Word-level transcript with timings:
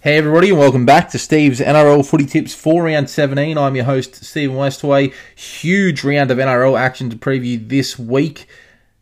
Hey 0.00 0.16
everybody, 0.16 0.50
and 0.50 0.58
welcome 0.60 0.86
back 0.86 1.08
to 1.10 1.18
Steve's 1.18 1.58
NRL 1.58 2.08
Footy 2.08 2.24
Tips 2.24 2.54
for 2.54 2.84
round 2.84 3.10
17. 3.10 3.58
I'm 3.58 3.74
your 3.74 3.84
host, 3.84 4.14
Stephen 4.14 4.54
Westway. 4.54 5.12
Huge 5.34 6.04
round 6.04 6.30
of 6.30 6.38
NRL 6.38 6.78
action 6.78 7.10
to 7.10 7.16
preview 7.16 7.68
this 7.68 7.98
week. 7.98 8.46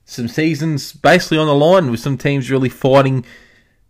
Some 0.06 0.26
seasons 0.26 0.94
basically 0.94 1.36
on 1.36 1.48
the 1.48 1.54
line 1.54 1.90
with 1.90 2.00
some 2.00 2.16
teams 2.16 2.50
really 2.50 2.70
fighting 2.70 3.26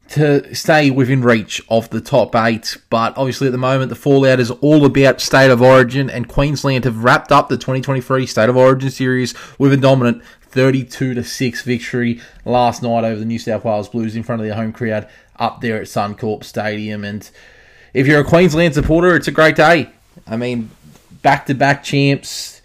to 0.08 0.53
stay 0.53 0.90
within 0.90 1.22
reach 1.22 1.62
of 1.69 1.88
the 1.90 2.00
top 2.00 2.34
eight. 2.34 2.76
But 2.90 3.16
obviously, 3.16 3.46
at 3.46 3.52
the 3.52 3.58
moment, 3.58 3.90
the 3.90 3.94
fallout 3.94 4.40
is 4.40 4.50
all 4.50 4.84
about 4.84 5.20
State 5.20 5.52
of 5.52 5.62
Origin, 5.62 6.10
and 6.10 6.28
Queensland 6.28 6.82
have 6.84 7.04
wrapped 7.04 7.30
up 7.30 7.48
the 7.48 7.56
2023 7.56 8.26
State 8.26 8.48
of 8.48 8.56
Origin 8.56 8.90
series 8.90 9.32
with 9.60 9.72
a 9.72 9.76
dominant 9.76 10.24
32 10.40 11.14
to 11.14 11.22
6 11.22 11.62
victory 11.62 12.20
last 12.44 12.82
night 12.82 13.04
over 13.04 13.20
the 13.20 13.26
New 13.26 13.38
South 13.38 13.64
Wales 13.64 13.88
Blues 13.90 14.16
in 14.16 14.22
front 14.22 14.40
of 14.40 14.48
their 14.48 14.56
home 14.56 14.72
crowd 14.72 15.06
up 15.38 15.60
there 15.60 15.76
at 15.76 15.84
Suncorp 15.84 16.45
Stadium. 16.45 17.05
And 17.05 17.28
if 17.95 18.06
you're 18.06 18.20
a 18.20 18.24
Queensland 18.24 18.74
supporter, 18.74 19.15
it's 19.16 19.29
a 19.29 19.33
great 19.33 19.56
day. 19.56 19.91
I 20.27 20.37
mean, 20.37 20.70
back 21.23 21.47
to 21.47 21.55
back 21.55 21.83
champs. 21.83 22.62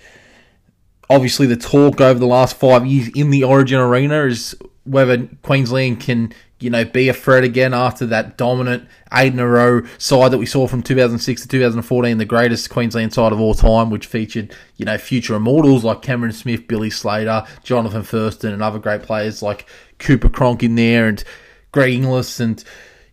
Obviously, 1.10 1.48
the 1.48 1.58
talk 1.58 2.00
over 2.00 2.20
the 2.20 2.28
last 2.28 2.56
five 2.56 2.86
years 2.86 3.10
in 3.16 3.32
the 3.32 3.44
Origin 3.44 3.80
Arena 3.80 4.26
is 4.26 4.56
whether 4.84 5.28
Queensland 5.44 6.00
can, 6.00 6.34
you 6.60 6.70
know, 6.70 6.86
be 6.86 7.10
a 7.10 7.14
threat 7.14 7.44
again 7.44 7.74
after 7.74 8.06
that 8.08 8.38
dominant 8.38 8.88
eight 9.14 9.34
in 9.34 9.40
a 9.40 9.48
row 9.48 9.82
side 9.98 10.32
that 10.32 10.38
we 10.38 10.46
saw 10.46 10.68
from 10.68 10.82
2006 10.82 11.42
to 11.42 11.48
2014, 11.48 12.18
the 12.18 12.26
greatest 12.26 12.70
Queensland 12.70 13.14
side 13.14 13.32
of 13.32 13.40
all 13.40 13.54
time, 13.54 13.90
which 13.90 14.06
featured, 14.06 14.56
you 14.78 14.86
know, 14.86 14.98
future 14.98 15.36
immortals 15.36 15.84
like 15.84 16.02
Cameron 16.02 16.32
Smith, 16.32 16.68
Billy 16.68 16.90
Slater, 16.90 17.46
Johnathan 17.64 18.06
Thurston, 18.06 18.54
and 18.54 18.64
other 18.64 18.80
great 18.80 19.04
players 19.04 19.42
like 19.42 19.68
Cooper 20.00 20.30
Cronk 20.30 20.64
in 20.64 20.76
there, 20.76 21.08
and 21.08 21.24
Greg 21.72 21.94
Inglis 21.94 22.40
and, 22.40 22.64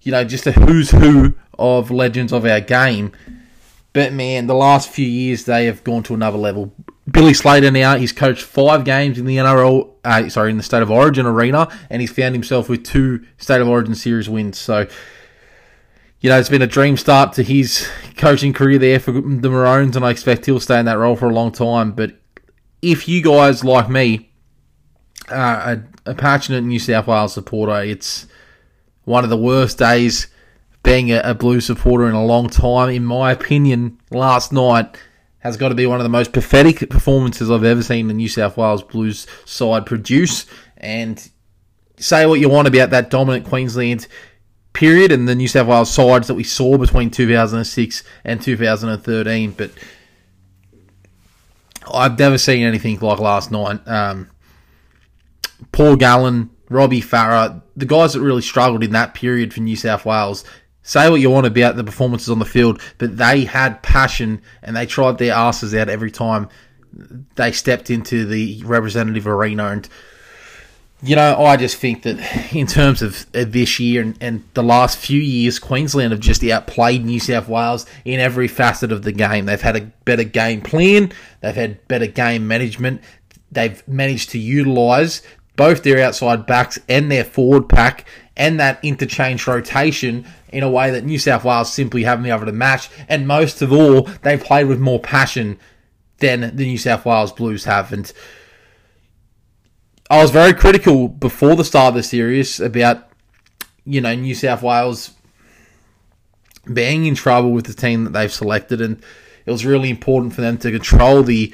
you 0.03 0.12
know, 0.12 0.25
just 0.25 0.47
a 0.47 0.53
who's 0.53 0.91
who 0.91 1.35
of 1.59 1.91
legends 1.91 2.33
of 2.33 2.45
our 2.45 2.61
game. 2.61 3.12
But 3.93 4.12
man, 4.12 4.47
the 4.47 4.55
last 4.55 4.89
few 4.89 5.06
years 5.06 5.45
they 5.45 5.67
have 5.67 5.83
gone 5.84 6.03
to 6.05 6.15
another 6.15 6.39
level. 6.39 6.73
Billy 7.11 7.34
Slater 7.34 7.70
now, 7.70 7.97
he's 7.97 8.12
coached 8.12 8.42
five 8.42 8.84
games 8.84 9.19
in 9.19 9.25
the 9.25 9.39
NRL, 9.39 9.91
uh, 10.05 10.28
sorry, 10.28 10.50
in 10.50 10.56
the 10.56 10.62
State 10.62 10.83
of 10.83 10.91
Origin 10.91 11.25
arena, 11.25 11.69
and 11.89 12.03
he's 12.03 12.12
found 12.12 12.34
himself 12.34 12.69
with 12.69 12.84
two 12.84 13.25
State 13.39 13.61
of 13.61 13.69
Origin 13.69 13.95
series 13.95 14.28
wins. 14.28 14.59
So, 14.59 14.87
you 16.20 16.28
know, 16.28 16.39
it's 16.39 16.50
been 16.50 16.62
a 16.62 16.67
dream 16.67 16.97
start 16.97 17.33
to 17.34 17.43
his 17.43 17.89
coaching 18.17 18.53
career 18.53 18.78
there 18.78 19.00
for 19.00 19.12
the 19.12 19.48
Maroons, 19.48 19.97
and 19.97 20.05
I 20.05 20.11
expect 20.11 20.47
he'll 20.47 20.61
stay 20.61 20.78
in 20.78 20.84
that 20.84 20.98
role 20.98 21.17
for 21.17 21.31
a 21.31 21.33
long 21.33 21.50
time. 21.50 21.93
But 21.93 22.20
if 22.83 23.09
you 23.09 23.22
guys, 23.22 23.65
like 23.65 23.89
me, 23.89 24.31
are 25.31 25.72
a, 25.72 25.84
a 26.11 26.15
passionate 26.15 26.62
New 26.62 26.78
South 26.78 27.06
Wales 27.06 27.33
supporter, 27.33 27.83
it's 27.83 28.27
one 29.09 29.25
of 29.25 29.31
the 29.31 29.37
worst 29.37 29.78
days 29.78 30.28
being 30.83 31.11
a, 31.11 31.20
a 31.25 31.34
Blue 31.34 31.61
supporter 31.61 32.09
in 32.09 32.14
a 32.14 32.25
long 32.25 32.48
time. 32.48 32.91
In 32.91 33.05
my 33.05 33.33
opinion, 33.33 33.98
last 34.11 34.53
night 34.53 34.97
has 35.39 35.56
got 35.56 35.70
to 35.70 35.75
be 35.75 35.87
one 35.87 35.98
of 35.98 36.05
the 36.05 36.11
most 36.11 36.33
pathetic 36.33 36.91
performances 36.91 37.50
I've 37.50 37.65
ever 37.65 37.83
seen 37.83 38.09
the 38.09 38.15
New 38.15 38.28
South 38.28 38.56
Wales 38.56 38.83
Blues 38.83 39.27
side 39.45 39.87
produce. 39.87 40.47
And 40.77 41.28
say 41.97 42.27
what 42.27 42.39
you 42.39 42.48
want 42.48 42.69
about 42.69 42.91
that 42.91 43.09
dominant 43.11 43.47
Queensland 43.47 44.06
period 44.75 45.11
and 45.11 45.27
the 45.27 45.34
New 45.34 45.48
South 45.48 45.67
Wales 45.67 45.93
sides 45.93 46.28
that 46.28 46.34
we 46.34 46.45
saw 46.45 46.77
between 46.77 47.11
2006 47.11 48.05
and 48.25 48.43
2013, 48.43 49.53
but 49.53 49.70
I've 51.93 52.19
never 52.19 52.37
seen 52.37 52.65
anything 52.65 52.98
like 53.00 53.19
last 53.19 53.50
night. 53.50 53.81
Um, 53.87 54.31
Paul 55.72 55.97
Gallen 55.97 56.50
Robbie 56.69 57.02
Farah, 57.02 57.62
the 57.77 57.86
guys 57.86 58.12
that 58.12 58.20
really 58.20 58.42
struggled 58.42 58.84
in 58.84 58.92
that 58.92 59.14
period 59.14 59.55
for 59.55 59.61
New 59.61 59.77
South 59.77 60.05
Wales. 60.05 60.44
Say 60.83 61.10
what 61.10 61.20
you 61.20 61.30
want 61.30 61.47
about 61.47 61.77
the 61.77 61.84
performances 61.84 62.30
on 62.30 62.38
the 62.38 62.47
field, 62.47 62.80
but 62.97 63.16
they 63.19 63.44
had 63.44 63.83
passion 63.83 64.41
and 64.62 64.75
they 64.75 64.86
tried 64.86 65.19
their 65.19 65.34
asses 65.34 65.75
out 65.75 65.91
every 65.91 66.10
time 66.10 66.48
they 67.34 67.52
stepped 67.52 67.91
into 67.91 68.25
the 68.25 68.62
representative 68.65 69.26
arena. 69.26 69.66
And, 69.66 69.88
you 71.03 71.15
know, 71.15 71.44
I 71.44 71.59
just 71.59 71.76
think 71.76 72.04
that 72.04 72.54
in 72.54 72.66
terms 72.66 73.03
of 73.03 73.31
this 73.32 73.78
year 73.78 74.00
and, 74.00 74.16
and 74.20 74.44
the 74.54 74.62
last 74.62 74.97
few 74.97 75.20
years, 75.20 75.59
Queensland 75.59 76.12
have 76.12 76.20
just 76.20 76.43
outplayed 76.43 77.04
New 77.04 77.20
South 77.20 77.48
Wales 77.48 77.84
in 78.06 78.19
every 78.19 78.48
facet 78.48 78.91
of 78.91 79.03
the 79.03 79.12
game. 79.12 79.44
They've 79.44 79.60
had 79.60 79.76
a 79.76 79.93
better 80.06 80.25
game 80.25 80.62
plan, 80.62 81.12
they've 81.43 81.54
had 81.54 81.87
better 81.88 82.06
game 82.06 82.48
management, 82.48 83.03
they've 83.53 83.87
managed 83.87 84.31
to 84.31 84.38
utilise 84.38 85.22
both 85.58 85.82
their 85.82 85.98
outside 85.98 86.46
backs 86.46 86.78
and 86.88 87.10
their 87.10 87.24
forward 87.24 87.69
pack 87.69 88.06
and 88.36 88.60
that 88.60 88.78
interchange 88.84 89.44
rotation 89.44 90.24
in 90.50 90.62
a 90.62 90.70
way 90.70 90.92
that 90.92 91.04
New 91.04 91.19
South 91.19 91.44
Wales 91.44 91.72
simply 91.72 92.04
haven't 92.04 92.22
been 92.22 92.32
able 92.32 92.46
to 92.46 92.52
match. 92.52 92.88
And 93.08 93.26
most 93.26 93.60
of 93.60 93.72
all, 93.72 94.02
they've 94.22 94.42
played 94.42 94.69
with 94.69 94.78
more 94.78 95.00
passion 95.00 95.58
than 96.19 96.54
the 96.56 96.64
New 96.64 96.78
South 96.78 97.04
Wales 97.04 97.32
Blues 97.32 97.64
have. 97.64 97.92
And 97.92 98.10
I 100.08 100.22
was 100.22 100.30
very 100.30 100.54
critical 100.54 101.08
before 101.08 101.56
the 101.56 101.64
start 101.64 101.88
of 101.88 101.94
the 101.96 102.02
series 102.04 102.60
about, 102.60 103.08
you 103.84 104.00
know, 104.00 104.14
New 104.14 104.36
South 104.36 104.62
Wales 104.62 105.10
being 106.72 107.04
in 107.04 107.16
trouble 107.16 107.50
with 107.50 107.66
the 107.66 107.75
team 107.75 108.04
that 108.04 108.12
they've 108.12 108.32
selected. 108.32 108.80
And 108.80 109.02
it 109.44 109.50
was 109.50 109.66
really 109.66 109.90
important 109.90 110.34
for 110.34 110.40
them 110.40 110.56
to 110.58 110.70
control 110.70 111.25
the 111.25 111.52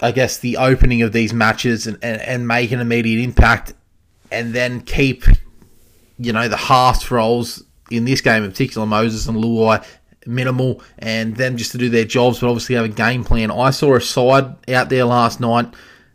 I 0.00 0.12
guess, 0.12 0.38
the 0.38 0.58
opening 0.58 1.02
of 1.02 1.12
these 1.12 1.32
matches 1.32 1.86
and, 1.86 1.98
and, 2.02 2.20
and 2.20 2.46
make 2.46 2.70
an 2.72 2.80
immediate 2.80 3.22
impact 3.22 3.72
and 4.30 4.52
then 4.52 4.80
keep, 4.80 5.24
you 6.18 6.32
know, 6.32 6.48
the 6.48 6.56
half 6.56 7.10
roles 7.10 7.62
in 7.90 8.04
this 8.04 8.20
game 8.20 8.44
in 8.44 8.50
particular, 8.50 8.86
Moses 8.86 9.26
and 9.26 9.38
Luai, 9.38 9.84
minimal 10.26 10.82
and 10.98 11.36
them 11.36 11.56
just 11.56 11.72
to 11.72 11.78
do 11.78 11.88
their 11.88 12.04
jobs, 12.04 12.40
but 12.40 12.48
obviously 12.48 12.74
have 12.74 12.84
a 12.84 12.88
game 12.88 13.24
plan. 13.24 13.50
I 13.50 13.70
saw 13.70 13.94
a 13.94 14.00
side 14.00 14.68
out 14.68 14.88
there 14.88 15.04
last 15.04 15.40
night 15.40 15.72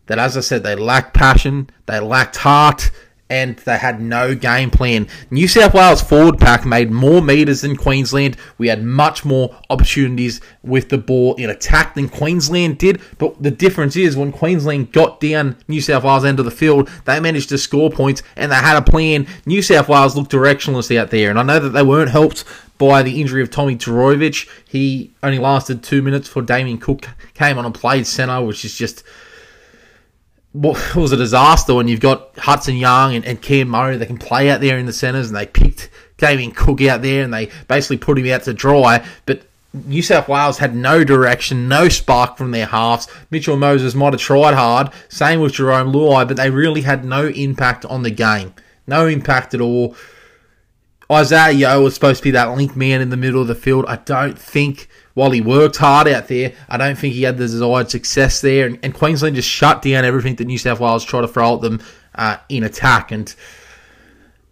that, 0.08 0.20
as 0.20 0.36
I 0.36 0.42
said, 0.42 0.64
they 0.64 0.76
lacked 0.76 1.14
passion, 1.14 1.70
they 1.86 2.00
lacked 2.00 2.36
heart, 2.36 2.92
and 3.32 3.56
they 3.60 3.78
had 3.78 4.02
no 4.02 4.36
game 4.36 4.70
plan. 4.70 5.08
New 5.32 5.48
South 5.48 5.74
Wales 5.74 6.02
forward 6.02 6.38
pack 6.38 6.66
made 6.66 6.92
more 6.92 7.22
meters 7.22 7.62
than 7.62 7.78
Queensland. 7.78 8.36
We 8.58 8.68
had 8.68 8.84
much 8.84 9.24
more 9.24 9.56
opportunities 9.70 10.42
with 10.64 10.90
the 10.90 10.98
ball 10.98 11.36
in 11.36 11.50
attack 11.50 11.96
than 11.96 12.10
Queensland 12.10 12.78
did. 12.78 13.02
But 13.18 13.42
the 13.42 13.50
difference 13.50 13.96
is 13.96 14.18
when 14.18 14.34
Queensland 14.34 14.92
got 14.92 15.22
down 15.22 15.56
New 15.70 15.80
South 15.80 16.04
Wales 16.04 16.26
end 16.26 16.40
of 16.40 16.46
the 16.46 16.52
field, 16.52 16.90
they 17.06 17.22
managed 17.22 17.48
to 17.50 17.58
score 17.58 17.90
points 17.90 18.22
and 18.36 18.52
they 18.52 18.56
had 18.56 18.76
a 18.76 18.82
plan. 18.82 19.26
New 19.46 19.62
South 19.62 19.88
Wales 19.88 20.18
looked 20.18 20.32
directionless 20.32 20.94
out 20.98 21.10
there, 21.10 21.30
and 21.30 21.40
I 21.40 21.44
know 21.44 21.60
that 21.60 21.70
they 21.70 21.84
weren't 21.84 22.12
helped 22.12 22.44
by 22.78 23.02
the 23.02 23.22
injury 23.22 23.42
of 23.42 23.50
Tommy 23.50 23.78
Trbojevic. 23.78 24.50
He 24.68 25.12
only 25.24 25.40
lasted 25.40 25.84
two 25.84 26.02
minutes 26.02 26.28
before 26.28 26.42
Damien 26.42 26.80
Cook 26.80 27.08
came 27.34 27.58
on 27.58 27.66
and 27.66 27.74
played 27.74 28.06
centre, 28.06 28.42
which 28.42 28.66
is 28.66 28.78
just 28.78 29.06
what 30.54 30.96
was 30.96 31.12
a 31.12 31.18
disaster 31.18 31.74
when 31.74 31.88
you've 31.88 32.00
got 32.00 32.38
Hudson 32.38 32.76
Young 32.76 33.16
and, 33.16 33.26
and 33.26 33.42
Cam 33.42 33.70
Murray 33.70 33.98
that 33.98 34.08
can 34.08 34.18
play 34.18 34.50
out 34.50 34.62
there 34.62 34.78
in 34.78 34.86
the 34.86 34.94
centres 34.94 35.28
and 35.28 35.36
they 35.36 35.46
picked 35.46 35.90
Damien 36.18 36.52
Cook 36.52 36.82
out 36.84 37.02
there 37.02 37.24
and 37.24 37.34
they 37.34 37.50
basically 37.68 37.98
put 37.98 38.18
him 38.18 38.28
out 38.28 38.44
to 38.44 38.54
dry. 38.54 39.06
But 39.26 39.44
New 39.74 40.02
South 40.02 40.28
Wales 40.28 40.58
had 40.58 40.76
no 40.76 41.04
direction, 41.04 41.70
no 41.70 41.88
spark 41.88 42.38
from 42.38 42.52
their 42.52 42.66
halves. 42.66 43.08
Mitchell 43.30 43.56
Moses 43.56 43.96
might 43.96 44.14
have 44.14 44.22
tried 44.22 44.54
hard, 44.54 44.90
same 45.08 45.40
with 45.40 45.54
Jarome 45.54 45.94
Luai, 45.94 46.28
but 46.28 46.36
they 46.36 46.50
really 46.50 46.82
had 46.82 47.06
no 47.06 47.28
impact 47.28 47.86
on 47.86 48.04
the 48.04 48.12
game. 48.12 48.54
No 48.86 49.08
impact 49.08 49.54
at 49.54 49.62
all. 49.62 49.96
Isaah 51.10 51.52
Yeo 51.52 51.84
was 51.84 51.94
supposed 51.94 52.20
to 52.20 52.24
be 52.24 52.32
that 52.32 52.56
link 52.56 52.76
man 52.76 53.02
in 53.02 53.10
the 53.10 53.18
middle 53.18 53.42
of 53.42 53.48
the 53.48 53.56
field. 53.56 53.86
I 53.88 53.98
don't 53.98 54.38
think 54.38 54.90
while 55.14 55.32
he 55.32 55.42
worked 55.42 55.78
hard 55.78 56.08
out 56.08 56.28
there, 56.28 56.54
I 56.70 56.78
don't 56.78 56.98
think 56.98 57.14
he 57.14 57.24
had 57.24 57.38
the 57.38 57.48
desired 57.48 57.90
success 57.90 58.42
there. 58.42 58.66
And, 58.66 58.80
and 58.84 58.94
Queensland 58.94 59.36
just 59.36 59.50
shut 59.50 59.82
down 59.82 60.06
everything 60.06 60.36
that 60.36 60.46
New 60.46 60.58
South 60.58 60.80
Wales 60.80 61.04
tried 61.04 61.22
to 61.22 61.28
throw 61.28 61.56
at 61.56 61.62
them 61.62 61.82
uh, 62.16 62.38
in 62.50 62.64
attack. 62.64 63.12
And 63.12 63.34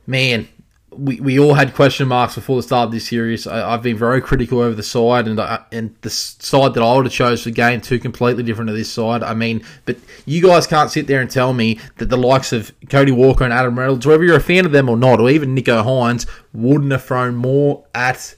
man, 0.06 0.48
we, 0.92 1.20
we 1.20 1.40
all 1.40 1.54
had 1.54 1.74
question 1.74 2.08
marks 2.08 2.36
before 2.36 2.58
the 2.58 2.64
start 2.64 2.88
of 2.88 2.92
this 2.92 3.08
series. 3.08 3.48
I, 3.48 3.72
have 3.72 3.84
been 3.84 3.98
very 3.98 4.22
critical 4.22 4.60
over 4.60 4.76
the 4.76 4.84
side, 4.84 5.28
and 5.28 5.40
I, 5.40 5.64
and 5.72 5.96
the 6.02 6.10
side 6.10 6.74
that 6.74 6.84
I 6.84 6.96
would 6.96 7.06
have 7.06 7.14
chose 7.14 7.44
for 7.44 7.52
game 7.52 7.80
two 7.80 8.00
completely 8.00 8.44
different 8.44 8.70
to 8.70 8.74
this 8.74 8.92
side. 8.92 9.24
I 9.24 9.34
mean, 9.34 9.64
but 9.86 9.98
you 10.26 10.42
guys 10.42 10.68
can't 10.68 10.92
sit 10.92 11.08
there 11.08 11.22
and 11.22 11.30
tell 11.30 11.54
me 11.54 11.80
that 11.98 12.10
the 12.10 12.18
likes 12.18 12.52
of 12.52 12.72
Cody 12.90 13.12
Walker 13.12 13.44
and 13.44 13.54
Adam 13.54 13.78
Reynolds, 13.78 14.06
whether 14.06 14.24
you're 14.24 14.38
a 14.38 14.42
fan 14.42 14.66
of 14.66 14.72
them 14.72 14.90
or 14.90 14.98
not, 14.98 15.20
or 15.22 15.30
even 15.30 15.56
Nicho 15.56 15.84
Hynes, 15.84 16.28
wouldn't 16.54 16.92
have 16.92 17.04
thrown 17.04 17.36
more 17.36 17.86
at 17.94 18.36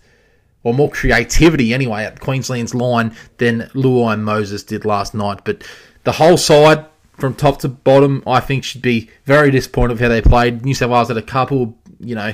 or 0.63 0.74
more 0.74 0.90
creativity 0.90 1.74
anyway 1.74 2.04
at 2.04 2.19
Queensland's 2.19 2.75
line 2.75 3.16
than 3.38 3.62
Luai 3.74 4.13
and 4.13 4.25
Moses 4.25 4.63
did 4.63 4.86
last 4.86 5.13
night. 5.13 5.42
But 5.44 5.63
the 6.04 6.13
whole 6.13 6.38
side, 6.38 6.86
from 7.18 7.36
top 7.36 7.60
to 7.60 7.68
bottom, 7.68 8.24
I 8.25 8.40
think 8.40 8.63
should 8.63 8.81
be 8.81 9.10
very 9.25 9.52
disappointed 9.52 9.94
with 9.94 10.02
how 10.02 10.10
they 10.10 10.22
played. 10.22 10.63
New 10.63 10.74
South 10.74 10.90
Wales 10.92 11.08
had 11.08 11.18
a 11.18 11.22
couple, 11.22 11.78
you 12.00 12.16
know, 12.16 12.34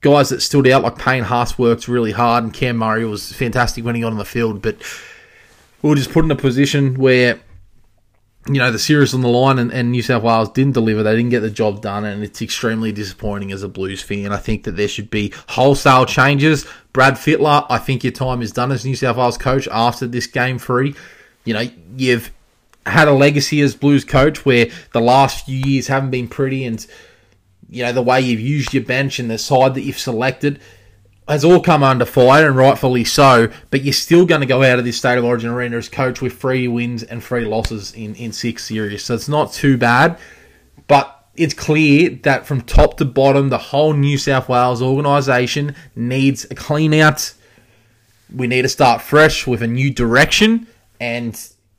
guys 0.00 0.28
that 0.28 0.42
stood 0.42 0.66
out, 0.68 0.82
like 0.82 0.98
Payne 0.98 1.24
Haas 1.24 1.58
worked 1.58 1.88
really 1.88 2.12
hard, 2.12 2.44
and 2.44 2.52
Cam 2.52 2.76
Murray 2.76 3.04
was 3.04 3.32
fantastic 3.32 3.84
when 3.84 3.94
he 3.94 4.00
got 4.00 4.12
on 4.12 4.18
the 4.18 4.24
field. 4.24 4.62
But 4.62 4.76
we 5.80 5.90
were 5.90 5.96
just 5.96 6.12
put 6.12 6.24
in 6.24 6.30
a 6.30 6.36
position 6.36 6.94
where 6.94 7.40
you 8.46 8.54
know, 8.54 8.72
the 8.72 8.78
series 8.78 9.14
on 9.14 9.20
the 9.20 9.28
line 9.28 9.58
and, 9.58 9.72
and, 9.72 9.92
New 9.92 10.02
South 10.02 10.24
Wales 10.24 10.50
didn't 10.50 10.72
deliver. 10.72 11.02
They 11.02 11.14
didn't 11.14 11.30
get 11.30 11.40
the 11.40 11.50
job 11.50 11.80
done, 11.80 12.04
and 12.04 12.24
it's 12.24 12.42
extremely 12.42 12.90
disappointing 12.90 13.52
as 13.52 13.62
a 13.62 13.68
Blues 13.68 14.02
fan. 14.02 14.32
I 14.32 14.36
think 14.36 14.64
that 14.64 14.72
there 14.72 14.88
should 14.88 15.10
be 15.10 15.32
wholesale 15.50 16.06
changes. 16.06 16.66
Brad 16.92 17.14
Fittler, 17.14 17.64
I 17.70 17.78
think 17.78 18.02
your 18.02 18.12
time 18.12 18.42
is 18.42 18.50
done 18.50 18.72
as 18.72 18.84
New 18.84 18.96
South 18.96 19.16
Wales 19.16 19.38
coach 19.38 19.68
after 19.70 20.08
this 20.08 20.26
game 20.26 20.58
three. 20.58 20.94
You 21.44 21.54
know, 21.54 21.68
you've 21.96 22.32
had 22.84 23.06
a 23.06 23.12
legacy 23.12 23.60
as 23.60 23.76
Blues 23.76 24.04
coach 24.04 24.44
where 24.44 24.66
the 24.92 25.00
last 25.00 25.46
few 25.46 25.58
years 25.58 25.86
haven't 25.86 26.10
been 26.10 26.26
pretty, 26.26 26.64
and, 26.64 26.84
you 27.70 27.84
know, 27.84 27.92
the 27.92 28.02
way 28.02 28.20
you've 28.20 28.40
used 28.40 28.74
your 28.74 28.82
bench 28.82 29.20
and 29.20 29.30
the 29.30 29.38
side 29.38 29.74
that 29.74 29.82
you've 29.82 29.98
selected– 29.98 30.60
has 31.32 31.44
all 31.44 31.60
come 31.60 31.82
under 31.82 32.04
fire, 32.04 32.46
and 32.46 32.56
rightfully 32.56 33.04
so. 33.04 33.50
But 33.70 33.82
you're 33.82 33.94
still 33.94 34.26
going 34.26 34.42
to 34.42 34.46
go 34.46 34.62
out 34.62 34.78
of 34.78 34.84
this 34.84 34.98
state 34.98 35.16
of 35.16 35.24
origin 35.24 35.48
arena 35.48 35.78
as 35.78 35.88
coach 35.88 36.20
with 36.20 36.38
three 36.38 36.68
wins 36.68 37.02
and 37.02 37.24
three 37.24 37.46
losses 37.46 37.94
in, 37.94 38.14
in 38.16 38.32
six 38.32 38.66
series. 38.66 39.04
So 39.04 39.14
it's 39.14 39.30
not 39.30 39.52
too 39.52 39.78
bad. 39.78 40.18
But 40.88 41.26
it's 41.34 41.54
clear 41.54 42.10
that 42.24 42.46
from 42.46 42.60
top 42.60 42.98
to 42.98 43.06
bottom, 43.06 43.48
the 43.48 43.56
whole 43.56 43.94
New 43.94 44.18
South 44.18 44.50
Wales 44.50 44.82
organisation 44.82 45.74
needs 45.96 46.44
a 46.50 46.54
clean 46.54 46.92
out. 46.92 47.32
We 48.34 48.46
need 48.46 48.62
to 48.62 48.68
start 48.68 49.00
fresh 49.00 49.46
with 49.46 49.62
a 49.62 49.66
new 49.66 49.90
direction. 49.90 50.66
And 51.00 51.34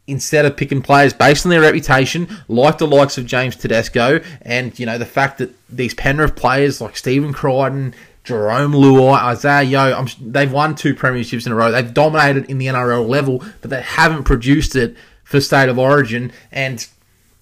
instead 0.07 0.45
of 0.45 0.57
picking 0.57 0.81
players 0.81 1.13
based 1.13 1.45
on 1.45 1.51
their 1.51 1.61
reputation, 1.61 2.27
like 2.47 2.79
the 2.79 2.87
likes 2.87 3.19
of 3.19 3.27
James 3.27 3.55
Tedesco, 3.55 4.19
and 4.41 4.77
you 4.79 4.87
know 4.87 4.97
the 4.97 5.05
fact 5.05 5.37
that 5.37 5.51
these 5.69 5.93
Penrith 5.93 6.35
players 6.35 6.81
like 6.81 6.97
Stephen 6.97 7.33
Crichton, 7.33 7.93
Jarome 8.23 8.73
Luai, 8.73 9.19
Isaah 9.21 9.63
Yeo. 9.63 9.97
I'm, 9.97 10.07
they've 10.21 10.51
won 10.51 10.75
two 10.75 10.95
premierships 10.95 11.45
in 11.45 11.51
a 11.51 11.55
row. 11.55 11.71
They've 11.71 11.93
dominated 11.93 12.49
in 12.49 12.57
the 12.57 12.67
NRL 12.67 13.07
level, 13.07 13.43
but 13.61 13.69
they 13.69 13.81
haven't 13.81 14.23
produced 14.23 14.75
it 14.75 14.95
for 15.23 15.41
state 15.41 15.69
of 15.69 15.77
origin. 15.77 16.31
And 16.51 16.87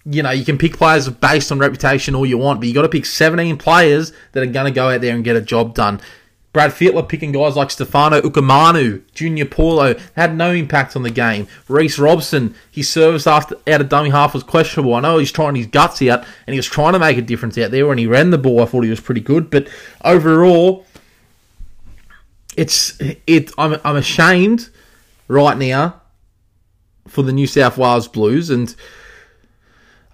you 0.05 0.23
know, 0.23 0.31
you 0.31 0.43
can 0.43 0.57
pick 0.57 0.77
players 0.77 1.07
based 1.09 1.51
on 1.51 1.59
reputation 1.59 2.15
all 2.15 2.25
you 2.25 2.37
want, 2.37 2.59
but 2.59 2.67
you 2.67 2.73
got 2.73 2.81
to 2.81 2.89
pick 2.89 3.05
17 3.05 3.57
players 3.57 4.11
that 4.31 4.41
are 4.41 4.47
going 4.47 4.65
to 4.65 4.75
go 4.75 4.89
out 4.89 5.01
there 5.01 5.13
and 5.13 5.23
get 5.23 5.35
a 5.35 5.41
job 5.41 5.75
done. 5.75 6.01
Brad 6.53 6.71
Fittler 6.71 7.07
picking 7.07 7.31
guys 7.31 7.55
like 7.55 7.71
Stefano 7.71 8.19
Utoikamanu, 8.19 9.03
Junior 9.13 9.45
Paulo 9.45 9.95
had 10.17 10.35
no 10.35 10.51
impact 10.51 10.97
on 10.97 11.03
the 11.03 11.09
game. 11.09 11.47
Reece 11.69 11.97
Robson, 11.97 12.55
his 12.69 12.89
service 12.89 13.25
after 13.25 13.55
out 13.67 13.79
of 13.79 13.87
dummy 13.87 14.09
half 14.09 14.33
was 14.33 14.43
questionable. 14.43 14.95
I 14.95 14.99
know 14.99 15.17
he's 15.17 15.31
trying 15.31 15.55
his 15.55 15.67
guts 15.67 16.01
out 16.01 16.25
and 16.45 16.53
he 16.53 16.57
was 16.57 16.65
trying 16.65 16.91
to 16.93 16.99
make 16.99 17.17
a 17.17 17.21
difference 17.21 17.57
out 17.57 17.71
there 17.71 17.87
when 17.87 17.97
he 17.97 18.05
ran 18.05 18.31
the 18.31 18.37
ball. 18.37 18.61
I 18.61 18.65
thought 18.65 18.83
he 18.83 18.89
was 18.89 18.99
pretty 18.99 19.21
good, 19.21 19.49
but 19.49 19.69
overall, 20.03 20.85
it's 22.57 22.99
it. 23.25 23.51
I'm 23.57 23.79
I'm 23.85 23.95
ashamed 23.95 24.69
right 25.29 25.57
now 25.57 26.01
for 27.07 27.21
the 27.23 27.31
New 27.31 27.47
South 27.47 27.77
Wales 27.77 28.09
Blues, 28.09 28.49
and 28.49 28.75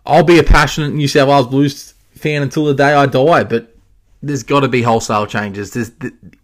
I'll 0.05 0.23
be 0.23 0.37
a 0.37 0.43
passionate 0.43 0.93
New 0.93 1.07
South 1.07 1.29
Wales 1.29 1.47
Blues 1.47 1.95
fan 2.13 2.43
until 2.43 2.65
the 2.65 2.75
day 2.75 2.93
I 2.93 3.07
die, 3.07 3.43
but 3.43 3.75
there's 4.21 4.43
got 4.43 4.61
to 4.61 4.67
be 4.67 4.81
wholesale 4.81 5.27
changes. 5.27 5.71
There's, 5.71 5.91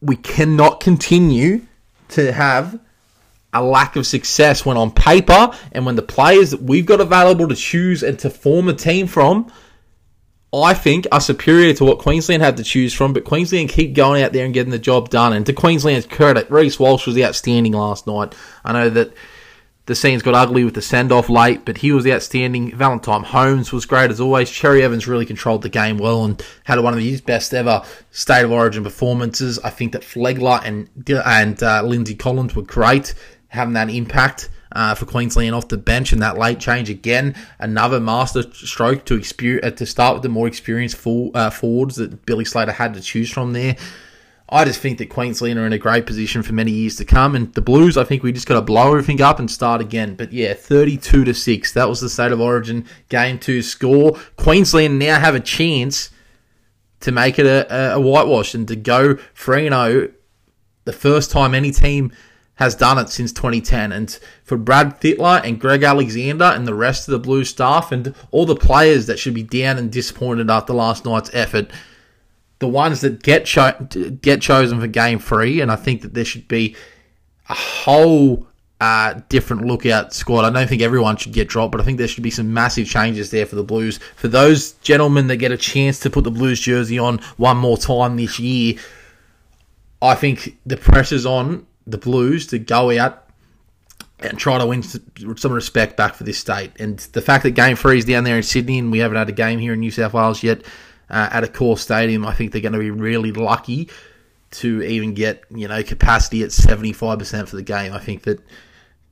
we 0.02 0.16
cannot 0.16 0.80
continue 0.80 1.62
to 2.10 2.32
have 2.32 2.80
a 3.54 3.64
lack 3.64 3.96
of 3.96 4.06
success 4.08 4.66
when 4.66 4.78
on 4.78 4.92
paper 4.92 5.52
and 5.72 5.86
when 5.86 5.96
the 5.96 6.02
players 6.02 6.52
that 6.52 6.62
we've 6.62 6.86
got 6.86 7.00
available 7.00 7.48
to 7.48 7.56
choose 7.56 8.02
and 8.04 8.18
to 8.20 8.30
form 8.30 8.68
a 8.68 8.74
team 8.74 9.08
from, 9.08 9.52
I 10.54 10.74
think 10.74 11.08
are 11.12 11.22
superior 11.22 11.74
to 11.76 11.86
what 11.86 12.00
Queensland 12.00 12.44
had 12.44 12.58
to 12.58 12.64
choose 12.64 12.94
from. 12.94 13.14
But 13.14 13.26
Queensland 13.26 13.70
keep 13.70 13.94
going 13.94 14.24
out 14.24 14.34
there 14.34 14.46
and 14.46 14.54
getting 14.54 14.72
the 14.72 14.80
job 14.80 15.10
done. 15.10 15.34
And 15.34 15.46
to 15.48 15.54
Queensland's 15.54 16.06
credit, 16.06 16.50
Reece 16.50 16.80
Walsh 16.80 17.08
was 17.08 17.18
outstanding 17.20 17.74
last 17.74 18.06
night. 18.06 18.36
I 18.64 18.74
know 18.74 18.90
that 18.90 19.14
the 19.86 19.96
scenes 19.96 20.22
got 20.22 20.34
ugly 20.34 20.64
with 20.64 20.76
the 20.76 20.82
send 20.82 21.12
off 21.12 21.30
late, 21.30 21.66
but 21.66 21.78
he 21.78 21.92
was 21.92 22.08
outstanding. 22.08 22.76
Valentine 22.76 23.24
Holmes 23.24 23.74
was 23.74 23.86
great 23.86 24.12
as 24.12 24.22
always. 24.22 24.50
Cherry 24.50 24.82
Evans 24.82 25.08
really 25.08 25.26
controlled 25.26 25.62
the 25.62 25.70
game 25.70 25.98
well 25.98 26.24
and 26.24 26.42
had 26.64 26.80
one 26.80 26.94
of 26.94 27.00
his 27.02 27.20
best 27.20 27.54
ever 27.54 27.84
state 28.10 28.46
of 28.46 28.52
origin 28.52 28.84
performances. 28.84 29.60
I 29.60 29.70
think 29.70 29.92
that 29.92 30.04
Flegler 30.04 30.62
and 30.64 30.90
and 31.26 31.62
uh, 31.62 31.84
Lindsay 31.84 32.16
Collins 32.16 32.56
were 32.56 32.64
great, 32.64 33.14
having 33.50 33.74
that 33.74 33.90
impact. 33.90 34.50
Uh, 34.76 34.96
for 34.96 35.06
Queensland 35.06 35.54
off 35.54 35.68
the 35.68 35.78
bench 35.78 36.14
and 36.14 36.24
that 36.24 36.36
late 36.36 36.60
change 36.60 36.90
again, 36.90 37.36
another 37.60 38.00
master 38.00 38.42
stroke 38.54 39.06
to 39.06 39.14
experience, 39.14 39.64
uh, 39.64 39.70
to 39.70 39.86
start 39.86 40.16
with 40.16 40.24
the 40.24 40.30
more 40.30 40.48
experienced 40.48 40.98
uh, 41.06 41.52
forwards 41.52 41.98
that 41.98 42.26
Billy 42.26 42.44
Slater 42.44 42.72
had 42.72 42.96
to 42.96 43.02
choose 43.02 43.30
from 43.30 43.54
there. 43.54 43.76
I 44.54 44.66
just 44.66 44.80
think 44.80 45.00
that 45.00 45.10
Queensland 45.10 45.58
are 45.58 45.66
in 45.66 45.74
a 45.74 45.80
great 45.80 46.06
position 46.06 46.44
for 46.44 46.54
many 46.54 46.72
years 46.72 46.96
to 46.98 47.06
come. 47.06 47.36
And 47.36 47.52
the 47.56 47.62
Blues, 47.62 47.98
I 47.98 48.04
think 48.04 48.22
we 48.22 48.32
just 48.32 48.46
got 48.46 48.54
to 48.54 48.62
blow 48.62 48.90
everything 48.90 49.20
up 49.20 49.40
and 49.40 49.50
start 49.50 49.82
again. 49.82 50.14
But 50.16 50.32
yeah, 50.32 50.54
32 50.54 51.24
to 51.24 51.34
6. 51.34 51.74
That 51.74 51.90
was 51.90 52.02
the 52.02 52.10
state 52.10 52.32
of 52.32 52.40
origin 52.40 52.86
game 53.10 53.40
two 53.40 53.64
score. 53.64 54.20
Queensland 54.38 55.00
now 55.00 55.20
have 55.20 55.34
a 55.34 55.40
chance 55.40 56.12
to 57.00 57.12
make 57.12 57.40
it 57.40 57.48
a, 57.48 57.96
a 57.96 58.00
whitewash 58.00 58.54
and 58.54 58.68
to 58.68 58.76
go 58.76 59.16
3 59.34 59.70
0 59.70 60.12
the 60.86 60.94
first 60.94 61.32
time 61.32 61.56
any 61.56 61.72
team 61.72 62.12
has 62.56 62.76
done 62.76 63.00
it 63.00 63.10
since 63.10 63.34
2010. 63.34 63.92
And 63.92 64.20
for 64.44 64.56
Brad 64.56 65.02
Fittler 65.02 65.44
and 65.44 65.60
Greg 65.60 65.82
Alexander 65.82 66.46
and 66.46 66.68
the 66.68 66.76
rest 66.76 67.08
of 67.08 67.14
the 67.14 67.20
Blue 67.20 67.44
staff 67.44 67.92
and 67.92 68.14
all 68.30 68.46
the 68.46 68.56
players 68.56 69.08
that 69.08 69.18
should 69.18 69.34
be 69.34 69.42
down 69.42 69.80
and 69.80 69.92
disappointed 69.92 70.52
after 70.52 70.74
last 70.74 71.06
night's 71.06 71.32
effort 71.34 71.72
the 72.64 72.68
ones 72.70 73.02
that 73.02 73.22
get 73.22 73.44
cho- 73.44 73.74
get 74.22 74.42
chosen 74.42 74.80
for 74.80 74.88
game 74.88 75.20
three, 75.20 75.60
and 75.60 75.70
I 75.70 75.76
think 75.76 76.02
that 76.02 76.14
there 76.14 76.24
should 76.24 76.48
be 76.48 76.78
a 77.50 77.54
whole 77.54 78.48
uh, 78.80 79.20
different 79.28 79.66
lookout 79.66 80.14
squad. 80.14 80.46
I 80.46 80.50
don't 80.50 80.70
think 80.70 80.82
everyone 80.82 81.18
should 81.18 81.34
get 81.34 81.50
dropped, 81.50 81.74
but 81.74 81.82
I 81.82 81.84
think 81.84 81.98
there 81.98 82.08
should 82.08 82.24
be 82.24 82.32
some 82.32 82.54
massive 82.54 82.88
changes 82.88 83.32
there 83.32 83.46
for 83.46 83.58
the 83.58 83.66
Blues. 83.66 84.00
For 84.16 84.30
those 84.30 84.72
gentlemen 84.76 85.28
that 85.28 85.38
get 85.38 85.52
a 85.52 85.58
chance 85.58 86.00
to 86.00 86.10
put 86.10 86.24
the 86.24 86.32
Blues 86.32 86.62
jersey 86.62 86.98
on 86.98 87.18
one 87.36 87.58
more 87.58 87.76
time 87.76 88.16
this 88.16 88.40
year, 88.40 88.76
I 90.02 90.16
think 90.16 90.58
the 90.66 90.78
pressure's 90.78 91.26
on 91.26 91.68
the 91.86 91.98
Blues 91.98 92.48
to 92.48 92.60
go 92.60 92.98
out 92.98 93.28
and 94.20 94.40
try 94.40 94.58
to 94.58 94.66
win 94.66 94.84
some 94.84 95.52
respect 95.52 95.98
back 95.98 96.16
for 96.16 96.24
this 96.24 96.40
state. 96.40 96.72
And 96.80 96.98
the 97.12 97.22
fact 97.22 97.44
that 97.44 97.52
Game 97.52 97.76
Three 97.76 97.98
is 97.98 98.06
down 98.06 98.24
there 98.24 98.38
in 98.38 98.44
Sydney 98.44 98.80
and 98.80 98.90
we 98.90 99.00
haven't 99.00 99.18
had 99.18 99.28
a 99.28 99.34
game 99.34 99.60
here 99.60 99.74
in 99.74 99.82
New 99.82 99.92
South 99.92 100.14
Wales 100.14 100.44
yet 100.44 100.62
uh, 101.10 101.30
at 101.32 101.44
Accor 101.44 101.78
Stadium. 101.78 102.26
I 102.26 102.34
think 102.34 102.52
they're 102.52 102.62
going 102.62 102.74
to 102.74 102.80
be 102.80 102.92
really 102.92 103.32
lucky 103.32 103.90
to 104.52 104.84
even 104.84 105.14
get 105.14 105.44
you 105.50 105.68
know 105.68 105.82
capacity 105.84 106.44
at 106.44 106.52
seventy 106.52 106.94
five 106.94 107.20
percent 107.20 107.50
for 107.50 107.56
the 107.56 107.64
game. 107.64 107.94
I 107.94 108.00
think 108.00 108.24
that 108.24 108.40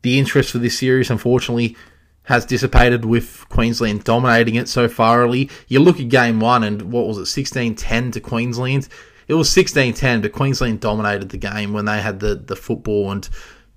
the 0.01 0.17
interest 0.19 0.51
for 0.51 0.57
this 0.57 0.77
series, 0.77 1.09
unfortunately, 1.09 1.75
has 2.23 2.45
dissipated 2.45 3.05
with 3.05 3.45
Queensland 3.49 4.03
dominating 4.03 4.55
it 4.55 4.67
so 4.67 4.87
thoroughly. 4.87 5.49
You 5.67 5.79
look 5.79 5.99
at 5.99 6.09
game 6.09 6.39
one, 6.39 6.63
and 6.63 6.91
what 6.91 7.07
was 7.07 7.17
it, 7.17 7.25
16 7.25 7.75
10 7.75 8.11
to 8.11 8.19
Queensland? 8.19 8.87
It 9.27 9.33
was 9.35 9.49
16 9.49 9.93
10, 9.93 10.21
but 10.21 10.31
Queensland 10.31 10.79
dominated 10.79 11.29
the 11.29 11.37
game 11.37 11.73
when 11.73 11.85
they 11.85 12.01
had 12.01 12.19
the, 12.19 12.35
the 12.35 12.55
football. 12.55 13.11
And, 13.11 13.27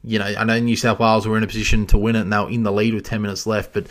you 0.02 0.18
know, 0.18 0.26
I 0.26 0.44
know 0.44 0.58
New 0.58 0.76
South 0.76 0.98
Wales 0.98 1.26
were 1.26 1.36
in 1.36 1.42
a 1.42 1.46
position 1.46 1.86
to 1.88 1.98
win 1.98 2.16
it, 2.16 2.22
and 2.22 2.32
they 2.32 2.38
were 2.38 2.50
in 2.50 2.62
the 2.62 2.72
lead 2.72 2.94
with 2.94 3.04
10 3.04 3.22
minutes 3.22 3.46
left, 3.46 3.72
but 3.72 3.86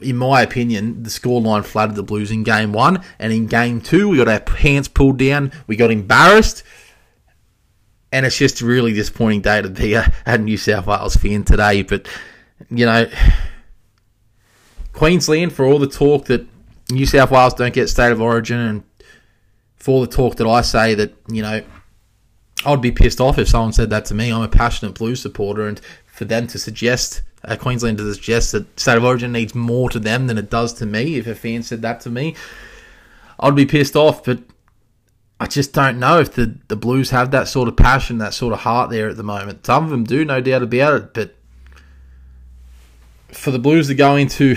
in 0.00 0.16
my 0.16 0.42
opinion, 0.42 1.02
the 1.02 1.10
scoreline 1.10 1.64
flattered 1.64 1.96
the 1.96 2.02
Blues 2.02 2.30
in 2.30 2.42
game 2.42 2.72
one. 2.72 3.02
And 3.18 3.32
in 3.32 3.46
game 3.46 3.80
two, 3.80 4.08
we 4.08 4.18
got 4.18 4.28
our 4.28 4.40
pants 4.40 4.88
pulled 4.88 5.18
down. 5.18 5.52
We 5.66 5.76
got 5.76 5.90
embarrassed. 5.90 6.62
And 8.10 8.26
it's 8.26 8.36
just 8.36 8.60
a 8.60 8.66
really 8.66 8.92
disappointing 8.92 9.40
day 9.40 9.62
to 9.62 9.70
be 9.70 9.94
a, 9.94 10.12
a 10.26 10.36
New 10.36 10.58
South 10.58 10.86
Wales 10.86 11.16
fan 11.16 11.44
today. 11.44 11.82
But, 11.82 12.08
you 12.70 12.84
know, 12.84 13.10
Queensland, 14.92 15.52
for 15.54 15.64
all 15.64 15.78
the 15.78 15.86
talk 15.86 16.26
that 16.26 16.46
New 16.90 17.06
South 17.06 17.30
Wales 17.30 17.54
don't 17.54 17.72
get 17.72 17.88
state 17.88 18.12
of 18.12 18.20
origin, 18.20 18.58
and 18.58 18.82
for 19.76 19.92
all 19.92 20.00
the 20.02 20.06
talk 20.06 20.36
that 20.36 20.46
I 20.46 20.60
say 20.60 20.94
that, 20.94 21.14
you 21.28 21.40
know, 21.40 21.62
I'd 22.66 22.82
be 22.82 22.92
pissed 22.92 23.20
off 23.20 23.38
if 23.38 23.48
someone 23.48 23.72
said 23.72 23.90
that 23.90 24.04
to 24.06 24.14
me. 24.14 24.30
I'm 24.30 24.42
a 24.42 24.48
passionate 24.48 24.94
Blues 24.94 25.22
supporter, 25.22 25.66
and 25.66 25.80
for 26.04 26.26
them 26.26 26.46
to 26.48 26.58
suggest 26.58 27.22
uh, 27.44 27.56
Queensland 27.56 27.98
to 27.98 28.14
suggest 28.14 28.52
that 28.52 28.78
State 28.78 28.96
of 28.96 29.04
Origin 29.04 29.32
needs 29.32 29.54
more 29.54 29.90
to 29.90 29.98
them 29.98 30.26
than 30.26 30.38
it 30.38 30.50
does 30.50 30.72
to 30.74 30.86
me. 30.86 31.16
If 31.16 31.26
a 31.26 31.34
fan 31.34 31.62
said 31.62 31.82
that 31.82 32.00
to 32.02 32.10
me, 32.10 32.36
I'd 33.38 33.56
be 33.56 33.66
pissed 33.66 33.96
off. 33.96 34.24
But 34.24 34.40
I 35.40 35.46
just 35.46 35.72
don't 35.72 35.98
know 35.98 36.20
if 36.20 36.34
the, 36.34 36.58
the 36.68 36.76
Blues 36.76 37.10
have 37.10 37.32
that 37.32 37.48
sort 37.48 37.68
of 37.68 37.76
passion, 37.76 38.18
that 38.18 38.34
sort 38.34 38.52
of 38.52 38.60
heart 38.60 38.90
there 38.90 39.08
at 39.08 39.16
the 39.16 39.24
moment. 39.24 39.66
Some 39.66 39.84
of 39.84 39.90
them 39.90 40.04
do, 40.04 40.24
no 40.24 40.40
doubt 40.40 40.62
about 40.62 40.94
it. 40.94 41.14
But 41.14 41.34
for 43.28 43.50
the 43.50 43.58
Blues 43.58 43.88
to 43.88 43.94
go 43.94 44.16
into 44.16 44.56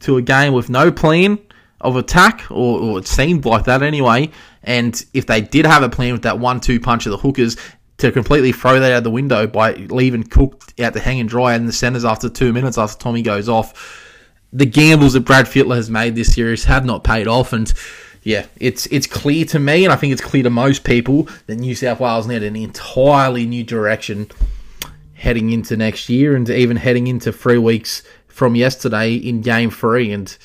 to 0.00 0.16
a 0.16 0.22
game 0.22 0.52
with 0.52 0.68
no 0.68 0.92
plan 0.92 1.38
of 1.80 1.96
attack, 1.96 2.50
or, 2.50 2.80
or 2.80 2.98
it 2.98 3.06
seemed 3.06 3.44
like 3.44 3.64
that 3.64 3.82
anyway, 3.82 4.30
and 4.62 5.04
if 5.14 5.26
they 5.26 5.40
did 5.40 5.64
have 5.64 5.82
a 5.82 5.88
plan 5.88 6.12
with 6.12 6.22
that 6.22 6.38
one-two 6.38 6.80
punch 6.80 7.06
of 7.06 7.12
the 7.12 7.18
hookers, 7.18 7.56
to 7.98 8.12
completely 8.12 8.52
throw 8.52 8.80
that 8.80 8.92
out 8.92 9.02
the 9.02 9.10
window 9.10 9.46
by 9.46 9.74
leaving 9.74 10.22
Cook 10.22 10.72
out 10.80 10.94
to 10.94 11.00
hang 11.00 11.20
and 11.20 11.28
dry 11.28 11.54
in 11.54 11.66
the 11.66 11.72
centres 11.72 12.04
after 12.04 12.28
two 12.28 12.52
minutes 12.52 12.78
after 12.78 12.96
Tommy 12.96 13.22
goes 13.22 13.48
off. 13.48 14.04
The 14.52 14.66
gambles 14.66 15.12
that 15.12 15.20
Brad 15.20 15.46
Fittler 15.46 15.76
has 15.76 15.90
made 15.90 16.14
this 16.14 16.32
series 16.32 16.64
have 16.64 16.84
not 16.84 17.04
paid 17.04 17.26
off, 17.26 17.52
and 17.52 17.72
yeah, 18.22 18.46
it's 18.58 18.86
it's 18.86 19.06
clear 19.06 19.44
to 19.46 19.58
me, 19.58 19.84
and 19.84 19.92
I 19.92 19.96
think 19.96 20.12
it's 20.12 20.22
clear 20.22 20.42
to 20.44 20.50
most 20.50 20.84
people 20.84 21.28
that 21.46 21.56
New 21.56 21.74
South 21.74 22.00
Wales 22.00 22.26
need 22.26 22.42
an 22.42 22.56
entirely 22.56 23.46
new 23.46 23.64
direction 23.64 24.30
heading 25.14 25.50
into 25.50 25.76
next 25.76 26.08
year, 26.08 26.34
and 26.34 26.48
even 26.48 26.76
heading 26.76 27.08
into 27.08 27.32
three 27.32 27.58
weeks 27.58 28.02
from 28.28 28.54
yesterday 28.54 29.14
in 29.14 29.42
game 29.42 29.70
three. 29.70 30.12
And, 30.12 30.36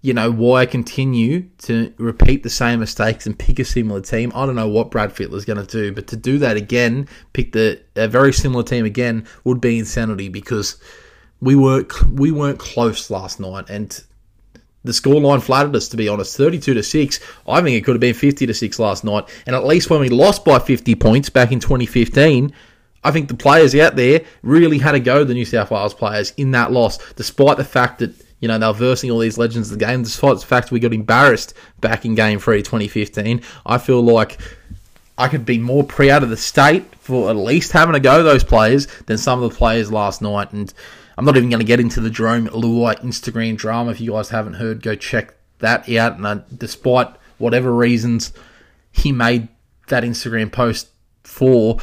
you 0.00 0.14
know, 0.14 0.30
why 0.30 0.60
I 0.60 0.66
continue 0.66 1.48
to 1.58 1.92
repeat 1.98 2.42
the 2.42 2.50
same 2.50 2.80
mistakes 2.80 3.26
and 3.26 3.38
pick 3.38 3.58
a 3.58 3.64
similar 3.64 4.00
team? 4.00 4.32
I 4.34 4.46
don't 4.46 4.54
know 4.54 4.68
what 4.68 4.90
Brad 4.90 5.12
Fittler's 5.12 5.44
going 5.44 5.64
to 5.64 5.66
do, 5.66 5.92
but 5.92 6.06
to 6.08 6.16
do 6.16 6.38
that 6.38 6.56
again, 6.56 7.08
pick 7.32 7.52
the 7.52 7.80
a 7.96 8.06
very 8.06 8.32
similar 8.32 8.62
team 8.62 8.84
again, 8.84 9.26
would 9.44 9.60
be 9.60 9.78
insanity 9.78 10.28
because 10.28 10.80
we 11.40 11.56
were 11.56 11.86
we 12.12 12.30
weren't 12.30 12.58
close 12.58 13.10
last 13.10 13.40
night, 13.40 13.68
and 13.68 14.04
the 14.84 14.92
scoreline 14.92 15.42
flattered 15.42 15.74
us, 15.74 15.88
to 15.88 15.96
be 15.96 16.08
honest. 16.08 16.36
32 16.36 16.74
to 16.74 16.82
6. 16.82 17.20
I 17.46 17.60
think 17.60 17.76
it 17.76 17.84
could 17.84 17.94
have 17.94 18.00
been 18.00 18.14
50 18.14 18.46
to 18.46 18.54
6 18.54 18.78
last 18.78 19.04
night. 19.04 19.28
And 19.46 19.54
at 19.54 19.66
least 19.66 19.90
when 19.90 20.00
we 20.00 20.08
lost 20.08 20.44
by 20.44 20.58
50 20.58 20.94
points 20.94 21.28
back 21.28 21.52
in 21.52 21.60
2015, 21.60 22.52
I 23.04 23.10
think 23.10 23.28
the 23.28 23.34
players 23.34 23.74
out 23.74 23.96
there 23.96 24.22
really 24.42 24.78
had 24.78 24.92
to 24.92 25.00
go, 25.00 25.24
the 25.24 25.34
New 25.34 25.44
South 25.44 25.70
Wales 25.70 25.94
players, 25.94 26.32
in 26.36 26.52
that 26.52 26.72
loss, 26.72 26.98
despite 27.14 27.56
the 27.56 27.64
fact 27.64 27.98
that, 27.98 28.14
you 28.40 28.48
know, 28.48 28.58
they 28.58 28.66
were 28.66 28.72
versing 28.72 29.10
all 29.10 29.18
these 29.18 29.38
legends 29.38 29.70
of 29.70 29.78
the 29.78 29.84
game, 29.84 30.02
despite 30.02 30.38
the 30.38 30.46
fact 30.46 30.70
we 30.70 30.80
got 30.80 30.92
embarrassed 30.92 31.54
back 31.80 32.04
in 32.04 32.14
Game 32.14 32.38
3 32.38 32.62
2015. 32.62 33.42
I 33.66 33.78
feel 33.78 34.02
like 34.02 34.38
I 35.16 35.28
could 35.28 35.44
be 35.44 35.58
more 35.58 35.82
proud 35.82 36.22
of 36.22 36.30
the 36.30 36.36
state 36.36 36.94
for 36.96 37.30
at 37.30 37.36
least 37.36 37.72
having 37.72 37.94
to 37.94 38.00
go 38.00 38.22
those 38.22 38.44
players 38.44 38.86
than 39.06 39.18
some 39.18 39.42
of 39.42 39.50
the 39.50 39.56
players 39.56 39.90
last 39.90 40.22
night. 40.22 40.52
And 40.52 40.72
I'm 41.16 41.24
not 41.24 41.36
even 41.36 41.50
going 41.50 41.60
to 41.60 41.66
get 41.66 41.80
into 41.80 42.00
the 42.00 42.10
Jarome 42.10 42.48
Luai 42.48 43.00
Instagram 43.02 43.56
drama. 43.56 43.90
If 43.90 44.00
you 44.00 44.12
guys 44.12 44.28
haven't 44.28 44.54
heard, 44.54 44.82
go 44.82 44.94
check 44.94 45.34
that 45.58 45.88
out. 45.90 46.16
And 46.16 46.26
uh, 46.26 46.38
despite 46.56 47.08
whatever 47.38 47.74
reasons 47.74 48.32
he 48.92 49.10
made 49.10 49.48
that 49.88 50.04
Instagram 50.04 50.52
post 50.52 50.88
for, 51.24 51.78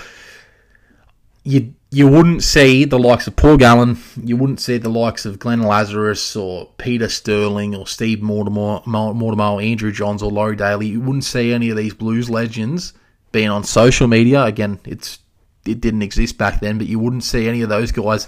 you 1.44 1.74
you 1.96 2.10
wouldn't 2.10 2.44
see 2.44 2.84
the 2.84 3.00
likes 3.00 3.26
of 3.26 3.38
Paul 3.38 3.56
Gallen, 3.56 3.98
you 4.22 4.36
wouldn't 4.36 4.60
see 4.60 4.78
the 4.78 4.90
likes 4.90 5.26
of 5.26 5.40
Glenn 5.40 5.62
Lazarus 5.62 6.36
or 6.36 6.70
Peter 6.78 7.08
Sterling 7.08 7.74
or 7.74 7.88
Steve 7.88 8.22
Mortimer, 8.22 8.82
Mortimer, 8.86 9.62
Andrew 9.62 9.94
Johns 9.94 10.22
or 10.22 10.30
Laurie 10.30 10.58
Daley. 10.58 10.88
You 10.88 11.00
wouldn't 11.00 11.24
see 11.24 11.54
any 11.54 11.70
of 11.70 11.78
these 11.78 11.94
Blues 11.94 12.30
legends 12.30 12.92
being 13.32 13.48
on 13.48 13.64
social 13.64 14.10
media. 14.10 14.44
Again, 14.44 14.78
it's 14.84 15.20
it 15.66 15.80
didn't 15.80 16.02
exist 16.02 16.38
back 16.38 16.60
then, 16.60 16.78
but 16.78 16.88
you 16.88 17.00
wouldn't 17.00 17.24
see 17.24 17.48
any 17.48 17.62
of 17.62 17.70
those 17.70 17.94
guys 17.94 18.28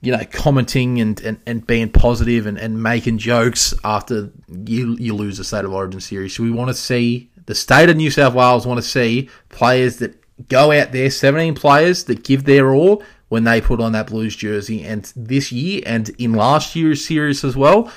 you 0.00 0.10
know, 0.12 0.24
commenting 0.32 1.02
and, 1.02 1.20
and, 1.20 1.38
and 1.46 1.66
being 1.66 1.90
positive 1.90 2.46
and, 2.46 2.56
and 2.56 2.82
making 2.82 3.18
jokes 3.18 3.74
after 3.84 4.32
you 4.48 4.96
you 4.98 5.14
lose 5.14 5.36
the 5.36 5.44
State 5.44 5.66
of 5.66 5.74
Origin 5.74 6.00
series. 6.00 6.34
So 6.34 6.42
we 6.44 6.50
want 6.50 6.68
to 6.68 6.74
see 6.74 7.30
the 7.44 7.54
state 7.54 7.90
of 7.90 7.98
New 7.98 8.10
South 8.10 8.32
Wales 8.32 8.66
want 8.66 8.78
to 8.78 8.88
see 8.88 9.28
players 9.50 9.98
that 9.98 10.16
go 10.48 10.72
out 10.72 10.92
there, 10.92 11.10
17 11.10 11.54
players 11.54 12.04
that 12.04 12.24
give 12.24 12.44
their 12.44 12.72
all 12.72 13.02
when 13.28 13.44
they 13.44 13.60
put 13.60 13.80
on 13.80 13.92
that 13.92 14.08
Blues 14.08 14.34
jersey. 14.36 14.84
And 14.84 15.10
this 15.16 15.52
year 15.52 15.82
and 15.86 16.08
in 16.18 16.34
last 16.34 16.74
year's 16.74 17.04
series 17.04 17.44
as 17.44 17.56
well, 17.56 17.92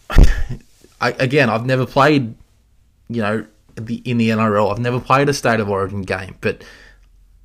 I, 1.00 1.10
again, 1.18 1.50
I've 1.50 1.66
never 1.66 1.86
played, 1.86 2.34
you 3.08 3.22
know, 3.22 3.46
the, 3.74 3.96
in 4.04 4.18
the 4.18 4.30
NRL. 4.30 4.70
I've 4.70 4.78
never 4.78 5.00
played 5.00 5.28
a 5.28 5.34
State 5.34 5.60
of 5.60 5.68
Origin 5.68 6.02
game, 6.02 6.36
but 6.40 6.64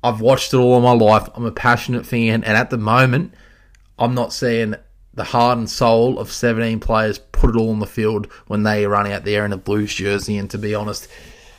I've 0.02 0.20
watched 0.20 0.54
it 0.54 0.56
all 0.56 0.80
my 0.80 0.92
life. 0.92 1.28
I'm 1.34 1.44
a 1.44 1.52
passionate 1.52 2.06
fan, 2.06 2.42
and 2.42 2.56
at 2.56 2.70
the 2.70 2.78
moment, 2.78 3.34
I'm 3.98 4.14
not 4.14 4.32
seeing 4.32 4.74
the 5.14 5.24
heart 5.24 5.58
and 5.58 5.68
soul 5.68 6.18
of 6.18 6.32
17 6.32 6.80
players 6.80 7.18
put 7.18 7.50
it 7.50 7.56
all 7.56 7.70
on 7.70 7.80
the 7.80 7.86
field 7.86 8.26
when 8.46 8.62
they 8.62 8.86
run 8.86 9.06
out 9.06 9.24
there 9.24 9.44
in 9.44 9.52
a 9.52 9.58
Blues 9.58 9.94
jersey. 9.94 10.38
And 10.38 10.50
to 10.50 10.58
be 10.58 10.74
honest, 10.74 11.06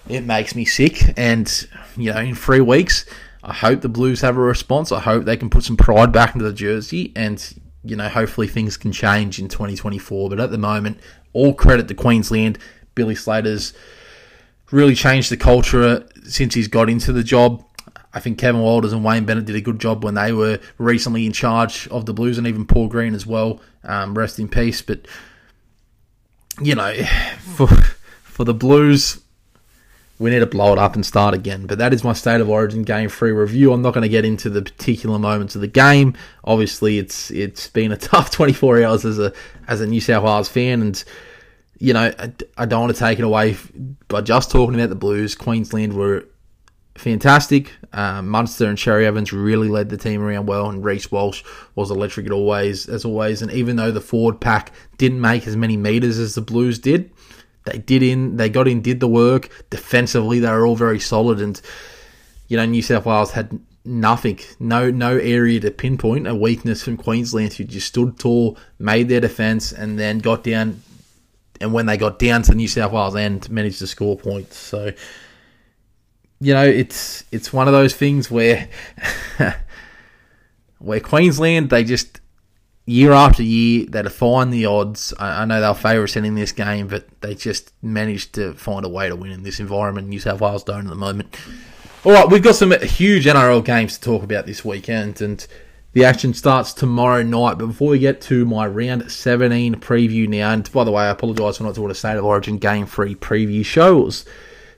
it 0.08 0.26
makes 0.26 0.56
me 0.56 0.66
sick. 0.66 1.18
And, 1.18 1.68
you 1.96 2.12
know, 2.14 2.20
in 2.20 2.36
three 2.36 2.62
weeks, 2.62 3.06
I 3.44 3.54
hope 3.54 3.82
the 3.82 3.90
Blues 3.90 4.22
have 4.22 4.38
a 4.38 4.42
response. 4.42 4.92
I 4.92 5.00
hope 5.00 5.26
they 5.26 5.38
can 5.38 5.50
put 5.50 5.64
some 5.64 5.78
pride 5.78 6.12
back 6.12 6.36
into 6.36 6.46
the 6.46 6.54
jersey. 6.54 7.12
And, 7.16 7.62
you 7.84 7.96
know, 7.96 8.10
hopefully 8.10 8.48
things 8.48 8.78
can 8.78 8.92
change 8.92 9.40
in 9.40 9.48
2024. 9.48 10.30
But 10.30 10.40
at 10.40 10.52
the 10.52 10.58
moment, 10.58 11.00
all 11.34 11.54
credit 11.54 11.88
to 11.88 11.94
Queensland. 11.94 12.58
Billy 12.96 13.16
Slater's 13.16 13.74
really 14.72 14.96
changed 14.96 15.32
the 15.32 15.38
culture 15.38 16.08
since 16.24 16.54
he's 16.54 16.68
got 16.68 16.90
into 16.90 17.12
the 17.12 17.24
job. 17.24 17.64
I 18.14 18.20
think 18.20 18.38
Kevin 18.38 18.62
Walters 18.62 18.94
and 18.94 19.04
Wayne 19.04 19.26
Bennett 19.26 19.46
did 19.46 19.56
a 19.56 19.62
good 19.62 19.80
job 19.80 20.04
when 20.04 20.14
they 20.14 20.32
were 20.32 20.60
recently 20.78 21.26
in 21.26 21.34
charge 21.34 21.88
of 21.88 22.06
the 22.06 22.14
Blues, 22.14 22.38
and 22.38 22.46
even 22.46 22.66
Paul 22.66 22.88
Green 22.88 23.16
as 23.16 23.26
well. 23.26 23.60
Um, 23.84 24.16
rest 24.16 24.38
in 24.38 24.48
peace. 24.48 24.82
But 24.84 25.08
you 26.62 26.76
know, 26.76 26.94
for 27.56 27.68
for 27.68 28.44
the 28.44 28.54
Blues, 28.54 29.23
we 30.24 30.30
need 30.30 30.40
to 30.40 30.46
blow 30.46 30.72
it 30.72 30.80
up 30.80 30.96
and 30.96 31.06
start 31.06 31.34
again. 31.34 31.68
But 31.68 31.80
that 31.80 31.94
is 31.94 32.06
my 32.06 32.14
state 32.14 32.40
of 32.40 32.50
origin 32.50 32.84
game 32.84 33.10
three 33.10 33.32
review. 33.32 33.74
I'm 33.74 33.82
not 33.82 33.94
going 33.94 34.04
to 34.04 34.10
get 34.10 34.24
into 34.24 34.50
the 34.50 34.62
particular 34.62 35.20
moments 35.20 35.54
of 35.56 35.60
the 35.60 35.68
game. 35.68 36.16
Obviously, 36.46 36.98
it's 36.98 37.30
it's 37.30 37.68
been 37.68 37.92
a 37.92 37.98
tough 38.12 38.32
24 38.32 38.86
hours 38.86 39.04
as 39.04 39.20
a 39.20 39.34
as 39.68 39.82
a 39.82 39.86
New 39.86 40.00
South 40.00 40.24
Wales 40.24 40.48
fan, 40.48 40.82
and 40.82 41.04
you 41.78 41.92
know 41.92 42.14
I, 42.18 42.32
I 42.58 42.66
don't 42.66 42.80
want 42.80 42.96
to 42.96 43.00
take 43.00 43.20
it 43.20 43.26
away 43.26 43.58
by 44.08 44.22
just 44.22 44.50
talking 44.50 44.76
about 44.76 44.88
the 44.88 44.96
Blues. 44.96 45.36
Queensland 45.36 45.92
were 45.92 46.26
fantastic. 46.96 47.74
Um, 47.92 48.30
Munster 48.30 48.68
and 48.68 48.78
Cherry 48.78 49.06
Evans 49.06 49.34
really 49.34 49.68
led 49.68 49.90
the 49.90 49.98
team 49.98 50.22
around 50.22 50.46
well, 50.46 50.70
and 50.70 50.86
Reece 50.86 51.12
Walsh 51.12 51.44
was 51.76 51.92
electric 51.92 52.32
always, 52.32 52.88
as 52.88 53.04
always. 53.04 53.42
And 53.42 53.52
even 53.52 53.76
though 53.76 53.92
the 53.92 54.00
forward 54.00 54.40
pack 54.40 54.72
didn't 54.98 55.20
make 55.20 55.48
as 55.48 55.58
many 55.58 55.76
meters 55.76 56.18
as 56.18 56.36
the 56.36 56.42
Blues 56.42 56.80
did, 56.80 57.12
they 57.66 57.78
did 57.78 58.04
in, 58.04 58.38
they 58.38 58.50
got 58.50 58.68
in, 58.68 58.82
did 58.82 59.00
the 59.00 59.08
work. 59.08 59.50
Defensively, 59.70 60.40
they 60.40 60.50
were 60.50 60.66
all 60.66 60.76
very 60.76 61.00
solid, 61.00 61.40
and 61.40 61.60
you 62.48 62.58
know 62.58 62.66
New 62.66 62.82
South 62.82 63.06
Wales 63.06 63.32
had 63.32 63.60
nothing, 63.86 64.40
no 64.60 64.90
no 64.92 65.18
area 65.18 65.60
to 65.62 65.72
pinpoint 65.72 66.28
a 66.28 66.36
weakness 66.36 66.84
from 66.84 66.98
Queensland, 66.98 67.54
who 67.54 67.64
just 67.64 67.88
stood 67.88 68.20
tall, 68.20 68.58
made 68.80 69.10
their 69.10 69.22
defence, 69.22 69.72
and 69.72 69.98
then 69.98 70.20
got 70.20 70.44
down. 70.44 70.82
And 71.62 71.72
when 71.72 71.86
they 71.86 71.98
got 71.98 72.20
down 72.20 72.42
to 72.44 72.56
New 72.56 72.68
South 72.68 72.92
Wales 72.92 73.16
end, 73.16 73.50
managed 73.50 73.80
to 73.80 73.88
score 73.88 74.18
points. 74.18 74.58
So 74.58 74.92
you 76.44 76.54
know, 76.54 76.66
it's 76.66 77.24
it's 77.32 77.54
one 77.54 77.68
of 77.68 77.74
those 77.74 77.96
things 77.96 78.30
where 78.30 78.68
where 80.80 81.00
Queensland 81.00 81.70
they 81.70 81.86
just 81.86 82.20
year 82.86 83.12
after 83.12 83.44
year 83.44 83.86
they 83.88 84.02
define 84.02 84.50
the 84.50 84.66
odds. 84.66 85.14
I, 85.20 85.42
I 85.42 85.46
know 85.46 85.62
they're 85.62 85.74
favourites 85.74 86.16
in 86.16 86.36
this 86.36 86.52
game, 86.52 86.88
but 86.88 87.08
they 87.22 87.36
just 87.36 87.74
managed 87.82 88.34
to 88.36 88.54
find 88.54 88.86
a 88.86 88.90
way 88.90 89.10
to 89.10 89.16
win 89.16 89.32
in 89.32 89.44
this 89.44 89.60
environment. 89.60 90.08
New 90.08 90.20
South 90.20 90.42
Wales 90.42 90.64
don't 90.64 90.86
at 90.86 90.90
the 90.90 90.96
moment. 90.96 91.36
All 92.04 92.12
right, 92.12 92.30
we've 92.30 92.44
got 92.44 92.56
some 92.56 92.72
huge 92.72 93.26
NRL 93.26 93.64
games 93.64 93.98
to 93.98 94.04
talk 94.04 94.24
about 94.24 94.46
this 94.46 94.66
weekend, 94.66 95.22
and 95.22 95.46
the 95.94 96.04
action 96.04 96.34
starts 96.34 96.74
tomorrow 96.74 97.24
night. 97.24 97.58
But 97.58 97.68
before 97.68 97.90
we 97.90 98.00
get 98.00 98.20
to 98.24 98.46
my 98.46 98.68
round 98.68 99.10
17 99.10 99.76
preview 99.76 100.28
now, 100.28 100.52
and 100.52 100.70
by 100.72 100.84
the 100.84 100.92
way, 100.92 101.04
I 101.04 101.10
apologise 101.10 101.58
for 101.58 101.64
not 101.64 101.76
doing 101.76 101.92
a 101.92 101.96
State 101.96 102.18
of 102.18 102.26
Origin 102.26 102.58
Game 102.58 102.86
3 102.86 103.16
preview 103.16 103.64
shows 103.64 104.26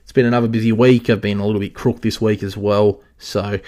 it's 0.06 0.12
been 0.12 0.24
another 0.24 0.46
busy 0.46 0.70
week. 0.70 1.10
I've 1.10 1.20
been 1.20 1.40
a 1.40 1.44
little 1.44 1.60
bit 1.60 1.74
crook 1.74 2.00
this 2.00 2.20
week 2.20 2.44
as 2.44 2.56
well. 2.56 3.00
So, 3.18 3.58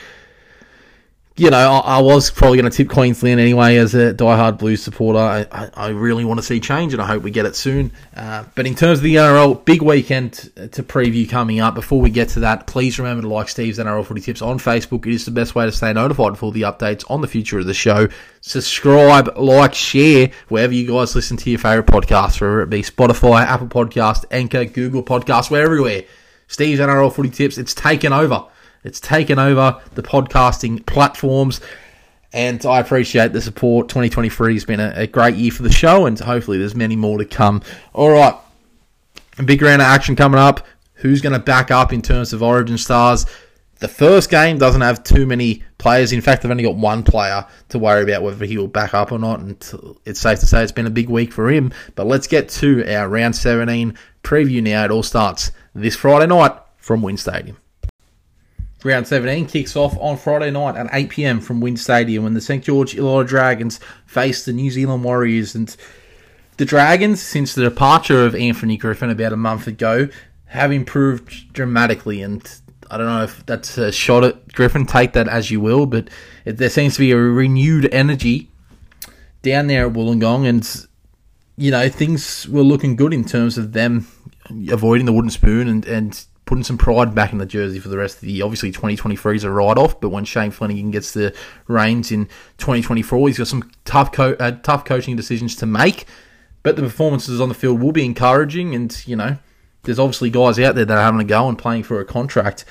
you 1.38 1.50
know, 1.50 1.57
I, 1.85 1.99
I 1.99 2.00
was 2.00 2.30
probably 2.30 2.59
going 2.59 2.71
to 2.71 2.76
tip 2.76 2.88
Queensland 2.88 3.38
anyway 3.40 3.76
as 3.76 3.95
a 3.95 4.12
diehard 4.12 4.59
Blues 4.59 4.83
supporter. 4.83 5.18
I, 5.18 5.47
I, 5.52 5.71
I, 5.75 5.88
really 5.88 6.25
want 6.25 6.38
to 6.38 6.42
see 6.42 6.59
change 6.59 6.92
and 6.92 7.00
I 7.00 7.07
hope 7.07 7.23
we 7.23 7.30
get 7.30 7.47
it 7.47 7.54
soon. 7.54 7.92
Uh, 8.16 8.45
but 8.54 8.66
in 8.66 8.75
terms 8.75 8.99
of 8.99 9.04
the 9.04 9.14
NRL, 9.14 9.64
big 9.64 9.80
weekend 9.80 10.33
to 10.33 10.83
preview 10.83 11.28
coming 11.28 11.61
up. 11.61 11.75
Before 11.75 12.00
we 12.00 12.11
get 12.11 12.30
to 12.30 12.40
that, 12.40 12.66
please 12.66 12.99
remember 12.99 13.23
to 13.23 13.28
like 13.28 13.49
Steve's 13.49 13.78
NRL 13.78 14.04
Footy 14.04 14.21
Tips 14.21 14.42
on 14.42 14.59
Facebook. 14.59 15.07
It 15.07 15.14
is 15.14 15.25
the 15.25 15.30
best 15.30 15.54
way 15.54 15.64
to 15.64 15.73
stay 15.73 15.92
notified 15.92 16.37
for 16.37 16.50
the 16.50 16.62
updates 16.62 17.09
on 17.11 17.21
the 17.21 17.28
future 17.28 17.59
of 17.59 17.66
the 17.66 17.75
show. 17.75 18.09
Subscribe, 18.40 19.37
like, 19.38 19.75
share 19.75 20.30
wherever 20.49 20.75
you 20.75 20.88
guys 20.88 21.14
listen 21.14 21.37
to 21.37 21.50
your 21.50 21.59
favourite 21.59 21.87
podcasts, 21.87 22.40
whether 22.40 22.62
it 22.62 22.71
be 22.71 22.83
Spotify, 22.83 23.42
Apple 23.42 23.68
Podcast, 23.68 24.25
Anchor, 24.30 24.64
Google 24.64 25.02
Podcasts, 25.02 25.50
we're 25.50 25.62
everywhere. 25.62 26.02
Steve's 26.49 26.80
NRL 26.80 27.12
Footy 27.12 27.30
Tips. 27.30 27.59
It's 27.59 27.75
taken 27.75 28.12
over. 28.12 28.47
It's 28.85 29.00
taken 29.00 29.38
over 29.38 29.80
the 29.94 30.02
podcasting 30.02 30.87
platforms. 30.87 31.61
And 32.32 32.64
I 32.66 32.80
appreciate 32.80 33.32
the 33.32 33.40
support. 33.40 33.88
2023 33.88 34.52
has 34.52 34.64
been 34.64 34.80
a, 34.80 34.92
a 34.94 35.06
great 35.06 35.35
year 35.37 35.50
for 35.50 35.62
the 35.62 35.73
show, 35.73 36.06
and 36.06 36.18
hopefully 36.18 36.58
there's 36.58 36.75
many 36.75 36.94
more 36.94 37.18
to 37.18 37.25
come. 37.25 37.62
All 37.94 38.11
right. 38.11 38.35
A 39.38 39.42
big 39.42 39.62
round 39.62 39.80
of 39.80 39.87
action 39.87 40.14
coming 40.14 40.38
up. 40.38 40.66
Who's 40.94 41.20
going 41.20 41.32
to 41.32 41.38
back 41.38 41.70
up 41.70 41.92
in 41.92 42.02
terms 42.02 42.32
of 42.32 42.42
Origin 42.42 42.76
Stars? 42.76 43.25
The 43.78 43.88
first 43.88 44.30
game 44.30 44.58
doesn't 44.58 44.80
have 44.80 45.04
too 45.04 45.25
many 45.25 45.62
players. 45.78 46.12
In 46.12 46.20
fact, 46.20 46.42
they've 46.42 46.50
only 46.50 46.64
got 46.64 46.75
one 46.75 47.04
player 47.04 47.47
to 47.68 47.78
worry 47.78 48.02
about 48.02 48.23
whether 48.23 48.44
he 48.44 48.58
will 48.58 48.66
back 48.66 48.92
up 48.92 49.12
or 49.12 49.18
not. 49.18 49.38
And 49.38 49.52
it's 50.04 50.20
safe 50.20 50.40
to 50.40 50.47
say 50.47 50.62
it's 50.62 50.73
been 50.73 50.87
a 50.87 50.90
big 50.90 51.08
week 51.08 51.32
for 51.32 51.49
him. 51.49 51.73
But 51.94 52.08
let's 52.08 52.26
get 52.26 52.49
to 52.50 52.85
our 52.92 53.08
round 53.08 53.37
17 53.37 53.97
preview 54.25 54.62
now. 54.62 54.85
It 54.85 54.90
all 54.90 55.04
starts 55.04 55.52
this 55.75 55.94
Friday 55.94 56.26
night 56.26 56.52
from 56.76 57.02
WIN 57.02 57.16
Stadium. 57.16 57.56
Round 58.85 59.06
17 59.06 59.47
kicks 59.47 59.75
off 59.75 59.99
on 59.99 60.16
Friday 60.16 60.52
night 60.52 60.76
at 60.76 60.88
8 60.92 61.11
pm 61.11 61.40
from 61.40 61.61
WIN 61.61 61.76
Stadium 61.76 62.23
when 62.23 62.35
the 62.35 62.40
St 62.40 62.62
George 62.62 62.94
Illawarra 62.94 63.26
Dragons 63.26 63.80
face 64.06 64.44
the 64.44 64.52
New 64.52 64.70
Zealand 64.70 65.02
Warriors. 65.02 65.56
And 65.56 65.76
the 66.58 66.64
Dragons, 66.64 67.20
since 67.20 67.54
the 67.54 67.62
departure 67.62 68.25
of 68.25 68.37
Anthony 68.37 68.76
Griffin 68.76 69.11
about 69.11 69.32
a 69.32 69.37
month 69.37 69.66
ago, 69.66 70.08
have 70.47 70.70
improved 70.70 71.52
dramatically. 71.52 72.23
And 72.23 72.49
I 72.88 72.99
don't 72.99 73.06
know 73.06 73.25
if 73.25 73.44
that's 73.47 73.78
a 73.78 73.90
shot 73.90 74.23
at 74.23 74.52
Griffin, 74.52 74.87
take 74.87 75.12
that 75.14 75.26
as 75.26 75.50
you 75.50 75.61
will, 75.61 75.87
but 75.87 76.08
it, 76.44 76.58
there 76.58 76.70
seems 76.70 76.94
to 76.94 77.00
be 77.00 77.11
a 77.11 77.16
renewed 77.16 77.88
energy 77.92 78.49
down 79.42 79.66
there 79.66 79.87
at 79.87 79.92
Wollongong, 79.92 80.47
and 80.49 80.87
you 81.56 81.70
know 81.70 81.88
things 81.88 82.49
were 82.49 82.62
looking 82.62 82.97
good 82.97 83.12
in 83.12 83.25
terms 83.25 83.58
of 83.58 83.73
them 83.73 84.06
avoiding 84.70 85.06
the 85.06 85.12
wooden 85.12 85.30
spoon 85.30 85.68
and, 85.68 85.85
and 85.87 86.25
putting 86.49 86.64
some 86.64 86.78
pride 86.78 87.14
back 87.14 87.31
in 87.31 87.37
the 87.37 87.45
jersey 87.45 87.78
for 87.78 87.90
the 87.90 87.99
rest 87.99 88.17
of 88.17 88.21
the 88.23 88.33
year. 88.33 88.43
Obviously, 88.43 88.71
2023 88.71 89.37
is 89.37 89.45
a 89.45 89.50
write 89.50 89.76
off, 89.76 90.00
but 90.00 90.09
when 90.09 90.25
Shane 90.25 90.50
Flanagan 90.50 90.90
gets 90.90 91.12
the 91.12 91.35
reins 91.67 92.11
in 92.11 92.25
2024, 92.57 93.28
he's 93.28 93.37
got 93.37 93.49
some 93.49 93.71
tough 93.85 94.12
co- 94.12 94.35
uh, 94.40 94.52
tough 94.62 94.83
coaching 94.87 95.14
decisions 95.14 95.55
to 95.57 95.67
make. 95.67 96.07
But 96.62 96.76
the 96.76 96.83
performances 96.83 97.38
on 97.38 97.50
the 97.50 97.55
field 97.55 97.83
will 97.83 97.93
be 97.93 98.02
encouraging, 98.02 98.75
and 98.75 99.07
you 99.07 99.14
know, 99.14 99.37
there's 99.83 99.99
obviously 99.99 100.31
guys 100.31 100.59
out 100.59 100.75
there 100.75 100.87
that 100.87 100.97
are 100.97 101.02
having 101.02 101.21
a 101.21 101.25
go 101.25 101.50
and 101.50 101.59
playing 101.59 101.83
for 101.83 102.00
a 102.00 102.07
contract. 102.07 102.64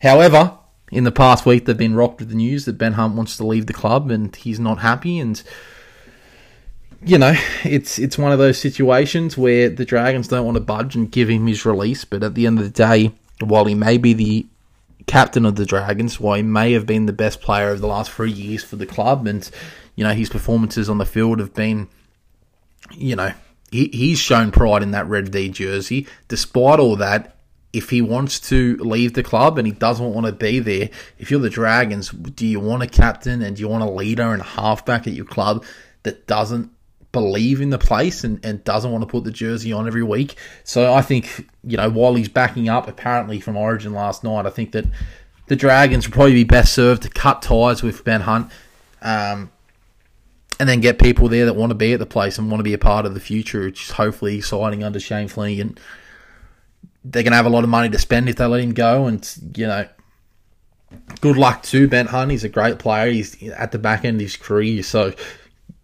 However, 0.00 0.58
in 0.90 1.04
the 1.04 1.12
past 1.12 1.46
week, 1.46 1.64
they've 1.64 1.76
been 1.76 1.94
rocked 1.94 2.18
with 2.18 2.30
the 2.30 2.34
news 2.34 2.64
that 2.64 2.72
Ben 2.72 2.94
Hunt 2.94 3.14
wants 3.14 3.36
to 3.36 3.46
leave 3.46 3.66
the 3.66 3.72
club 3.72 4.10
and 4.10 4.34
he's 4.34 4.58
not 4.58 4.80
happy. 4.80 5.20
And 5.20 5.40
you 7.04 7.18
know, 7.18 7.34
it's 7.64 7.98
it's 7.98 8.18
one 8.18 8.32
of 8.32 8.38
those 8.38 8.58
situations 8.58 9.36
where 9.36 9.68
the 9.68 9.84
Dragons 9.84 10.28
don't 10.28 10.44
want 10.44 10.56
to 10.56 10.60
budge 10.60 10.94
and 10.94 11.10
give 11.10 11.28
him 11.28 11.46
his 11.46 11.64
release. 11.64 12.04
But 12.04 12.22
at 12.22 12.34
the 12.34 12.46
end 12.46 12.58
of 12.58 12.64
the 12.64 12.70
day, 12.70 13.12
while 13.40 13.64
he 13.64 13.74
may 13.74 13.98
be 13.98 14.12
the 14.12 14.46
captain 15.06 15.44
of 15.44 15.56
the 15.56 15.66
Dragons, 15.66 16.20
while 16.20 16.36
he 16.36 16.42
may 16.42 16.72
have 16.72 16.86
been 16.86 17.06
the 17.06 17.12
best 17.12 17.40
player 17.40 17.70
of 17.70 17.80
the 17.80 17.86
last 17.88 18.10
three 18.10 18.30
years 18.30 18.62
for 18.62 18.76
the 18.76 18.86
club, 18.86 19.26
and 19.26 19.48
you 19.96 20.04
know 20.04 20.12
his 20.12 20.28
performances 20.28 20.88
on 20.88 20.98
the 20.98 21.06
field 21.06 21.40
have 21.40 21.54
been, 21.54 21.88
you 22.92 23.16
know, 23.16 23.32
he, 23.70 23.88
he's 23.88 24.18
shown 24.18 24.52
pride 24.52 24.82
in 24.82 24.92
that 24.92 25.08
red 25.08 25.30
V 25.30 25.48
jersey. 25.48 26.06
Despite 26.28 26.78
all 26.78 26.94
that, 26.96 27.36
if 27.72 27.90
he 27.90 28.00
wants 28.00 28.38
to 28.48 28.76
leave 28.76 29.14
the 29.14 29.22
club 29.24 29.58
and 29.58 29.66
he 29.66 29.72
doesn't 29.72 30.12
want 30.12 30.26
to 30.26 30.32
be 30.32 30.60
there, 30.60 30.88
if 31.18 31.30
you're 31.30 31.40
the 31.40 31.50
Dragons, 31.50 32.10
do 32.10 32.46
you 32.46 32.60
want 32.60 32.84
a 32.84 32.86
captain 32.86 33.42
and 33.42 33.56
do 33.56 33.60
you 33.60 33.68
want 33.68 33.82
a 33.82 33.90
leader 33.90 34.32
and 34.32 34.40
a 34.40 34.44
halfback 34.44 35.08
at 35.08 35.14
your 35.14 35.24
club 35.24 35.64
that 36.04 36.26
doesn't 36.26 36.70
believe 37.12 37.60
in 37.60 37.70
the 37.70 37.78
place 37.78 38.24
and, 38.24 38.44
and 38.44 38.64
doesn't 38.64 38.90
want 38.90 39.02
to 39.02 39.06
put 39.06 39.24
the 39.24 39.30
jersey 39.30 39.72
on 39.72 39.86
every 39.86 40.02
week. 40.02 40.36
So 40.64 40.92
I 40.92 41.02
think, 41.02 41.46
you 41.62 41.76
know, 41.76 41.90
while 41.90 42.14
he's 42.14 42.28
backing 42.28 42.68
up 42.68 42.88
apparently 42.88 43.38
from 43.38 43.56
Origin 43.56 43.92
last 43.92 44.24
night, 44.24 44.46
I 44.46 44.50
think 44.50 44.72
that 44.72 44.86
the 45.48 45.56
Dragons 45.56 46.06
would 46.06 46.14
probably 46.14 46.32
be 46.32 46.44
best 46.44 46.72
served 46.72 47.02
to 47.02 47.10
cut 47.10 47.42
ties 47.42 47.82
with 47.82 48.02
Ben 48.04 48.22
Hunt 48.22 48.50
um, 49.02 49.50
and 50.58 50.68
then 50.68 50.80
get 50.80 50.98
people 50.98 51.28
there 51.28 51.44
that 51.44 51.54
want 51.54 51.70
to 51.70 51.74
be 51.74 51.92
at 51.92 51.98
the 51.98 52.06
place 52.06 52.38
and 52.38 52.50
want 52.50 52.60
to 52.60 52.64
be 52.64 52.72
a 52.72 52.78
part 52.78 53.04
of 53.04 53.12
the 53.12 53.20
future, 53.20 53.64
which 53.64 53.84
is 53.84 53.90
hopefully 53.90 54.38
exciting 54.38 54.82
under 54.82 54.98
Shane 54.98 55.28
Flanagan. 55.28 55.76
They're 57.04 57.24
going 57.24 57.32
to 57.32 57.36
have 57.36 57.46
a 57.46 57.50
lot 57.50 57.64
of 57.64 57.70
money 57.70 57.90
to 57.90 57.98
spend 57.98 58.28
if 58.28 58.36
they 58.36 58.46
let 58.46 58.60
him 58.60 58.72
go, 58.72 59.06
and, 59.06 59.28
you 59.56 59.66
know, 59.66 59.86
good 61.20 61.36
luck 61.36 61.64
to 61.64 61.88
Ben 61.88 62.06
Hunt. 62.06 62.30
He's 62.30 62.44
a 62.44 62.48
great 62.48 62.78
player. 62.78 63.10
He's 63.10 63.42
at 63.50 63.72
the 63.72 63.78
back 63.78 64.04
end 64.04 64.16
of 64.16 64.22
his 64.22 64.36
career, 64.36 64.82
so 64.82 65.12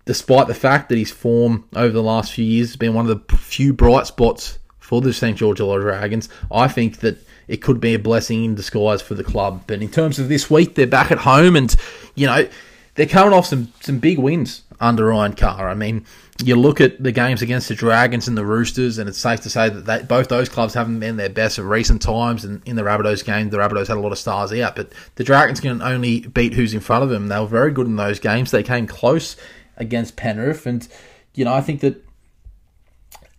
despite 0.09 0.47
the 0.47 0.55
fact 0.55 0.89
that 0.89 0.97
his 0.97 1.11
form 1.11 1.69
over 1.77 1.91
the 1.91 2.03
last 2.03 2.33
few 2.33 2.43
years 2.43 2.69
has 2.69 2.77
been 2.77 2.95
one 2.95 3.07
of 3.07 3.29
the 3.29 3.37
few 3.37 3.75
bright 3.75 4.07
spots 4.07 4.59
for 4.79 5.03
the 5.03 5.13
St. 5.13 5.37
George 5.37 5.59
Dragons, 5.59 6.31
I 6.51 6.67
think 6.67 7.01
that 7.01 7.19
it 7.47 7.59
could 7.59 7.79
be 7.79 7.93
a 7.93 7.99
blessing 7.99 8.43
in 8.43 8.55
disguise 8.55 9.03
for 9.03 9.13
the 9.13 9.23
club. 9.23 9.65
But 9.67 9.83
in 9.83 9.91
terms 9.91 10.19
of 10.19 10.31
this 10.31 10.51
week, 10.51 10.77
they're 10.77 10.87
back 10.87 11.13
at 11.13 11.19
home 11.19 11.57
and, 11.57 11.77
you 12.15 12.27
know, 12.27 12.49
they're 12.95 13.05
coming 13.05 13.35
off 13.35 13.45
some, 13.45 13.71
some 13.81 13.99
big 13.99 14.19
wins 14.19 14.63
under 14.81 15.05
Ryan 15.05 15.35
Carr. 15.35 15.69
I 15.69 15.75
mean, 15.75 16.07
you 16.43 16.57
look 16.57 16.81
at 16.81 17.03
the 17.03 17.13
games 17.13 17.43
against 17.43 17.69
the 17.69 17.75
Dragons 17.75 18.29
and 18.29 18.39
the 18.39 18.47
Roosters, 18.47 18.97
and 18.97 19.11
it's 19.11 19.19
safe 19.19 19.43
to 19.43 19.51
say 19.51 19.69
that 19.69 19.85
they, 19.85 20.03
both 20.05 20.29
those 20.29 20.49
clubs 20.49 20.73
haven't 20.73 21.01
been 21.01 21.19
their 21.19 21.29
best 21.29 21.59
of 21.59 21.67
recent 21.67 22.01
times. 22.01 22.47
And 22.47 22.63
in 22.65 22.77
the 22.77 22.83
Rabbitohs 22.83 23.27
game, 23.27 23.51
the 23.51 23.59
Rabbitohs 23.59 23.89
had 23.89 23.99
a 23.99 24.01
lot 24.01 24.13
of 24.13 24.19
stars 24.19 24.55
out, 24.55 24.75
but 24.75 24.91
the 25.17 25.25
Dragons 25.25 25.61
can 25.61 25.83
only 25.83 26.21
beat 26.21 26.55
who's 26.55 26.73
in 26.73 26.81
front 26.81 27.05
of 27.05 27.11
them. 27.11 27.29
They 27.29 27.39
were 27.39 27.47
very 27.47 27.73
good 27.73 27.87
in 27.87 27.97
those 27.97 28.19
games. 28.19 28.53
They 28.53 28.63
came 28.63 28.87
close 28.87 29.37
against 29.79 30.17
Penrith. 30.17 30.67
And, 30.67 30.87
you 31.35 31.45
know, 31.45 31.55
I 31.55 31.61
think 31.61 31.81
that 31.81 32.05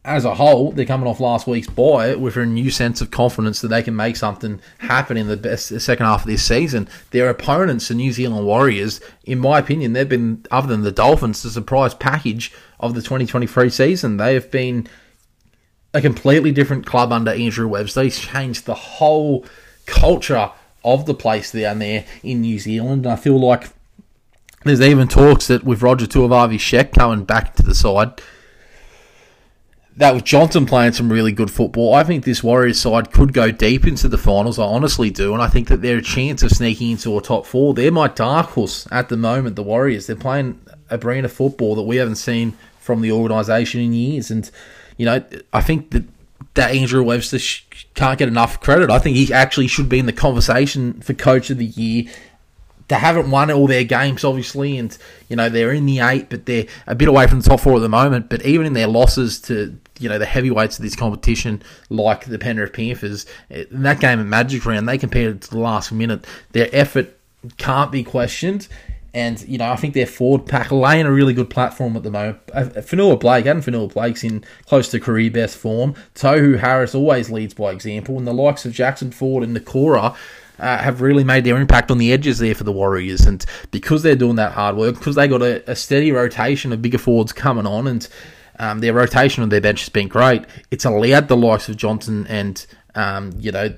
as 0.05 0.25
a 0.25 0.35
whole, 0.35 0.71
they're 0.71 0.85
coming 0.85 1.07
off 1.07 1.19
last 1.19 1.45
week's 1.45 1.67
bye 1.67 2.15
with 2.15 2.37
a 2.37 2.45
new 2.45 2.71
sense 2.71 3.01
of 3.01 3.11
confidence 3.11 3.61
that 3.61 3.67
they 3.67 3.83
can 3.83 3.95
make 3.95 4.15
something 4.15 4.61
happen 4.79 5.17
in 5.17 5.27
the 5.27 5.37
best 5.37 5.69
the 5.69 5.79
second 5.79 6.05
half 6.05 6.21
of 6.21 6.27
this 6.27 6.43
season. 6.43 6.87
Their 7.11 7.29
opponents, 7.29 7.89
the 7.89 7.95
New 7.95 8.11
Zealand 8.11 8.45
Warriors, 8.45 9.01
in 9.25 9.39
my 9.39 9.59
opinion, 9.59 9.93
they've 9.93 10.07
been, 10.07 10.45
other 10.49 10.67
than 10.67 10.81
the 10.81 10.91
Dolphins, 10.91 11.43
the 11.43 11.49
surprise 11.49 11.93
package 11.93 12.51
of 12.79 12.95
the 12.95 13.01
2023 13.01 13.69
season. 13.69 14.17
They 14.17 14.33
have 14.33 14.49
been 14.49 14.87
a 15.93 16.01
completely 16.01 16.51
different 16.51 16.85
club 16.85 17.11
under 17.11 17.31
Andrew 17.31 17.67
Webster. 17.67 18.03
He's 18.03 18.19
changed 18.19 18.65
the 18.65 18.75
whole 18.75 19.45
culture 19.85 20.51
of 20.83 21.05
the 21.05 21.13
place 21.13 21.51
down 21.51 21.79
there 21.79 22.05
in 22.23 22.41
New 22.41 22.57
Zealand. 22.57 23.05
And 23.05 23.13
I 23.13 23.15
feel 23.17 23.39
like 23.39 23.69
there's 24.63 24.81
even 24.81 25.07
talks 25.07 25.47
that 25.47 25.63
with 25.63 25.81
Roger 25.81 26.05
Tuivasa-Sheck 26.05 26.93
coming 26.93 27.23
back 27.23 27.55
to 27.55 27.63
the 27.63 27.73
side, 27.73 28.21
that 29.95 30.15
with 30.15 30.23
Johnson 30.23 30.65
playing 30.65 30.93
some 30.93 31.11
really 31.11 31.31
good 31.31 31.51
football, 31.51 31.93
I 31.93 32.03
think 32.03 32.23
this 32.23 32.43
Warriors 32.43 32.79
side 32.79 33.11
could 33.11 33.33
go 33.33 33.51
deep 33.51 33.85
into 33.85 34.07
the 34.07 34.17
finals. 34.17 34.57
I 34.57 34.63
honestly 34.63 35.09
do, 35.09 35.33
and 35.33 35.41
I 35.41 35.47
think 35.47 35.67
that 35.67 35.81
they're 35.81 35.97
a 35.97 36.01
chance 36.01 36.41
of 36.41 36.51
sneaking 36.51 36.91
into 36.91 37.17
a 37.17 37.21
top 37.21 37.45
four. 37.45 37.73
They're 37.73 37.91
my 37.91 38.07
dark 38.07 38.47
horse 38.47 38.87
at 38.91 39.09
the 39.09 39.17
moment. 39.17 39.55
The 39.55 39.63
Warriors, 39.63 40.07
they're 40.07 40.15
playing 40.15 40.61
a 40.89 40.97
brand 40.97 41.25
of 41.25 41.33
football 41.33 41.75
that 41.75 41.83
we 41.83 41.97
haven't 41.97 42.15
seen 42.15 42.57
from 42.79 43.01
the 43.01 43.11
organisation 43.11 43.81
in 43.81 43.93
years, 43.93 44.31
and 44.31 44.49
you 44.97 45.05
know, 45.05 45.23
I 45.53 45.61
think 45.61 45.91
that 45.91 46.05
that 46.55 46.71
Andrew 46.71 47.03
Webster 47.03 47.37
can't 47.93 48.17
get 48.17 48.27
enough 48.27 48.59
credit. 48.59 48.89
I 48.89 48.99
think 48.99 49.15
he 49.15 49.31
actually 49.31 49.67
should 49.67 49.87
be 49.87 49.99
in 49.99 50.07
the 50.07 50.13
conversation 50.13 50.99
for 51.01 51.13
Coach 51.13 51.49
of 51.49 51.57
the 51.57 51.65
Year 51.65 52.11
they 52.89 52.95
haven't 52.95 53.31
won 53.31 53.49
all 53.51 53.67
their 53.67 53.83
games, 53.83 54.23
obviously, 54.23 54.77
and 54.77 54.95
you 55.29 55.35
know 55.35 55.47
they're 55.47 55.71
in 55.71 55.85
the 55.85 55.99
eight, 55.99 56.29
but 56.29 56.45
they're 56.45 56.65
a 56.87 56.95
bit 56.95 57.07
away 57.07 57.27
from 57.27 57.39
the 57.39 57.49
top 57.49 57.61
four 57.61 57.75
at 57.75 57.81
the 57.81 57.89
moment. 57.89 58.29
But 58.29 58.45
even 58.45 58.65
in 58.65 58.73
their 58.73 58.87
losses 58.87 59.39
to 59.41 59.79
you 59.99 60.09
know 60.09 60.19
the 60.19 60.25
heavyweights 60.25 60.77
of 60.77 60.83
this 60.83 60.95
competition, 60.95 61.61
like 61.89 62.25
the 62.25 62.39
Penrith 62.39 62.73
Panthers, 62.73 63.25
in 63.49 63.83
that 63.83 63.99
game 63.99 64.19
at 64.19 64.25
Magic 64.25 64.65
Round, 64.65 64.89
they 64.89 64.97
competed 64.97 65.43
to 65.43 65.51
the 65.51 65.59
last 65.59 65.91
minute. 65.91 66.25
Their 66.51 66.67
effort 66.73 67.15
can't 67.57 67.91
be 67.91 68.03
questioned. 68.03 68.67
And, 69.11 69.41
you 69.47 69.57
know, 69.57 69.71
I 69.71 69.75
think 69.75 69.95
their 69.95 70.05
forward 70.05 70.45
pack 70.45 70.71
laying 70.71 71.07
a 71.07 71.11
really 71.11 71.33
good 71.33 71.49
platform 71.49 71.95
at 71.97 72.03
the 72.03 72.11
moment. 72.11 72.37
Uh, 72.53 72.65
Fonua 72.65 73.19
Blake, 73.19 73.47
and 73.47 73.63
Fonua 73.63 73.91
Blake's 73.91 74.23
in 74.23 74.43
close 74.67 74.89
to 74.89 74.99
career 74.99 75.31
best 75.31 75.57
form. 75.57 75.95
Tohu 76.13 76.59
Harris 76.59 76.93
always 76.93 77.31
leads 77.31 77.55
by 77.55 77.71
example. 77.71 78.19
And 78.19 78.27
the 78.27 78.33
likes 78.33 78.67
of 78.67 78.71
Jackson 78.71 79.09
Ford 79.09 79.43
and 79.43 79.57
Niukore 79.57 80.15
uh, 80.59 80.77
have 80.77 81.01
really 81.01 81.23
made 81.23 81.43
their 81.43 81.57
impact 81.57 81.91
on 81.91 81.97
the 81.97 82.11
edges 82.11 82.39
there 82.39 82.55
for 82.55 82.63
the 82.63 82.71
Warriors. 82.71 83.25
And 83.25 83.45
because 83.71 84.03
they're 84.03 84.15
doing 84.15 84.35
that 84.35 84.53
hard 84.53 84.75
work, 84.75 84.95
because 84.95 85.15
they 85.15 85.27
got 85.27 85.41
a, 85.41 85.69
a 85.69 85.75
steady 85.75 86.11
rotation 86.11 86.71
of 86.73 86.81
bigger 86.81 86.97
forwards 86.97 87.33
coming 87.33 87.65
on, 87.65 87.87
and 87.87 88.07
um, 88.59 88.79
their 88.79 88.93
rotation 88.93 89.43
on 89.43 89.49
their 89.49 89.61
bench 89.61 89.81
has 89.81 89.89
been 89.89 90.07
great, 90.07 90.45
it's 90.71 90.85
allowed 90.85 91.27
the 91.27 91.37
likes 91.37 91.69
of 91.69 91.77
Johnson 91.77 92.27
and, 92.27 92.65
um, 92.95 93.31
you 93.39 93.51
know, 93.51 93.75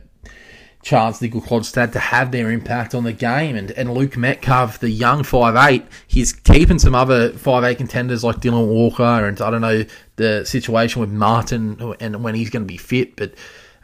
Charles 0.83 1.19
Nicoll-Klokstad 1.19 1.91
to 1.91 1.99
have 1.99 2.31
their 2.31 2.49
impact 2.49 2.95
on 2.95 3.03
the 3.03 3.13
game. 3.13 3.55
And, 3.55 3.69
and 3.71 3.93
Luke 3.93 4.17
Metcalf, 4.17 4.79
the 4.79 4.89
young 4.89 5.21
five 5.23 5.55
eight, 5.55 5.85
he's 6.07 6.33
keeping 6.33 6.79
some 6.79 6.95
other 6.95 7.33
five 7.33 7.63
eight 7.63 7.77
contenders 7.77 8.23
like 8.23 8.37
Dylan 8.37 8.67
Walker 8.67 9.03
and 9.03 9.39
I 9.39 9.51
don't 9.51 9.61
know 9.61 9.85
the 10.15 10.43
situation 10.43 10.99
with 10.99 11.11
Martin 11.11 11.95
and 11.99 12.23
when 12.23 12.33
he's 12.33 12.49
going 12.49 12.63
to 12.63 12.67
be 12.67 12.77
fit. 12.77 13.15
But 13.15 13.35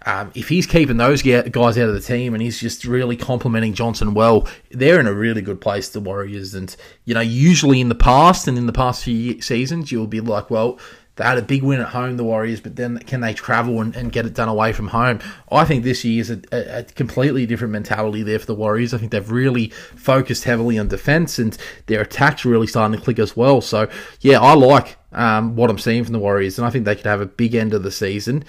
um, 0.06 0.32
if 0.36 0.48
he's 0.50 0.66
keeping 0.66 0.98
those 0.98 1.22
guys 1.22 1.78
out 1.78 1.90
of 1.90 1.94
the 1.94 2.00
team 2.00 2.34
and 2.34 2.42
he's 2.42 2.60
just 2.60 2.86
really 2.86 3.18
complimenting 3.18 3.74
Johnson 3.74 4.14
well, 4.14 4.48
they're 4.72 5.00
in 5.00 5.08
a 5.08 5.14
really 5.14 5.42
good 5.42 5.60
place, 5.60 5.90
the 5.90 6.00
Warriors. 6.00 6.54
And, 6.54 6.74
you 7.06 7.14
know, 7.14 7.22
usually 7.22 7.82
in 7.82 7.90
the 7.90 7.96
past 7.96 8.48
and 8.48 8.58
in 8.58 8.68
the 8.68 8.74
past 8.74 9.04
few 9.04 9.42
seasons, 9.42 9.92
you'll 9.92 10.08
be 10.08 10.22
like, 10.22 10.50
well, 10.50 10.80
they 11.18 11.24
had 11.24 11.40
a 11.40 11.42
big 11.42 11.64
win 11.64 11.82
at 11.82 11.90
home, 11.90 12.16
the 12.16 12.24
Warriors, 12.24 12.62
but 12.62 12.76
then 12.76 13.00
can 13.00 13.22
they 13.22 13.34
travel 13.34 13.82
and, 13.82 13.96
and 13.96 14.12
get 14.12 14.28
it 14.28 14.36
done 14.36 14.48
away 14.48 14.72
from 14.72 14.88
home? 14.90 15.20
I 15.52 15.66
think 15.66 15.84
this 15.84 16.06
year 16.06 16.22
is 16.22 16.30
a, 16.30 16.42
a, 16.52 16.80
a, 16.80 16.84
completely 16.84 17.48
different 17.48 17.72
mentality 17.72 18.22
there 18.22 18.38
for 18.38 18.46
the 18.46 18.56
Warriors. 18.56 18.94
I 18.94 19.00
think 19.00 19.12
they've 19.12 19.32
really 19.32 19.70
focused 19.70 20.44
heavily 20.44 20.78
on 20.78 20.90
defense 20.90 21.40
and 21.40 21.58
their 21.88 22.02
attack's 22.02 22.46
really 22.46 22.68
starting 22.68 22.98
to 22.98 23.04
click 23.04 23.18
as 23.18 23.36
well. 23.36 23.62
So, 23.62 23.90
yeah, 24.22 24.40
I 24.40 24.54
like 24.54 24.96
um, 25.12 25.56
what 25.56 25.72
I'm 25.72 25.80
seeing 25.80 26.04
from 26.04 26.14
the 26.14 26.20
Warriors, 26.20 26.60
and 26.60 26.68
I 26.68 26.70
think 26.70 26.86
they 26.86 26.96
could 26.96 27.08
have 27.08 27.22
a 27.22 27.26
big 27.26 27.56
end 27.56 27.74
of 27.74 27.82
the 27.82 27.92
season 27.92 28.46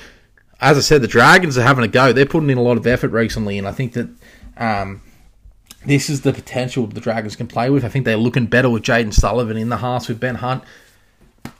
as 0.60 0.76
I 0.76 0.80
said, 0.80 1.02
the 1.02 1.08
Dragons 1.08 1.56
are 1.56 1.62
having 1.62 1.84
a 1.84 1.88
go. 1.88 2.12
They're 2.12 2.26
putting 2.26 2.50
in 2.50 2.58
a 2.58 2.62
lot 2.62 2.76
of 2.76 2.86
effort 2.86 3.10
recently, 3.10 3.58
and 3.58 3.68
I 3.68 3.72
think 3.72 3.92
that 3.92 4.08
um, 4.56 5.02
this 5.86 6.10
is 6.10 6.22
the 6.22 6.32
potential 6.32 6.86
the 6.86 7.00
Dragons 7.00 7.36
can 7.36 7.46
play 7.46 7.70
with. 7.70 7.84
I 7.84 7.88
think 7.88 8.04
they're 8.04 8.16
looking 8.16 8.46
better 8.46 8.68
with 8.68 8.82
Jayden 8.82 9.14
Sullivan 9.14 9.56
in 9.56 9.68
the 9.68 9.78
halves 9.78 10.08
with 10.08 10.18
Ben 10.18 10.36
Hunt. 10.36 10.64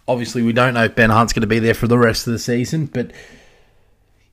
Obviously, 0.08 0.42
we 0.42 0.52
don't 0.52 0.74
know 0.74 0.84
if 0.84 0.94
Ben 0.94 1.10
Hunt's 1.10 1.32
going 1.32 1.42
to 1.42 1.46
be 1.46 1.58
there 1.58 1.74
for 1.74 1.86
the 1.86 1.98
rest 1.98 2.26
of 2.26 2.32
the 2.32 2.38
season, 2.38 2.86
but 2.86 3.12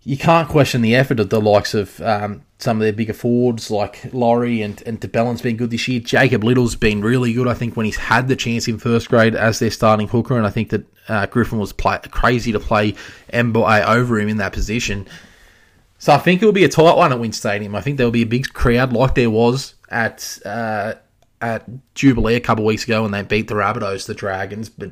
you 0.03 0.17
can't 0.17 0.47
question 0.47 0.81
the 0.81 0.95
effort 0.95 1.19
of 1.19 1.29
the 1.29 1.41
likes 1.41 1.73
of 1.73 1.99
um, 2.01 2.43
some 2.57 2.77
of 2.77 2.81
their 2.81 2.93
bigger 2.93 3.13
forwards 3.13 3.69
like 3.69 4.13
Lawrie 4.13 4.61
and, 4.61 4.81
and 4.85 4.99
de 4.99 5.07
Belin's 5.07 5.41
been 5.41 5.57
good 5.57 5.71
this 5.71 5.87
year. 5.87 5.99
Jacob 5.99 6.43
Little's 6.43 6.75
been 6.75 7.01
really 7.01 7.33
good, 7.33 7.47
I 7.47 7.53
think, 7.53 7.75
when 7.75 7.85
he's 7.85 7.97
had 7.97 8.27
the 8.27 8.35
chance 8.35 8.67
in 8.67 8.77
first 8.77 9.09
grade 9.09 9.35
as 9.35 9.59
their 9.59 9.71
starting 9.71 10.07
hooker, 10.07 10.37
and 10.37 10.47
I 10.47 10.49
think 10.49 10.69
that 10.69 10.85
uh, 11.07 11.25
Griffin 11.27 11.59
was 11.59 11.73
play, 11.73 11.99
crazy 12.11 12.51
to 12.51 12.59
play 12.59 12.93
Mbye 13.31 13.85
over 13.87 14.19
him 14.19 14.29
in 14.29 14.37
that 14.37 14.53
position. 14.53 15.07
So 15.97 16.13
I 16.13 16.17
think 16.17 16.41
it 16.41 16.45
will 16.45 16.53
be 16.53 16.65
a 16.65 16.69
tight 16.69 16.97
one 16.97 17.11
at 17.11 17.19
WIN 17.19 17.31
Stadium. 17.31 17.75
I 17.75 17.81
think 17.81 17.97
there 17.97 18.05
will 18.05 18.11
be 18.11 18.21
a 18.21 18.27
big 18.27 18.53
crowd 18.53 18.93
like 18.93 19.15
there 19.15 19.29
was 19.29 19.75
at 19.89 20.37
uh, 20.45 20.95
at 21.41 21.65
Jubilee 21.93 22.35
a 22.35 22.39
couple 22.39 22.65
weeks 22.65 22.83
ago 22.83 23.03
when 23.03 23.11
they 23.11 23.23
beat 23.23 23.47
the 23.47 23.55
Rabbitohs, 23.55 24.05
the 24.05 24.13
Dragons. 24.13 24.69
But 24.69 24.91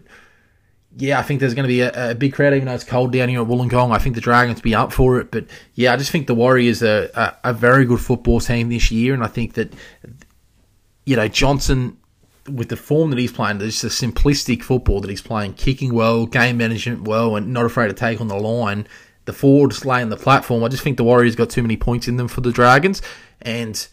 yeah, 0.98 1.20
I 1.20 1.24
think 1.24 1.40
there's 1.40 1.54
going 1.54 1.64
to 1.64 1.68
be 1.68 1.82
a, 1.82 2.12
a, 2.12 2.16
big 2.16 2.34
crowd, 2.34 2.54
even 2.54 2.68
though 2.68 2.74
it's 2.74 2.84
cold 2.84 3.12
down 3.12 3.30
here 3.30 3.42
at 3.42 3.48
Wollongong. 3.48 3.92
I 3.92 3.98
think 3.98 4.16
the 4.16 4.22
Dragons 4.22 4.62
be 4.62 4.76
up 4.76 4.94
for 4.94 5.20
it. 5.20 5.32
But 5.32 5.46
yeah, 5.74 5.94
I 5.94 5.98
just 5.98 6.12
think 6.12 6.28
the 6.28 6.36
Warriors 6.36 6.84
are 6.84 7.10
a, 7.16 7.38
a 7.46 7.54
very 7.54 7.86
good 7.86 8.00
football 8.00 8.40
team 8.40 8.70
this 8.70 8.92
year. 8.92 9.14
And 9.14 9.24
I 9.24 9.28
think 9.28 9.54
that, 9.54 9.74
you 11.06 11.16
know, 11.16 11.28
Johnson, 11.28 11.98
with 12.50 12.70
the 12.70 12.76
form 12.76 13.10
that 13.12 13.20
he's 13.20 13.32
playing, 13.32 13.60
just 13.60 13.84
a 13.84 13.88
simplistic 13.88 14.64
football 14.64 15.00
that 15.02 15.10
he's 15.10 15.22
playing, 15.22 15.54
kicking 15.54 15.94
well, 15.94 16.26
game 16.26 16.58
management 16.58 17.08
well, 17.08 17.36
and 17.36 17.54
not 17.54 17.66
afraid 17.66 17.88
to 17.88 17.94
take 17.94 18.20
on 18.20 18.28
the 18.28 18.36
line. 18.36 18.88
The 19.26 19.34
forwards 19.34 19.86
laying 19.86 20.10
the 20.10 20.18
platform. 20.18 20.64
I 20.64 20.68
just 20.68 20.84
think 20.84 20.98
the 20.98 21.04
Warriors 21.06 21.38
got 21.38 21.50
too 21.50 21.62
many 21.62 21.78
points 21.78 22.10
in 22.10 22.18
them 22.18 22.28
for 22.28 22.42
the 22.42 22.52
Dragons. 22.52 23.02
And 23.42 23.88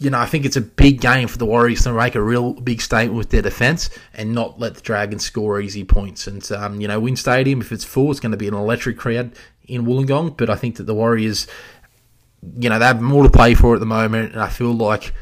you 0.00 0.08
know, 0.08 0.18
I 0.18 0.24
think 0.24 0.46
it's 0.46 0.56
a 0.56 0.62
big 0.62 1.02
game 1.02 1.28
for 1.28 1.36
the 1.36 1.44
Warriors 1.44 1.82
to 1.82 1.92
make 1.92 2.14
a 2.14 2.22
real 2.22 2.54
big 2.54 2.80
statement 2.80 3.18
with 3.18 3.28
their 3.28 3.42
defence 3.42 3.90
and 4.14 4.34
not 4.34 4.58
let 4.58 4.74
the 4.74 4.80
Dragons 4.80 5.22
score 5.24 5.60
easy 5.60 5.84
points. 5.84 6.26
And, 6.26 6.50
um, 6.52 6.80
you 6.80 6.88
know, 6.88 6.98
WIN 6.98 7.16
Stadium, 7.16 7.60
if 7.60 7.70
it's 7.70 7.84
full, 7.84 8.10
it's 8.10 8.18
going 8.18 8.32
to 8.32 8.38
be 8.38 8.48
an 8.48 8.54
electric 8.54 8.96
crowd 8.96 9.32
in 9.68 9.84
Wollongong. 9.84 10.38
But 10.38 10.48
I 10.48 10.56
think 10.56 10.76
that 10.76 10.84
the 10.84 10.94
Warriors, 10.94 11.46
you 12.58 12.70
know, 12.70 12.78
they 12.78 12.86
have 12.86 13.02
more 13.02 13.24
to 13.24 13.28
play 13.28 13.52
for 13.52 13.74
at 13.74 13.80
the 13.80 13.86
moment. 13.86 14.32
And 14.32 14.40
I 14.40 14.48
feel 14.48 14.72
like 14.72 15.12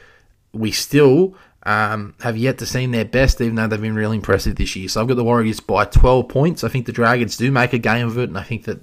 we 0.53 0.71
still 0.71 1.35
um, 1.69 2.15
have 2.21 2.39
yet 2.39 2.57
to 2.59 2.67
see 2.67 2.87
their 2.87 3.05
best, 3.05 3.43
even 3.43 3.57
though 3.57 3.67
they've 3.67 3.81
been 3.81 3.95
really 3.95 4.17
impressive 4.17 4.57
this 4.57 4.75
year. 4.75 4.89
So 4.89 5.03
I've 5.03 5.09
got 5.09 5.17
the 5.17 5.25
Warriors 5.25 5.61
by 5.61 5.85
12 5.85 6.27
points. 6.27 6.65
I 6.65 6.69
think 6.69 6.87
the 6.87 6.93
Dragons 6.93 7.37
do 7.37 7.53
make 7.53 7.75
a 7.75 7.79
game 7.79 8.07
of 8.07 8.17
it. 8.17 8.31
And 8.31 8.39
I 8.39 8.43
think 8.43 8.65
that 8.65 8.81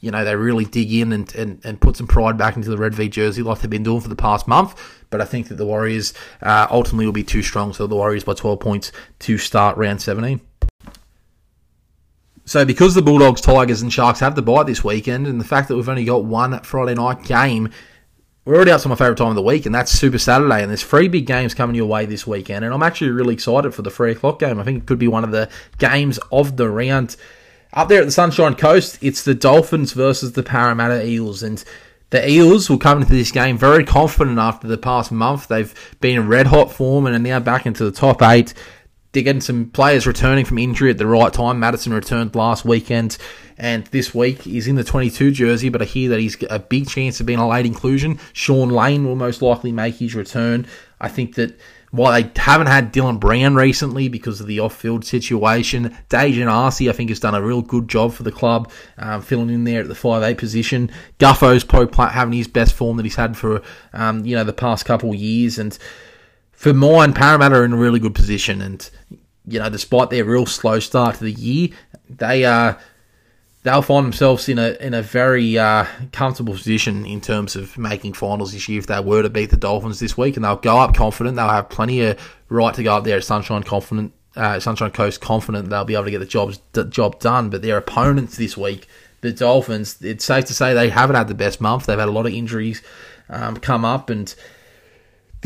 you 0.00 0.10
know, 0.10 0.22
they 0.22 0.36
really 0.36 0.66
dig 0.66 0.92
in 0.92 1.12
and, 1.12 1.34
and, 1.34 1.64
and 1.64 1.80
put 1.80 1.96
some 1.96 2.06
pride 2.06 2.36
back 2.36 2.54
into 2.54 2.68
the 2.68 2.76
Red 2.76 2.94
V 2.94 3.08
jersey 3.08 3.42
like 3.42 3.60
they've 3.60 3.70
been 3.70 3.82
doing 3.82 4.02
for 4.02 4.08
the 4.08 4.16
past 4.16 4.46
month. 4.46 4.78
But 5.08 5.22
I 5.22 5.24
think 5.24 5.48
that 5.48 5.54
the 5.54 5.64
Warriors 5.64 6.12
uh, 6.42 6.66
ultimately 6.70 7.06
will 7.06 7.12
be 7.12 7.24
too 7.24 7.42
strong. 7.42 7.72
So 7.72 7.86
the 7.86 7.96
Warriors 7.96 8.24
by 8.24 8.34
12 8.34 8.60
points 8.60 8.92
to 9.20 9.38
start 9.38 9.78
round 9.78 10.02
17. 10.02 10.40
So 12.44 12.66
because 12.66 12.94
the 12.94 13.02
Bulldogs, 13.02 13.40
Tigers, 13.40 13.80
and 13.80 13.90
Sharks 13.90 14.20
have 14.20 14.34
the 14.34 14.42
bye 14.42 14.62
this 14.62 14.84
weekend, 14.84 15.26
and 15.26 15.40
the 15.40 15.44
fact 15.44 15.68
that 15.68 15.76
we've 15.76 15.88
only 15.88 16.04
got 16.04 16.24
one 16.24 16.60
Friday 16.60 16.94
night 16.94 17.24
game, 17.24 17.70
we're 18.46 18.54
already 18.54 18.70
up 18.70 18.80
to 18.80 18.88
my 18.88 18.94
favourite 18.94 19.18
time 19.18 19.30
of 19.30 19.34
the 19.34 19.42
week, 19.42 19.66
and 19.66 19.74
that's 19.74 19.90
Super 19.90 20.18
Saturday. 20.18 20.62
And 20.62 20.70
there's 20.70 20.84
three 20.84 21.08
big 21.08 21.26
games 21.26 21.52
coming 21.52 21.74
your 21.74 21.86
way 21.86 22.06
this 22.06 22.28
weekend, 22.28 22.64
and 22.64 22.72
I'm 22.72 22.82
actually 22.82 23.10
really 23.10 23.34
excited 23.34 23.74
for 23.74 23.82
the 23.82 23.90
three 23.90 24.12
o'clock 24.12 24.38
game. 24.38 24.60
I 24.60 24.62
think 24.62 24.84
it 24.84 24.86
could 24.86 25.00
be 25.00 25.08
one 25.08 25.24
of 25.24 25.32
the 25.32 25.50
games 25.78 26.20
of 26.30 26.56
the 26.56 26.70
round. 26.70 27.16
Up 27.72 27.88
there 27.88 28.00
at 28.00 28.04
the 28.04 28.12
Sunshine 28.12 28.54
Coast, 28.54 28.98
it's 29.02 29.24
the 29.24 29.34
Dolphins 29.34 29.92
versus 29.92 30.32
the 30.32 30.44
Parramatta 30.44 31.04
Eels, 31.04 31.42
and 31.42 31.62
the 32.10 32.30
Eels 32.30 32.70
will 32.70 32.78
come 32.78 33.02
into 33.02 33.12
this 33.12 33.32
game 33.32 33.58
very 33.58 33.84
confident 33.84 34.38
after 34.38 34.68
the 34.68 34.78
past 34.78 35.10
month. 35.10 35.48
They've 35.48 35.74
been 36.00 36.16
in 36.16 36.28
red 36.28 36.46
hot 36.46 36.70
form 36.70 37.06
and 37.06 37.16
are 37.16 37.18
now 37.18 37.40
back 37.40 37.66
into 37.66 37.84
the 37.84 37.90
top 37.90 38.22
eight. 38.22 38.54
They're 39.12 39.22
getting 39.22 39.40
some 39.40 39.70
players 39.70 40.06
returning 40.06 40.44
from 40.44 40.58
injury 40.58 40.90
at 40.90 40.98
the 40.98 41.06
right 41.06 41.32
time. 41.32 41.58
Matterson 41.58 41.92
returned 41.92 42.34
last 42.34 42.64
weekend, 42.64 43.16
and 43.56 43.86
this 43.86 44.14
week 44.14 44.42
he's 44.42 44.66
in 44.66 44.76
the 44.76 44.84
22 44.84 45.30
jersey, 45.30 45.68
but 45.68 45.82
I 45.82 45.86
hear 45.86 46.10
that 46.10 46.20
he's 46.20 46.36
a 46.50 46.58
big 46.58 46.88
chance 46.88 47.20
of 47.20 47.26
being 47.26 47.38
a 47.38 47.48
late 47.48 47.66
inclusion. 47.66 48.18
Sean 48.32 48.68
Lane 48.68 49.06
will 49.06 49.16
most 49.16 49.40
likely 49.40 49.72
make 49.72 49.96
his 49.96 50.14
return. 50.14 50.66
I 51.00 51.08
think 51.08 51.34
that 51.36 51.58
while 51.90 52.12
they 52.12 52.30
haven't 52.36 52.66
had 52.66 52.92
Dylan 52.92 53.20
Brown 53.20 53.54
recently 53.54 54.08
because 54.08 54.40
of 54.40 54.46
the 54.46 54.60
off-field 54.60 55.04
situation, 55.04 55.96
Daejarn 56.10 56.50
Asi, 56.50 56.88
I 56.90 56.92
think, 56.92 57.08
has 57.10 57.20
done 57.20 57.34
a 57.34 57.42
real 57.42 57.62
good 57.62 57.88
job 57.88 58.12
for 58.12 58.22
the 58.22 58.32
club, 58.32 58.70
um, 58.98 59.22
filling 59.22 59.50
in 59.50 59.64
there 59.64 59.80
at 59.80 59.88
the 59.88 59.94
five 59.94 60.22
eight 60.22 60.38
position. 60.38 60.90
Guffo's 61.18 61.64
probably 61.64 62.06
having 62.08 62.34
his 62.34 62.48
best 62.48 62.74
form 62.74 62.96
that 62.96 63.04
he's 63.04 63.16
had 63.16 63.36
for, 63.36 63.62
um, 63.92 64.24
you 64.26 64.36
know, 64.36 64.44
the 64.44 64.52
past 64.52 64.84
couple 64.84 65.10
of 65.10 65.16
years. 65.16 65.58
And 65.58 65.78
for 66.56 66.74
mine, 66.74 67.12
Parramatta 67.12 67.54
are 67.54 67.64
in 67.64 67.72
a 67.72 67.76
really 67.76 68.00
good 68.00 68.14
position. 68.14 68.60
And, 68.60 68.90
you 69.46 69.60
know, 69.60 69.70
despite 69.70 70.10
their 70.10 70.24
real 70.24 70.46
slow 70.46 70.80
start 70.80 71.16
to 71.16 71.24
the 71.24 71.32
year, 71.32 71.68
they 72.10 72.44
are... 72.44 72.78
They'll 73.62 73.82
find 73.82 74.06
themselves 74.06 74.48
in 74.48 74.60
a 74.60 74.76
in 74.80 74.94
a 74.94 75.02
very 75.02 75.58
uh, 75.58 75.86
comfortable 76.12 76.54
position 76.54 77.04
in 77.04 77.20
terms 77.20 77.56
of 77.56 77.76
making 77.76 78.12
finals 78.12 78.52
this 78.52 78.68
year 78.68 78.78
if 78.78 78.86
they 78.86 79.00
were 79.00 79.22
to 79.22 79.28
beat 79.28 79.50
the 79.50 79.56
Dolphins 79.56 79.98
this 79.98 80.16
week, 80.16 80.36
and 80.36 80.44
they'll 80.44 80.54
go 80.54 80.78
up 80.78 80.94
confident. 80.94 81.34
They'll 81.34 81.48
have 81.48 81.68
plenty 81.68 82.02
of 82.02 82.16
right 82.48 82.72
to 82.74 82.84
go 82.84 82.96
up 82.96 83.02
there 83.02 83.16
at 83.16 83.24
Sunshine 83.24 83.64
confident, 83.64 84.12
uh, 84.36 84.60
Sunshine 84.60 84.92
Coast 84.92 85.20
confident 85.20 85.68
they'll 85.68 85.84
be 85.84 85.94
able 85.94 86.04
to 86.04 86.12
get 86.12 86.20
the 86.20 86.26
jobs 86.26 86.60
job 86.90 87.18
done. 87.18 87.50
But 87.50 87.62
their 87.62 87.76
opponents 87.76 88.36
this 88.36 88.56
week, 88.56 88.86
the 89.20 89.32
Dolphins, 89.32 90.00
it's 90.00 90.24
safe 90.24 90.44
to 90.44 90.54
say 90.54 90.72
they 90.72 90.90
haven't 90.90 91.16
had 91.16 91.26
the 91.26 91.34
best 91.34 91.60
month. 91.60 91.86
They've 91.86 91.98
had 91.98 92.06
a 92.06 92.12
lot 92.12 92.26
of 92.26 92.32
injuries 92.32 92.82
um, 93.28 93.56
come 93.56 93.84
up 93.84 94.10
and. 94.10 94.32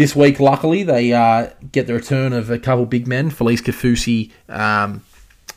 This 0.01 0.17
week, 0.17 0.41
luckily, 0.41 0.83
they 0.83 1.13
uh, 1.13 1.51
get 1.73 1.87
the 1.87 1.93
return 1.93 2.33
of 2.33 2.49
a 2.49 2.59
couple 2.59 2.87
big 2.87 3.07
men. 3.07 3.29
Felice 3.29 3.61
Kaufusi 3.61 4.31
um, 4.49 5.05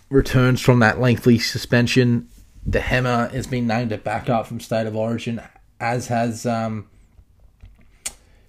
returns 0.09 0.59
from 0.59 0.79
that 0.79 0.99
lengthy 0.99 1.39
suspension 1.39 2.27
the 2.65 2.81
Hammer 2.81 3.29
has 3.29 3.47
been 3.47 3.67
named 3.67 3.93
a 3.93 3.97
backup 3.97 4.45
from 4.45 4.59
State 4.59 4.85
of 4.85 4.97
Origin, 4.97 5.41
as 5.79 6.07
has 6.07 6.45
um, 6.45 6.89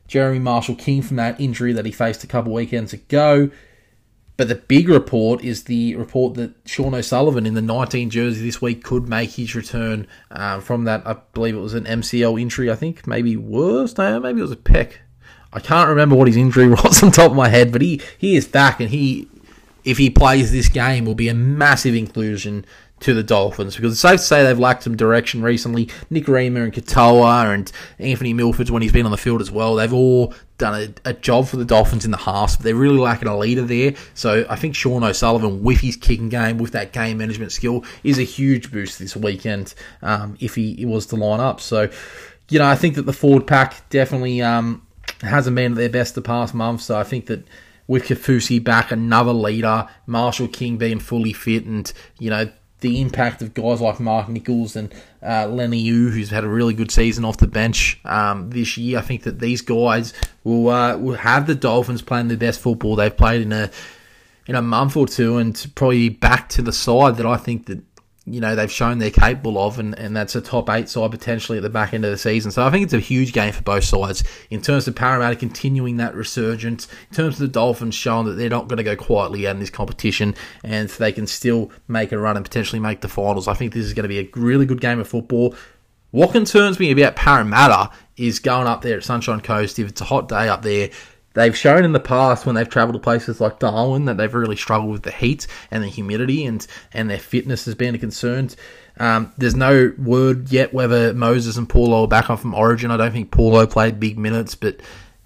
Jeremy 0.08 0.40
Marshall 0.40 0.74
King 0.74 1.00
from 1.00 1.16
that 1.18 1.40
injury 1.40 1.72
that 1.72 1.86
he 1.86 1.92
faced 1.92 2.24
a 2.24 2.26
couple 2.26 2.52
weekends 2.52 2.92
ago. 2.92 3.48
But 4.36 4.48
the 4.48 4.56
big 4.56 4.88
report 4.88 5.44
is 5.44 5.62
the 5.62 5.94
report 5.94 6.34
that 6.34 6.54
Sean 6.66 6.92
O'Sullivan 6.92 7.46
in 7.46 7.54
the 7.54 7.62
19 7.62 8.10
jersey 8.10 8.44
this 8.44 8.60
week 8.60 8.82
could 8.82 9.08
make 9.08 9.30
his 9.30 9.54
return 9.54 10.08
um, 10.32 10.60
from 10.60 10.82
that. 10.86 11.06
I 11.06 11.18
believe 11.34 11.54
it 11.54 11.60
was 11.60 11.74
an 11.74 11.84
MCL 11.84 12.40
injury, 12.40 12.68
I 12.68 12.74
think. 12.74 13.06
Maybe 13.06 13.36
worse. 13.36 13.96
No, 13.96 14.18
maybe 14.18 14.40
it 14.40 14.42
was 14.42 14.50
a 14.50 14.56
pec. 14.56 14.94
I 15.54 15.60
can't 15.60 15.88
remember 15.88 16.16
what 16.16 16.26
his 16.28 16.36
injury 16.36 16.68
was 16.68 17.02
on 17.02 17.10
top 17.10 17.30
of 17.30 17.36
my 17.36 17.48
head, 17.48 17.72
but 17.72 17.80
he, 17.80 18.00
he 18.18 18.36
is 18.36 18.46
back 18.46 18.80
and 18.80 18.90
he, 18.90 19.28
if 19.84 19.98
he 19.98 20.10
plays 20.10 20.52
this 20.52 20.68
game, 20.68 21.04
will 21.04 21.14
be 21.14 21.28
a 21.28 21.34
massive 21.34 21.94
inclusion 21.94 22.66
to 23.00 23.12
the 23.12 23.22
Dolphins 23.22 23.76
because 23.76 23.92
it's 23.92 24.00
safe 24.00 24.20
to 24.20 24.26
say 24.26 24.42
they've 24.42 24.58
lacked 24.58 24.84
some 24.84 24.96
direction 24.96 25.42
recently. 25.42 25.86
Nikorima 26.10 26.64
and 26.64 26.72
Katoa 26.72 27.52
and 27.52 27.70
Anthony 27.98 28.32
Milford's 28.32 28.70
when 28.70 28.82
he's 28.82 28.92
been 28.92 29.04
on 29.04 29.10
the 29.10 29.18
field 29.18 29.40
as 29.42 29.50
well, 29.50 29.74
they've 29.74 29.92
all 29.92 30.32
done 30.56 30.94
a, 31.04 31.10
a 31.10 31.12
job 31.12 31.46
for 31.46 31.56
the 31.56 31.64
Dolphins 31.64 32.04
in 32.04 32.10
the 32.10 32.16
half. 32.16 32.56
But 32.56 32.64
they're 32.64 32.74
really 32.74 32.98
lacking 32.98 33.28
a 33.28 33.36
leader 33.36 33.62
there. 33.62 33.94
So 34.14 34.46
I 34.48 34.56
think 34.56 34.74
Sean 34.74 35.04
O'Sullivan, 35.04 35.62
with 35.62 35.80
his 35.80 35.96
kicking 35.96 36.30
game, 36.30 36.56
with 36.56 36.72
that 36.72 36.92
game 36.92 37.18
management 37.18 37.52
skill, 37.52 37.84
is 38.02 38.18
a 38.18 38.22
huge 38.22 38.72
boost 38.72 38.98
this 38.98 39.14
weekend 39.14 39.74
um, 40.00 40.36
if 40.40 40.54
he, 40.54 40.74
he, 40.74 40.86
was 40.86 41.06
to 41.06 41.16
line 41.16 41.40
up. 41.40 41.60
So, 41.60 41.90
you 42.48 42.58
know, 42.58 42.66
I 42.66 42.74
think 42.74 42.94
that 42.94 43.02
the 43.02 43.12
forward 43.12 43.46
pack 43.46 43.88
definitely 43.90 44.40
um, 44.40 44.83
hasn't 45.20 45.56
been 45.56 45.72
at 45.72 45.76
their 45.76 45.88
best 45.88 46.14
the 46.14 46.22
past 46.22 46.54
month. 46.54 46.82
So 46.82 46.98
I 46.98 47.04
think 47.04 47.26
that 47.26 47.46
with 47.86 48.04
Kaufusi 48.04 48.62
back, 48.62 48.90
another 48.90 49.32
leader, 49.32 49.88
Marshall 50.06 50.48
King 50.48 50.76
being 50.76 51.00
fully 51.00 51.32
fit, 51.32 51.64
and 51.64 51.92
you 52.18 52.30
know 52.30 52.50
the 52.80 53.00
impact 53.00 53.40
of 53.40 53.54
guys 53.54 53.80
like 53.80 53.98
Mark 53.98 54.28
Nicholls 54.28 54.76
and 54.76 54.94
uh, 55.22 55.46
Lenny 55.46 55.78
Yu, 55.78 56.10
who's 56.10 56.30
had 56.30 56.44
a 56.44 56.48
really 56.48 56.74
good 56.74 56.90
season 56.90 57.24
off 57.24 57.38
the 57.38 57.46
bench 57.46 57.98
um, 58.04 58.50
this 58.50 58.76
year. 58.76 58.98
I 58.98 59.00
think 59.00 59.22
that 59.22 59.38
these 59.40 59.62
guys 59.62 60.12
will 60.44 60.68
uh, 60.68 60.96
will 60.96 61.16
have 61.16 61.46
the 61.46 61.54
Dolphins 61.54 62.02
playing 62.02 62.28
the 62.28 62.36
best 62.36 62.60
football 62.60 62.96
they've 62.96 63.16
played 63.16 63.42
in 63.42 63.52
a 63.52 63.70
in 64.46 64.54
a 64.54 64.62
month 64.62 64.96
or 64.96 65.06
two, 65.06 65.38
and 65.38 65.72
probably 65.74 66.08
back 66.10 66.48
to 66.50 66.62
the 66.62 66.72
side 66.72 67.16
that 67.16 67.26
I 67.26 67.36
think 67.36 67.66
that 67.66 67.82
you 68.26 68.40
know 68.40 68.54
they've 68.54 68.70
shown 68.70 68.98
they're 68.98 69.10
capable 69.10 69.58
of, 69.58 69.78
and, 69.78 69.98
and 69.98 70.16
that's 70.16 70.34
a 70.34 70.40
top 70.40 70.70
eight 70.70 70.88
side 70.88 71.10
potentially 71.10 71.58
at 71.58 71.62
the 71.62 71.70
back 71.70 71.92
end 71.92 72.04
of 72.04 72.10
the 72.10 72.18
season. 72.18 72.50
So 72.50 72.66
I 72.66 72.70
think 72.70 72.84
it's 72.84 72.94
a 72.94 73.00
huge 73.00 73.32
game 73.32 73.52
for 73.52 73.62
both 73.62 73.84
sides 73.84 74.24
in 74.50 74.62
terms 74.62 74.88
of 74.88 74.94
Parramatta 74.94 75.36
continuing 75.36 75.98
that 75.98 76.14
resurgence, 76.14 76.88
in 77.10 77.16
terms 77.16 77.34
of 77.34 77.40
the 77.40 77.48
Dolphins 77.48 77.94
showing 77.94 78.26
that 78.26 78.32
they're 78.32 78.48
not 78.48 78.68
going 78.68 78.78
to 78.78 78.82
go 78.82 78.96
quietly 78.96 79.46
out 79.46 79.54
in 79.54 79.60
this 79.60 79.70
competition, 79.70 80.34
and 80.62 80.88
they 80.88 81.12
can 81.12 81.26
still 81.26 81.70
make 81.86 82.12
a 82.12 82.18
run 82.18 82.36
and 82.36 82.44
potentially 82.44 82.80
make 82.80 83.02
the 83.02 83.08
finals. 83.08 83.46
I 83.46 83.54
think 83.54 83.74
this 83.74 83.84
is 83.84 83.92
going 83.92 84.04
to 84.04 84.08
be 84.08 84.20
a 84.20 84.30
really 84.34 84.66
good 84.66 84.80
game 84.80 85.00
of 85.00 85.08
football. 85.08 85.54
What 86.10 86.30
concerns 86.30 86.78
me 86.78 86.92
about 86.92 87.16
Parramatta 87.16 87.90
is 88.16 88.38
going 88.38 88.68
up 88.68 88.82
there 88.82 88.98
at 88.98 89.04
Sunshine 89.04 89.40
Coast 89.40 89.80
if 89.80 89.88
it's 89.88 90.00
a 90.00 90.04
hot 90.04 90.28
day 90.28 90.48
up 90.48 90.62
there 90.62 90.90
They've 91.34 91.56
shown 91.56 91.84
in 91.84 91.92
the 91.92 92.00
past 92.00 92.46
when 92.46 92.54
they've 92.54 92.68
travelled 92.68 92.94
to 92.94 93.00
places 93.00 93.40
like 93.40 93.58
Darwin 93.58 94.04
that 94.06 94.16
they've 94.16 94.32
really 94.32 94.56
struggled 94.56 94.92
with 94.92 95.02
the 95.02 95.10
heat 95.10 95.46
and 95.70 95.82
the 95.82 95.88
humidity, 95.88 96.46
and, 96.46 96.66
and 96.92 97.10
their 97.10 97.18
fitness 97.18 97.64
has 97.66 97.74
been 97.74 97.94
a 97.94 97.98
concern. 97.98 98.50
Um, 98.98 99.32
there's 99.36 99.56
no 99.56 99.92
word 99.98 100.52
yet 100.52 100.72
whether 100.72 101.12
Moses 101.12 101.56
and 101.56 101.68
Paulo 101.68 102.04
are 102.04 102.08
back 102.08 102.30
on 102.30 102.36
from 102.36 102.54
Origin. 102.54 102.92
I 102.92 102.96
don't 102.96 103.12
think 103.12 103.32
Paulo 103.32 103.66
played 103.66 103.98
big 103.98 104.16
minutes, 104.16 104.54
but 104.54 104.80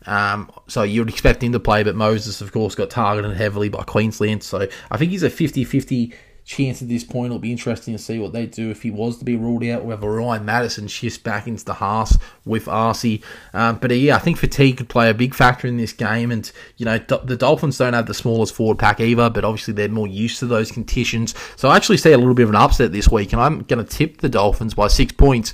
um, 0.06 0.50
so 0.66 0.82
you 0.82 1.02
would 1.02 1.10
expect 1.10 1.42
him 1.42 1.52
to 1.52 1.60
play. 1.60 1.82
But 1.82 1.94
Moses, 1.94 2.40
of 2.40 2.52
course, 2.52 2.74
got 2.74 2.88
targeted 2.88 3.36
heavily 3.36 3.68
by 3.68 3.82
Queensland. 3.82 4.42
So 4.42 4.66
I 4.90 4.96
think 4.96 5.10
he's 5.10 5.22
a 5.22 5.30
50 5.30 5.64
50 5.64 6.14
chance 6.48 6.80
at 6.80 6.88
this 6.88 7.04
point. 7.04 7.26
It'll 7.26 7.38
be 7.38 7.52
interesting 7.52 7.94
to 7.94 7.98
see 7.98 8.18
what 8.18 8.32
they 8.32 8.46
do 8.46 8.70
if 8.70 8.82
he 8.82 8.90
was 8.90 9.18
to 9.18 9.24
be 9.24 9.36
ruled 9.36 9.62
out. 9.64 9.84
Whether 9.84 10.10
Ryan 10.10 10.46
Matterson 10.46 10.88
shifts 10.88 11.18
back 11.18 11.46
into 11.46 11.64
the 11.64 11.74
Haas 11.74 12.18
with 12.46 12.66
Asi. 12.66 13.22
Um, 13.52 13.76
but 13.76 13.92
uh, 13.92 13.94
yeah, 13.94 14.16
I 14.16 14.18
think 14.18 14.38
fatigue 14.38 14.78
could 14.78 14.88
play 14.88 15.10
a 15.10 15.14
big 15.14 15.34
factor 15.34 15.68
in 15.68 15.76
this 15.76 15.92
game. 15.92 16.32
And, 16.32 16.50
you 16.78 16.86
know, 16.86 16.98
the 16.98 17.36
Dolphins 17.36 17.76
don't 17.76 17.92
have 17.92 18.06
the 18.06 18.14
smallest 18.14 18.54
forward 18.54 18.78
pack 18.78 18.98
either, 18.98 19.28
but 19.28 19.44
obviously 19.44 19.74
they're 19.74 19.90
more 19.90 20.08
used 20.08 20.38
to 20.38 20.46
those 20.46 20.72
conditions. 20.72 21.34
So 21.56 21.68
I 21.68 21.76
actually 21.76 21.98
see 21.98 22.12
a 22.12 22.18
little 22.18 22.34
bit 22.34 22.44
of 22.44 22.50
an 22.50 22.56
upset 22.56 22.92
this 22.92 23.08
week, 23.08 23.32
and 23.32 23.42
I'm 23.42 23.60
going 23.64 23.84
to 23.84 23.90
tip 23.90 24.22
the 24.22 24.30
Dolphins 24.30 24.72
by 24.72 24.88
six 24.88 25.12
points. 25.12 25.52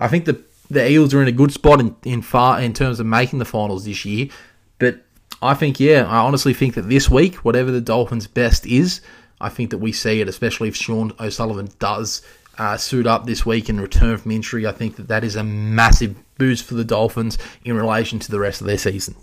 I 0.00 0.08
think 0.08 0.24
the 0.24 0.42
the 0.70 0.90
Eels 0.90 1.12
are 1.14 1.20
in 1.20 1.28
a 1.28 1.32
good 1.32 1.52
spot 1.52 1.78
in, 1.78 1.94
in 2.04 2.22
far 2.22 2.60
in 2.60 2.72
terms 2.72 2.98
of 2.98 3.06
making 3.06 3.38
the 3.38 3.44
finals 3.44 3.84
this 3.84 4.04
year, 4.04 4.28
but 4.78 5.02
I 5.42 5.52
think, 5.52 5.78
yeah, 5.78 6.06
I 6.08 6.18
honestly 6.18 6.54
think 6.54 6.74
that 6.74 6.88
this 6.88 7.10
week, 7.10 7.36
whatever 7.36 7.70
the 7.70 7.82
Dolphins' 7.82 8.26
best 8.26 8.66
is, 8.66 9.02
I 9.40 9.48
think 9.48 9.70
that 9.70 9.78
we 9.78 9.92
see 9.92 10.20
it, 10.20 10.28
especially 10.28 10.68
if 10.68 10.76
Sean 10.76 11.12
O'Sullivan 11.20 11.68
does 11.78 12.22
uh, 12.58 12.76
suit 12.76 13.06
up 13.06 13.26
this 13.26 13.44
week 13.44 13.68
and 13.68 13.80
return 13.80 14.16
from 14.16 14.30
injury. 14.30 14.66
I 14.66 14.72
think 14.72 14.96
that 14.96 15.08
that 15.08 15.24
is 15.24 15.36
a 15.36 15.44
massive 15.44 16.16
boost 16.38 16.64
for 16.64 16.74
the 16.74 16.84
Dolphins 16.84 17.38
in 17.64 17.76
relation 17.76 18.18
to 18.20 18.30
the 18.30 18.40
rest 18.40 18.60
of 18.60 18.66
their 18.66 18.78
season. 18.78 19.16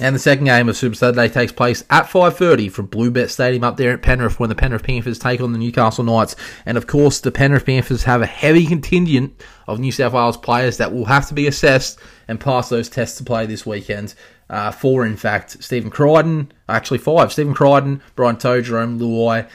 And 0.00 0.14
the 0.14 0.20
second 0.20 0.46
game 0.46 0.66
of 0.70 0.78
Super 0.78 0.94
Saturday 0.94 1.28
takes 1.28 1.52
place 1.52 1.84
at 1.90 2.06
5.30 2.06 2.72
from 2.72 2.88
Bluebet 2.88 3.28
Stadium 3.28 3.62
up 3.62 3.76
there 3.76 3.92
at 3.92 4.00
Penrith 4.00 4.40
when 4.40 4.48
the 4.48 4.54
Penrith 4.54 4.82
Panthers 4.82 5.18
take 5.18 5.42
on 5.42 5.52
the 5.52 5.58
Newcastle 5.58 6.04
Knights. 6.04 6.36
And 6.64 6.78
of 6.78 6.86
course, 6.86 7.20
the 7.20 7.30
Penrith 7.30 7.66
Panthers 7.66 8.04
have 8.04 8.22
a 8.22 8.26
heavy 8.26 8.64
contingent 8.64 9.38
of 9.68 9.78
New 9.78 9.92
South 9.92 10.14
Wales 10.14 10.38
players 10.38 10.78
that 10.78 10.94
will 10.94 11.04
have 11.04 11.28
to 11.28 11.34
be 11.34 11.46
assessed 11.46 11.98
and 12.28 12.40
pass 12.40 12.70
those 12.70 12.88
tests 12.88 13.18
to 13.18 13.24
play 13.24 13.44
this 13.44 13.66
weekend. 13.66 14.14
Uh, 14.50 14.72
four, 14.72 15.06
in 15.06 15.16
fact, 15.16 15.62
Stephen 15.62 15.90
Crichton, 15.90 16.50
actually 16.68 16.98
five, 16.98 17.32
Stephen 17.32 17.54
Crichton, 17.54 18.02
Brian 18.16 18.36
To'o, 18.36 18.60
Jarome 18.60 18.98
Luai, 18.98 19.48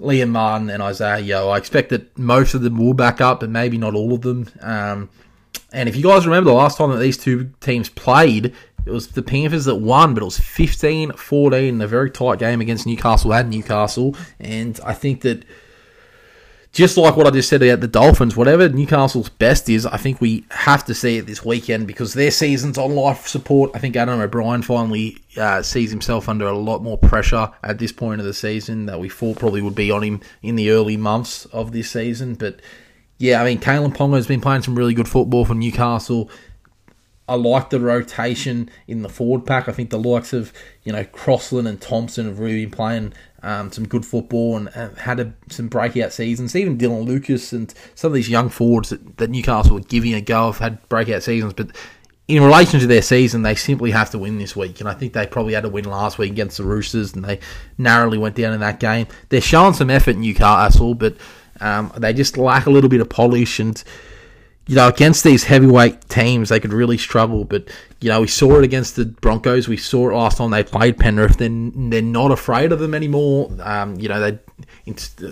Liam 0.00 0.30
Martin, 0.30 0.70
and 0.70 0.82
Isaah 0.82 1.20
Yeo. 1.20 1.48
I 1.48 1.58
expect 1.58 1.90
that 1.90 2.16
most 2.18 2.54
of 2.54 2.62
them 2.62 2.78
will 2.78 2.94
back 2.94 3.20
up, 3.20 3.40
but 3.40 3.50
maybe 3.50 3.76
not 3.76 3.94
all 3.94 4.14
of 4.14 4.22
them. 4.22 4.48
Um, 4.62 5.10
and 5.72 5.90
if 5.90 5.94
you 5.94 6.04
guys 6.04 6.24
remember 6.24 6.48
the 6.48 6.56
last 6.56 6.78
time 6.78 6.90
that 6.90 6.98
these 6.98 7.18
two 7.18 7.52
teams 7.60 7.90
played, 7.90 8.54
it 8.86 8.90
was 8.90 9.08
the 9.08 9.22
Panthers 9.22 9.66
that 9.66 9.76
won, 9.76 10.14
but 10.14 10.22
it 10.22 10.24
was 10.24 10.38
15 10.38 11.12
14 11.12 11.74
in 11.74 11.80
a 11.82 11.86
very 11.86 12.10
tight 12.10 12.38
game 12.38 12.62
against 12.62 12.86
Newcastle 12.86 13.34
at 13.34 13.46
Newcastle. 13.46 14.16
And 14.40 14.80
I 14.86 14.94
think 14.94 15.20
that 15.20 15.44
just 16.78 16.96
like 16.96 17.16
what 17.16 17.26
I 17.26 17.30
just 17.30 17.48
said 17.48 17.60
about 17.60 17.80
the 17.80 17.88
Dolphins, 17.88 18.36
whatever 18.36 18.68
Newcastle's 18.68 19.30
best 19.30 19.68
is, 19.68 19.84
I 19.84 19.96
think 19.96 20.20
we 20.20 20.44
have 20.52 20.84
to 20.84 20.94
see 20.94 21.16
it 21.16 21.26
this 21.26 21.44
weekend 21.44 21.88
because 21.88 22.14
their 22.14 22.30
season's 22.30 22.78
on 22.78 22.94
life 22.94 23.26
support. 23.26 23.72
I 23.74 23.80
think 23.80 23.96
Adam 23.96 24.20
O'Brien 24.20 24.62
finally 24.62 25.18
uh, 25.36 25.60
sees 25.62 25.90
himself 25.90 26.28
under 26.28 26.46
a 26.46 26.56
lot 26.56 26.84
more 26.84 26.96
pressure 26.96 27.50
at 27.64 27.78
this 27.78 27.90
point 27.90 28.20
of 28.20 28.28
the 28.28 28.32
season 28.32 28.86
that 28.86 29.00
we 29.00 29.08
thought 29.08 29.40
probably 29.40 29.60
would 29.60 29.74
be 29.74 29.90
on 29.90 30.04
him 30.04 30.20
in 30.40 30.54
the 30.54 30.70
early 30.70 30.96
months 30.96 31.46
of 31.46 31.72
this 31.72 31.90
season. 31.90 32.34
But 32.34 32.60
yeah, 33.18 33.42
I 33.42 33.44
mean, 33.44 33.58
Kalyn 33.58 33.92
Ponga 33.92 34.14
has 34.14 34.28
been 34.28 34.40
playing 34.40 34.62
some 34.62 34.78
really 34.78 34.94
good 34.94 35.08
football 35.08 35.44
for 35.44 35.56
Newcastle. 35.56 36.30
I 37.26 37.34
like 37.34 37.70
the 37.70 37.80
rotation 37.80 38.70
in 38.86 39.02
the 39.02 39.08
forward 39.08 39.44
pack. 39.44 39.68
I 39.68 39.72
think 39.72 39.90
the 39.90 39.98
likes 39.98 40.32
of 40.32 40.52
you 40.84 40.92
know 40.92 41.02
Crossland 41.02 41.66
and 41.66 41.80
Thompson 41.80 42.26
have 42.26 42.38
really 42.38 42.66
been 42.66 42.70
playing 42.70 43.14
um, 43.42 43.70
some 43.70 43.86
good 43.86 44.04
football 44.04 44.56
and 44.56 44.68
uh, 44.74 44.90
had 44.94 45.20
a, 45.20 45.32
some 45.48 45.68
breakout 45.68 46.12
seasons. 46.12 46.56
Even 46.56 46.78
Dylan 46.78 47.06
Lucas 47.06 47.52
and 47.52 47.72
some 47.94 48.08
of 48.08 48.14
these 48.14 48.28
young 48.28 48.48
forwards 48.48 48.90
that, 48.90 49.18
that 49.18 49.30
Newcastle 49.30 49.74
were 49.74 49.80
giving 49.80 50.14
a 50.14 50.20
go 50.20 50.46
have 50.46 50.58
had 50.58 50.88
breakout 50.88 51.22
seasons. 51.22 51.52
But 51.52 51.70
in 52.26 52.42
relation 52.42 52.78
to 52.80 52.86
their 52.86 53.02
season, 53.02 53.42
they 53.42 53.54
simply 53.54 53.90
have 53.90 54.10
to 54.10 54.18
win 54.18 54.38
this 54.38 54.54
week. 54.54 54.80
And 54.80 54.88
I 54.88 54.94
think 54.94 55.12
they 55.12 55.26
probably 55.26 55.54
had 55.54 55.62
to 55.62 55.68
win 55.68 55.84
last 55.84 56.18
week 56.18 56.32
against 56.32 56.58
the 56.58 56.64
Roosters, 56.64 57.14
and 57.14 57.24
they 57.24 57.40
narrowly 57.78 58.18
went 58.18 58.36
down 58.36 58.52
in 58.52 58.60
that 58.60 58.80
game. 58.80 59.06
They're 59.30 59.40
showing 59.40 59.72
some 59.72 59.88
effort, 59.88 60.16
in 60.16 60.20
Newcastle, 60.20 60.94
but 60.94 61.16
um, 61.60 61.92
they 61.96 62.12
just 62.12 62.36
lack 62.36 62.66
a 62.66 62.70
little 62.70 62.90
bit 62.90 63.00
of 63.00 63.08
polish 63.08 63.58
and 63.58 63.82
you 64.68 64.74
know, 64.74 64.86
against 64.86 65.24
these 65.24 65.44
heavyweight 65.44 66.08
teams, 66.10 66.50
they 66.50 66.60
could 66.60 66.74
really 66.74 66.98
struggle. 66.98 67.44
But 67.44 67.70
you 68.00 68.10
know, 68.10 68.20
we 68.20 68.26
saw 68.26 68.58
it 68.58 68.64
against 68.64 68.96
the 68.96 69.06
Broncos. 69.06 69.66
We 69.66 69.78
saw 69.78 70.10
it 70.10 70.14
last 70.14 70.36
time 70.36 70.50
they 70.50 70.62
played 70.62 70.98
Penrith. 70.98 71.38
Then 71.38 71.88
they're 71.88 72.02
not 72.02 72.30
afraid 72.30 72.70
of 72.70 72.78
them 72.78 72.94
anymore. 72.94 73.50
Um, 73.60 73.98
you 73.98 74.08
know, 74.08 74.20
they 74.20 74.38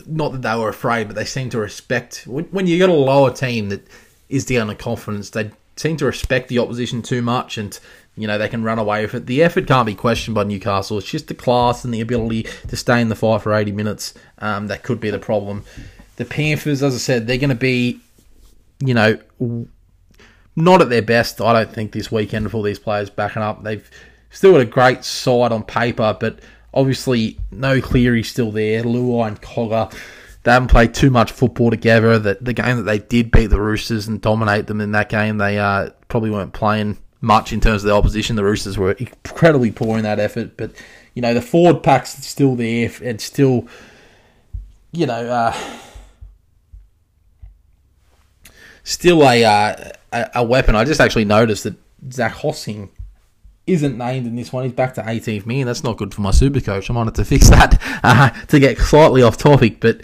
not 0.06 0.32
that 0.32 0.42
they 0.42 0.56
were 0.56 0.70
afraid, 0.70 1.06
but 1.06 1.16
they 1.16 1.26
seem 1.26 1.50
to 1.50 1.58
respect 1.58 2.24
when, 2.26 2.66
you 2.66 2.78
got 2.78 2.88
a 2.88 2.94
lower 2.94 3.30
team 3.30 3.68
that 3.68 3.86
is 4.30 4.46
down 4.46 4.70
in 4.70 4.76
confidence. 4.76 5.30
They 5.30 5.50
seem 5.76 5.98
to 5.98 6.06
respect 6.06 6.48
the 6.48 6.58
opposition 6.58 7.02
too 7.02 7.20
much, 7.20 7.58
and 7.58 7.78
you 8.16 8.26
know 8.26 8.38
they 8.38 8.48
can 8.48 8.64
run 8.64 8.78
away 8.78 9.02
with 9.02 9.14
it. 9.14 9.26
The 9.26 9.42
effort 9.42 9.66
can't 9.66 9.86
be 9.86 9.94
questioned 9.94 10.34
by 10.34 10.44
Newcastle. 10.44 10.96
It's 10.96 11.10
just 11.10 11.28
the 11.28 11.34
class 11.34 11.84
and 11.84 11.92
the 11.92 12.00
ability 12.00 12.44
to 12.68 12.76
stay 12.76 13.02
in 13.02 13.10
the 13.10 13.14
fight 13.14 13.42
for 13.42 13.52
eighty 13.52 13.72
minutes 13.72 14.14
um, 14.38 14.68
that 14.68 14.82
could 14.82 14.98
be 14.98 15.10
the 15.10 15.18
problem. 15.18 15.64
The 16.16 16.24
Panthers, 16.24 16.82
as 16.82 16.94
I 16.94 16.98
said, 16.98 17.26
they're 17.26 17.36
going 17.36 17.50
to 17.50 17.54
be 17.54 18.00
you 18.80 18.94
know, 18.94 19.18
not 20.54 20.80
at 20.80 20.88
their 20.88 21.02
best, 21.02 21.40
I 21.40 21.52
don't 21.52 21.72
think, 21.72 21.92
this 21.92 22.10
weekend 22.10 22.50
for 22.50 22.62
these 22.64 22.78
players 22.78 23.10
backing 23.10 23.42
up. 23.42 23.62
They've 23.62 23.88
still 24.30 24.52
got 24.52 24.60
a 24.60 24.66
great 24.66 25.04
side 25.04 25.52
on 25.52 25.62
paper, 25.62 26.16
but 26.18 26.40
obviously 26.74 27.38
no 27.50 27.80
Cleary 27.80 28.22
still 28.22 28.50
there. 28.52 28.82
Luai 28.82 29.28
and 29.28 29.40
Cogger, 29.40 29.92
they 30.42 30.52
haven't 30.52 30.68
played 30.68 30.94
too 30.94 31.10
much 31.10 31.32
football 31.32 31.70
together. 31.70 32.18
The, 32.18 32.38
the 32.40 32.52
game 32.52 32.76
that 32.78 32.84
they 32.84 32.98
did 32.98 33.30
beat 33.30 33.48
the 33.48 33.60
Roosters 33.60 34.08
and 34.08 34.20
dominate 34.20 34.66
them 34.66 34.80
in 34.80 34.92
that 34.92 35.08
game, 35.08 35.38
they 35.38 35.58
uh, 35.58 35.90
probably 36.08 36.30
weren't 36.30 36.52
playing 36.52 36.98
much 37.20 37.52
in 37.52 37.60
terms 37.60 37.82
of 37.82 37.88
the 37.88 37.94
opposition. 37.94 38.36
The 38.36 38.44
Roosters 38.44 38.78
were 38.78 38.92
incredibly 38.92 39.70
poor 39.70 39.98
in 39.98 40.04
that 40.04 40.20
effort, 40.20 40.56
but 40.56 40.72
you 41.14 41.22
know 41.22 41.34
the 41.34 41.42
forward 41.42 41.82
pack's 41.82 42.10
still 42.26 42.54
there 42.56 42.90
and 43.02 43.20
still, 43.20 43.66
you 44.92 45.06
know. 45.06 45.28
Uh, 45.28 45.56
still 48.86 49.28
a, 49.28 49.44
uh, 49.44 50.24
a, 50.34 50.44
weapon. 50.44 50.76
I 50.76 50.84
just 50.84 51.00
actually 51.00 51.24
noticed 51.24 51.64
that 51.64 51.74
Zac 52.12 52.34
Hosking 52.34 52.88
isn't 53.66 53.98
named 53.98 54.26
in 54.28 54.36
this 54.36 54.52
one. 54.52 54.62
He's 54.62 54.72
back 54.72 54.94
to 54.94 55.02
18th 55.02 55.44
man. 55.44 55.66
That's 55.66 55.82
not 55.82 55.96
good 55.96 56.14
for 56.14 56.20
my 56.20 56.30
super 56.30 56.60
coach. 56.60 56.88
I 56.88 56.94
have 56.94 57.12
to 57.14 57.24
fix 57.24 57.50
that 57.50 57.80
uh, 58.04 58.30
to 58.46 58.60
get 58.60 58.78
slightly 58.78 59.22
off 59.22 59.36
topic. 59.36 59.80
But 59.80 60.02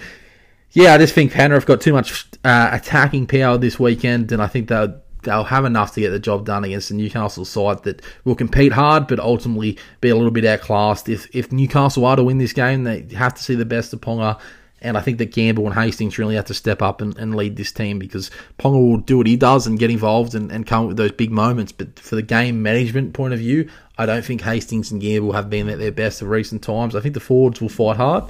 yeah, 0.72 0.94
I 0.94 0.98
just 0.98 1.14
think 1.14 1.32
Penrith 1.32 1.64
got 1.64 1.80
too 1.80 1.92
much 1.92 2.26
uh, 2.44 2.70
attacking 2.72 3.28
power 3.28 3.56
this 3.56 3.78
weekend, 3.78 4.32
and 4.32 4.42
I 4.42 4.48
think 4.48 4.66
they'll, 4.68 5.00
they'll 5.22 5.44
have 5.44 5.64
enough 5.64 5.94
to 5.94 6.00
get 6.00 6.10
the 6.10 6.18
job 6.18 6.44
done 6.44 6.64
against 6.64 6.88
the 6.88 6.96
Newcastle 6.96 7.44
side 7.44 7.84
that 7.84 8.02
will 8.24 8.34
compete 8.34 8.72
hard, 8.72 9.06
but 9.06 9.20
ultimately 9.20 9.78
be 10.00 10.08
a 10.08 10.16
little 10.16 10.32
bit 10.32 10.44
outclassed. 10.44 11.08
If 11.08 11.32
if 11.32 11.52
Newcastle 11.52 12.04
are 12.04 12.16
to 12.16 12.24
win 12.24 12.38
this 12.38 12.52
game, 12.52 12.82
they 12.82 13.06
have 13.14 13.34
to 13.34 13.44
see 13.44 13.54
the 13.54 13.64
best 13.64 13.92
of 13.92 14.00
Ponga 14.00 14.40
and 14.82 14.98
I 14.98 15.00
think 15.00 15.18
that 15.18 15.32
Gamble 15.32 15.64
and 15.64 15.74
Hastings 15.74 16.18
really 16.18 16.34
have 16.34 16.44
to 16.46 16.54
step 16.54 16.82
up 16.82 17.00
and, 17.00 17.16
and 17.16 17.34
lead 17.34 17.56
this 17.56 17.72
team 17.72 17.98
because 17.98 18.30
Ponga 18.58 18.74
will 18.74 18.98
do 18.98 19.16
what 19.16 19.26
he 19.26 19.36
does 19.36 19.66
and 19.66 19.78
get 19.78 19.90
involved 19.90 20.34
and, 20.34 20.50
and 20.52 20.66
come 20.66 20.82
up 20.84 20.88
with 20.88 20.96
those 20.96 21.12
big 21.12 21.30
moments. 21.30 21.72
But 21.72 21.98
for 21.98 22.16
the 22.16 22.22
game 22.22 22.62
management 22.62 23.14
point 23.14 23.32
of 23.32 23.38
view, 23.38 23.70
I 23.96 24.06
don't 24.06 24.24
think 24.24 24.42
Hastings 24.42 24.90
and 24.90 25.00
Gamble 25.00 25.32
have 25.32 25.48
been 25.48 25.68
at 25.68 25.78
their 25.78 25.92
best 25.92 26.20
of 26.20 26.28
recent 26.28 26.62
times. 26.62 26.94
I 26.94 27.00
think 27.00 27.14
the 27.14 27.20
forwards 27.20 27.60
will 27.60 27.68
fight 27.68 27.96
hard, 27.96 28.24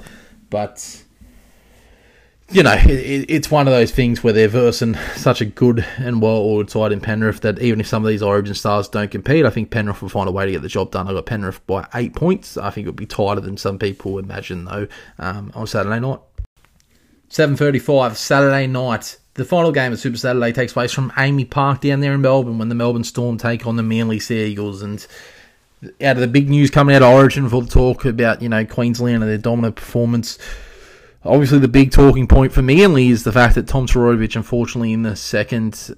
but 0.49 1.03
you 2.51 2.61
know, 2.61 2.73
it, 2.73 3.25
it's 3.29 3.49
one 3.49 3.67
of 3.67 3.73
those 3.73 3.91
things 3.91 4.23
where 4.23 4.33
they're 4.33 4.47
versing 4.47 4.95
such 5.15 5.41
a 5.41 5.45
good 5.45 5.85
and 5.97 6.21
well-ordered 6.21 6.69
side 6.69 6.91
in 6.91 7.01
Penrith 7.01 7.41
that 7.41 7.59
even 7.59 7.79
if 7.79 7.87
some 7.87 8.03
of 8.03 8.09
these 8.09 8.21
Origin 8.21 8.53
stars 8.53 8.87
don't 8.87 9.09
compete, 9.09 9.45
I 9.45 9.49
think 9.49 9.71
Penrith 9.71 10.01
will 10.01 10.09
find 10.09 10.29
a 10.29 10.31
way 10.31 10.45
to 10.45 10.51
get 10.51 10.61
the 10.61 10.67
job 10.67 10.91
done. 10.91 11.07
I 11.07 11.13
got 11.13 11.25
Penrith 11.25 11.65
by 11.65 11.87
eight 11.95 12.13
points. 12.13 12.57
I 12.57 12.69
think 12.69 12.85
it'll 12.85 12.95
be 12.95 13.05
tighter 13.05 13.41
than 13.41 13.57
some 13.57 13.79
people 13.79 14.19
imagine, 14.19 14.65
though, 14.65 14.87
um, 15.17 15.51
on 15.55 15.65
Saturday 15.65 15.99
night. 15.99 16.19
7.35 17.33 18.15
Saturday 18.15 18.67
night. 18.67 19.17
The 19.33 19.43
final 19.43 19.71
game 19.71 19.91
of 19.91 19.99
Super 19.99 20.17
Saturday 20.17 20.51
takes 20.51 20.71
place 20.71 20.93
from 20.93 21.09
AAMI 21.11 21.49
Park 21.49 21.81
down 21.81 21.99
there 21.99 22.13
in 22.13 22.21
Melbourne 22.21 22.59
when 22.59 22.69
the 22.69 22.75
Melbourne 22.75 23.03
Storm 23.03 23.39
take 23.39 23.65
on 23.65 23.75
the 23.75 23.81
Manly 23.81 24.19
Sea 24.19 24.45
Eagles. 24.45 24.83
And 24.83 25.05
out 25.99 26.17
of 26.17 26.19
the 26.19 26.27
big 26.27 26.47
news 26.47 26.69
coming 26.69 26.95
out 26.95 27.01
of 27.01 27.11
Origin 27.11 27.49
for 27.49 27.63
the 27.63 27.71
talk 27.71 28.05
about, 28.05 28.43
you 28.43 28.49
know, 28.49 28.63
Queensland 28.63 29.23
and 29.23 29.31
their 29.31 29.39
dominant 29.39 29.77
performance, 29.77 30.37
obviously 31.25 31.57
the 31.57 31.67
big 31.67 31.89
talking 31.89 32.27
point 32.27 32.53
for 32.53 32.61
Manly 32.61 33.09
is 33.09 33.23
the 33.23 33.31
fact 33.31 33.55
that 33.55 33.67
Tom 33.67 33.87
Trbojevic, 33.87 34.35
unfortunately, 34.35 34.93
in 34.93 35.01
the 35.01 35.15
second 35.15 35.95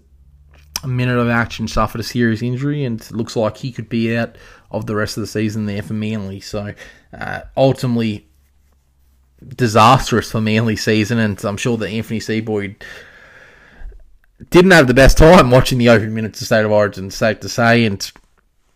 minute 0.87 1.17
of 1.17 1.27
action, 1.27 1.67
suffered 1.67 1.99
a 1.99 2.05
serious 2.05 2.41
injury 2.41 2.85
and 2.85 3.11
looks 3.11 3.35
like 3.35 3.57
he 3.57 3.73
could 3.73 3.89
be 3.89 4.15
out 4.15 4.37
of 4.71 4.85
the 4.85 4.95
rest 4.95 5.17
of 5.17 5.21
the 5.21 5.27
season 5.27 5.65
there 5.65 5.83
for 5.83 5.95
Manly. 5.95 6.39
So 6.39 6.73
uh, 7.11 7.41
ultimately, 7.57 8.25
disastrous 9.47 10.31
for 10.31 10.41
Manly 10.41 10.75
season, 10.75 11.17
and 11.19 11.43
I'm 11.43 11.57
sure 11.57 11.77
that 11.77 11.89
Anthony 11.89 12.19
Seibold 12.19 12.75
didn't 14.49 14.71
have 14.71 14.87
the 14.87 14.93
best 14.93 15.17
time 15.17 15.51
watching 15.51 15.77
the 15.77 15.89
open 15.89 16.13
minutes 16.13 16.41
of 16.41 16.47
State 16.47 16.65
of 16.65 16.71
Origin, 16.71 17.09
safe 17.11 17.39
to 17.41 17.49
say. 17.49 17.85
And, 17.85 18.11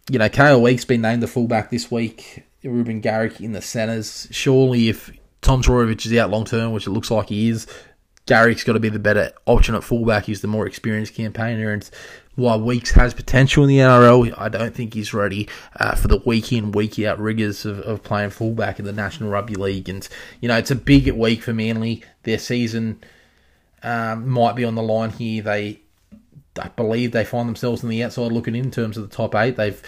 you 0.09 0.19
know, 0.19 0.29
Kaeo 0.29 0.61
Weekes 0.61 0.85
been 0.85 1.01
named 1.01 1.21
the 1.21 1.27
fullback 1.27 1.69
this 1.69 1.91
week, 1.91 2.43
Reuben 2.63 3.01
Garrick 3.01 3.41
in 3.41 3.51
the 3.51 3.61
centres. 3.61 4.27
Surely, 4.31 4.89
if 4.89 5.11
Tom 5.41 5.61
Trbojevic 5.61 6.05
is 6.05 6.17
out 6.17 6.29
long 6.29 6.45
term, 6.45 6.71
which 6.71 6.87
it 6.87 6.91
looks 6.91 7.11
like 7.11 7.29
he 7.29 7.49
is, 7.49 7.67
Garrick's 8.25 8.63
got 8.63 8.73
to 8.73 8.79
be 8.79 8.89
the 8.89 8.99
better 8.99 9.31
option 9.45 9.75
at 9.75 9.83
fullback. 9.83 10.25
He's 10.25 10.41
the 10.41 10.47
more 10.47 10.67
experienced 10.67 11.15
campaigner, 11.15 11.71
and 11.71 11.89
while 12.39 12.59
Weekes 12.59 12.91
has 12.91 13.13
potential 13.13 13.63
in 13.63 13.69
the 13.69 13.77
NRL, 13.77 14.33
I 14.37 14.49
don't 14.49 14.73
think 14.73 14.93
he's 14.93 15.13
ready 15.13 15.47
uh, 15.79 15.95
for 15.95 16.07
the 16.07 16.21
week 16.25 16.51
in, 16.51 16.71
week 16.71 16.97
out 16.99 17.19
rigors 17.19 17.65
of, 17.65 17.79
of 17.81 18.01
playing 18.01 18.31
fullback 18.31 18.79
in 18.79 18.85
the 18.85 18.93
National 18.93 19.29
Rugby 19.29 19.55
League. 19.55 19.89
And, 19.89 20.07
you 20.41 20.47
know, 20.47 20.57
it's 20.57 20.71
a 20.71 20.75
big 20.75 21.09
week 21.11 21.43
for 21.43 21.53
Manly. 21.53 22.03
Their 22.23 22.39
season 22.39 23.03
um, 23.83 24.27
might 24.27 24.55
be 24.55 24.63
on 24.63 24.75
the 24.75 24.81
line 24.81 25.11
here. 25.11 25.43
They, 25.43 25.81
I 26.59 26.69
believe 26.69 27.11
they 27.11 27.25
find 27.25 27.47
themselves 27.47 27.83
on 27.83 27.89
the 27.89 28.03
outside 28.03 28.31
looking 28.31 28.55
in 28.55 28.71
terms 28.71 28.97
of 28.97 29.09
the 29.09 29.15
top 29.15 29.35
eight. 29.35 29.55
They've 29.55 29.81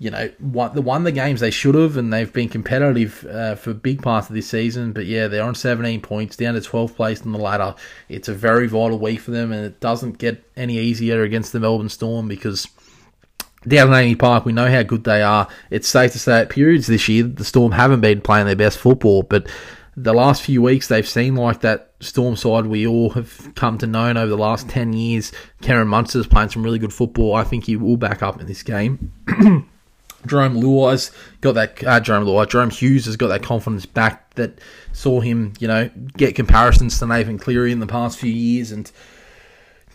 you 0.00 0.10
know, 0.10 0.30
won 0.40 0.74
the 0.74 0.82
won 0.82 1.02
the 1.02 1.12
games 1.12 1.40
they 1.40 1.50
should 1.50 1.74
have, 1.74 1.96
and 1.96 2.12
they've 2.12 2.32
been 2.32 2.48
competitive 2.48 3.26
uh, 3.26 3.56
for 3.56 3.74
big 3.74 4.00
parts 4.00 4.28
of 4.28 4.34
this 4.34 4.48
season. 4.48 4.92
But 4.92 5.06
yeah, 5.06 5.26
they're 5.26 5.44
on 5.44 5.56
17 5.56 6.00
points, 6.02 6.36
down 6.36 6.54
to 6.54 6.60
12th 6.60 6.94
place 6.94 7.22
on 7.22 7.32
the 7.32 7.38
ladder. 7.38 7.74
It's 8.08 8.28
a 8.28 8.34
very 8.34 8.68
vital 8.68 8.98
week 8.98 9.20
for 9.20 9.32
them, 9.32 9.50
and 9.50 9.64
it 9.64 9.80
doesn't 9.80 10.18
get 10.18 10.44
any 10.56 10.78
easier 10.78 11.22
against 11.22 11.52
the 11.52 11.60
Melbourne 11.60 11.88
Storm 11.88 12.28
because 12.28 12.68
down 13.66 13.92
at 13.92 14.04
AAMI 14.04 14.18
Park, 14.18 14.44
we 14.44 14.52
know 14.52 14.70
how 14.70 14.84
good 14.84 15.02
they 15.02 15.20
are. 15.20 15.48
It's 15.70 15.88
safe 15.88 16.12
to 16.12 16.18
say 16.18 16.42
at 16.42 16.50
periods 16.50 16.86
this 16.86 17.08
year, 17.08 17.24
the 17.24 17.44
Storm 17.44 17.72
haven't 17.72 18.00
been 18.00 18.20
playing 18.20 18.46
their 18.46 18.54
best 18.54 18.78
football, 18.78 19.24
but 19.24 19.48
the 19.96 20.14
last 20.14 20.42
few 20.42 20.62
weeks 20.62 20.86
they've 20.86 21.08
seen 21.08 21.34
like 21.34 21.60
that 21.62 21.92
Storm 21.98 22.36
side 22.36 22.66
we 22.66 22.86
all 22.86 23.10
have 23.10 23.52
come 23.56 23.78
to 23.78 23.86
know 23.88 24.10
over 24.10 24.26
the 24.26 24.38
last 24.38 24.68
10 24.68 24.92
years. 24.92 25.32
Cameron 25.60 25.88
Munster's 25.88 26.28
playing 26.28 26.50
some 26.50 26.62
really 26.62 26.78
good 26.78 26.92
football. 26.92 27.34
I 27.34 27.42
think 27.42 27.64
he 27.64 27.74
will 27.74 27.96
back 27.96 28.22
up 28.22 28.40
in 28.40 28.46
this 28.46 28.62
game. 28.62 29.12
Jarome 30.28 30.62
Luai's 30.62 31.10
got 31.40 31.52
that. 31.54 31.82
Uh, 31.84 32.00
Jarome 32.00 32.24
Luai, 32.24 32.46
Jahrome 32.46 32.72
Hughes 32.72 33.06
has 33.06 33.16
got 33.16 33.28
that 33.28 33.42
confidence 33.42 33.86
back 33.86 34.34
that 34.34 34.58
saw 34.92 35.20
him, 35.20 35.52
you 35.58 35.68
know, 35.68 35.90
get 36.16 36.34
comparisons 36.34 36.98
to 36.98 37.06
Nathan 37.06 37.38
Cleary 37.38 37.72
in 37.72 37.80
the 37.80 37.86
past 37.86 38.18
few 38.18 38.32
years, 38.32 38.70
and 38.72 38.90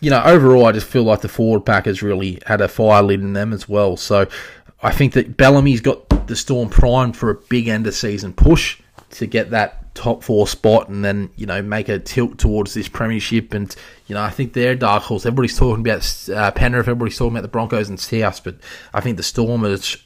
you 0.00 0.10
know, 0.10 0.22
overall, 0.22 0.66
I 0.66 0.72
just 0.72 0.86
feel 0.86 1.04
like 1.04 1.22
the 1.22 1.28
forward 1.28 1.64
pack 1.64 1.86
has 1.86 2.02
really 2.02 2.38
had 2.46 2.60
a 2.60 2.68
fire 2.68 3.02
lit 3.02 3.20
in 3.20 3.32
them 3.32 3.52
as 3.52 3.68
well. 3.68 3.96
So 3.96 4.26
I 4.82 4.90
think 4.90 5.14
that 5.14 5.36
Bellamy's 5.36 5.80
got 5.80 6.26
the 6.26 6.36
Storm 6.36 6.68
primed 6.68 7.16
for 7.16 7.30
a 7.30 7.34
big 7.34 7.68
end 7.68 7.86
of 7.86 7.94
season 7.94 8.34
push 8.34 8.80
to 9.12 9.26
get 9.26 9.50
that 9.50 9.94
top 9.94 10.22
four 10.22 10.46
spot 10.46 10.88
and 10.88 11.04
then, 11.04 11.30
you 11.36 11.46
know, 11.46 11.62
make 11.62 11.88
a 11.88 11.98
tilt 11.98 12.36
towards 12.36 12.74
this 12.74 12.88
premiership. 12.88 13.54
And, 13.54 13.74
you 14.06 14.14
know, 14.14 14.22
I 14.22 14.28
think 14.28 14.52
they're 14.52 14.74
dark 14.74 15.04
horse. 15.04 15.24
Everybody's 15.24 15.56
talking 15.56 15.80
about 15.80 16.28
uh, 16.28 16.50
Penrith, 16.50 16.88
everybody's 16.88 17.16
talking 17.16 17.32
about 17.32 17.42
the 17.42 17.48
Broncos 17.48 17.88
and 17.88 17.98
South, 17.98 18.44
but 18.44 18.56
I 18.92 19.00
think 19.00 19.16
the 19.16 19.22
Storm 19.22 19.64
is 19.64 19.96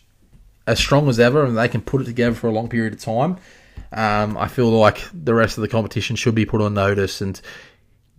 as 0.68 0.78
strong 0.78 1.08
as 1.08 1.18
ever 1.18 1.44
and 1.44 1.56
they 1.56 1.66
can 1.66 1.80
put 1.80 2.02
it 2.02 2.04
together 2.04 2.36
for 2.36 2.46
a 2.46 2.52
long 2.52 2.68
period 2.68 2.92
of 2.92 3.00
time. 3.00 3.38
Um, 3.90 4.36
I 4.36 4.48
feel 4.48 4.68
like 4.68 5.02
the 5.14 5.32
rest 5.32 5.56
of 5.56 5.62
the 5.62 5.68
competition 5.68 6.14
should 6.14 6.34
be 6.34 6.44
put 6.44 6.60
on 6.60 6.74
notice. 6.74 7.22
And, 7.22 7.40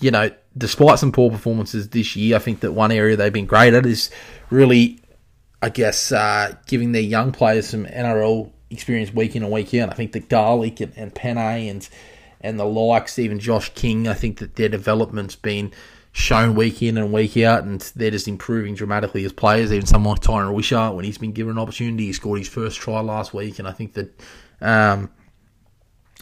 you 0.01 0.09
know, 0.09 0.31
despite 0.57 0.97
some 0.97 1.11
poor 1.11 1.29
performances 1.29 1.89
this 1.89 2.15
year, 2.15 2.35
I 2.35 2.39
think 2.39 2.61
that 2.61 2.71
one 2.71 2.91
area 2.91 3.15
they've 3.15 3.31
been 3.31 3.45
great 3.45 3.75
at 3.75 3.85
is 3.85 4.09
really, 4.49 4.99
I 5.61 5.69
guess, 5.69 6.11
uh, 6.11 6.55
giving 6.65 6.91
their 6.91 7.03
young 7.03 7.31
players 7.31 7.67
some 7.69 7.85
NRL 7.85 8.51
experience 8.71 9.13
week 9.13 9.35
in 9.35 9.43
and 9.43 9.51
week 9.51 9.71
out. 9.75 9.91
I 9.91 9.93
think 9.93 10.13
that 10.13 10.27
Garlick 10.27 10.79
and, 10.79 10.91
and 10.95 11.13
Penne 11.13 11.37
and 11.37 11.87
and 12.41 12.57
the 12.57 12.65
likes, 12.65 13.19
even 13.19 13.37
Josh 13.37 13.69
King, 13.75 14.07
I 14.07 14.13
think 14.13 14.37
that 14.39 14.55
their 14.55 14.69
development's 14.69 15.35
been 15.35 15.73
shown 16.11 16.55
week 16.55 16.81
in 16.81 16.97
and 16.97 17.13
week 17.13 17.37
out, 17.37 17.63
and 17.63 17.81
they're 17.95 18.11
just 18.11 18.27
improving 18.27 18.75
dramatically 18.75 19.23
as 19.25 19.33
players. 19.33 19.71
Even 19.71 19.85
someone 19.85 20.15
like 20.15 20.21
Tyran 20.21 20.53
Wishart, 20.53 20.95
when 20.95 21.05
he's 21.05 21.17
been 21.17 21.31
given 21.31 21.51
an 21.51 21.59
opportunity, 21.59 22.07
he 22.07 22.13
scored 22.13 22.39
his 22.39 22.47
first 22.47 22.79
try 22.79 22.99
last 22.99 23.33
week, 23.33 23.59
and 23.59 23.67
I 23.67 23.71
think 23.71 23.93
that, 23.93 24.21
um, 24.61 25.11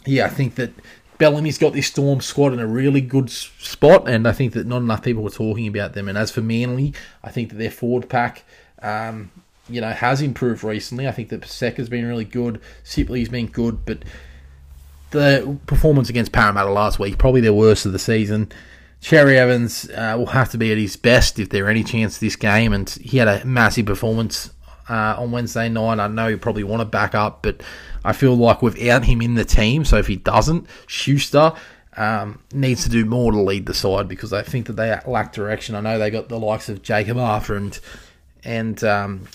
yeah, 0.04 0.26
I 0.26 0.28
think 0.28 0.56
that 0.56 0.72
Bellamy's 1.18 1.58
got 1.58 1.72
this 1.72 1.88
Storm 1.88 2.20
squad 2.20 2.52
in 2.52 2.60
a 2.60 2.66
really 2.66 3.00
good 3.00 3.30
spot, 3.30 4.08
and 4.08 4.28
I 4.28 4.32
think 4.32 4.52
that 4.52 4.66
not 4.66 4.78
enough 4.78 5.02
people 5.02 5.22
were 5.22 5.30
talking 5.30 5.66
about 5.66 5.94
them. 5.94 6.08
And 6.08 6.16
as 6.16 6.30
for 6.30 6.42
Manly, 6.42 6.94
I 7.24 7.30
think 7.30 7.48
that 7.50 7.56
their 7.56 7.70
forward 7.70 8.08
pack, 8.08 8.44
um, 8.82 9.30
you 9.68 9.80
know, 9.80 9.90
has 9.90 10.22
improved 10.22 10.62
recently. 10.62 11.08
I 11.08 11.12
think 11.12 11.30
that 11.30 11.40
Paseka's 11.40 11.88
been 11.88 12.06
really 12.06 12.24
good, 12.24 12.60
Sipley's 12.84 13.28
been 13.28 13.46
good, 13.46 13.84
but 13.84 14.04
the 15.10 15.58
performance 15.66 16.08
against 16.08 16.32
Parramatta 16.32 16.70
last 16.70 16.98
week, 16.98 17.18
probably 17.18 17.40
their 17.40 17.54
worst 17.54 17.84
of 17.84 17.92
the 17.92 17.98
season. 17.98 18.52
Cherry 19.00 19.38
Evans 19.38 19.88
uh, 19.90 20.14
will 20.18 20.26
have 20.26 20.50
to 20.50 20.58
be 20.58 20.72
at 20.72 20.78
his 20.78 20.96
best 20.96 21.38
if 21.38 21.50
there 21.50 21.68
any 21.68 21.84
chance 21.84 22.18
this 22.18 22.36
game, 22.36 22.72
and 22.72 22.88
he 22.90 23.18
had 23.18 23.28
a 23.28 23.44
massive 23.44 23.86
performance 23.86 24.50
uh, 24.88 25.16
on 25.18 25.30
Wednesday 25.30 25.68
night. 25.68 26.00
I 26.00 26.08
know 26.08 26.28
you 26.28 26.38
probably 26.38 26.64
want 26.64 26.80
to 26.80 26.84
back 26.84 27.14
up, 27.14 27.42
but 27.42 27.62
I 28.04 28.12
feel 28.12 28.34
like 28.34 28.62
without 28.62 29.04
him 29.04 29.22
in 29.22 29.34
the 29.34 29.44
team, 29.44 29.84
so 29.84 29.98
if 29.98 30.06
he 30.06 30.16
doesn't, 30.16 30.66
Schuster 30.86 31.52
um, 31.96 32.40
needs 32.52 32.84
to 32.84 32.88
do 32.88 33.04
more 33.04 33.32
to 33.32 33.40
lead 33.40 33.66
the 33.66 33.74
side 33.74 34.08
because 34.08 34.32
I 34.32 34.42
think 34.42 34.66
that 34.66 34.74
they 34.74 34.98
lack 35.06 35.32
direction. 35.32 35.74
I 35.74 35.80
know 35.80 35.98
they 35.98 36.10
got 36.10 36.28
the 36.28 36.38
likes 36.38 36.68
of 36.68 36.82
Jacob 36.82 37.18
Arthur 37.18 37.56
and 37.56 37.78
and 38.44 38.82
um, 38.84 39.28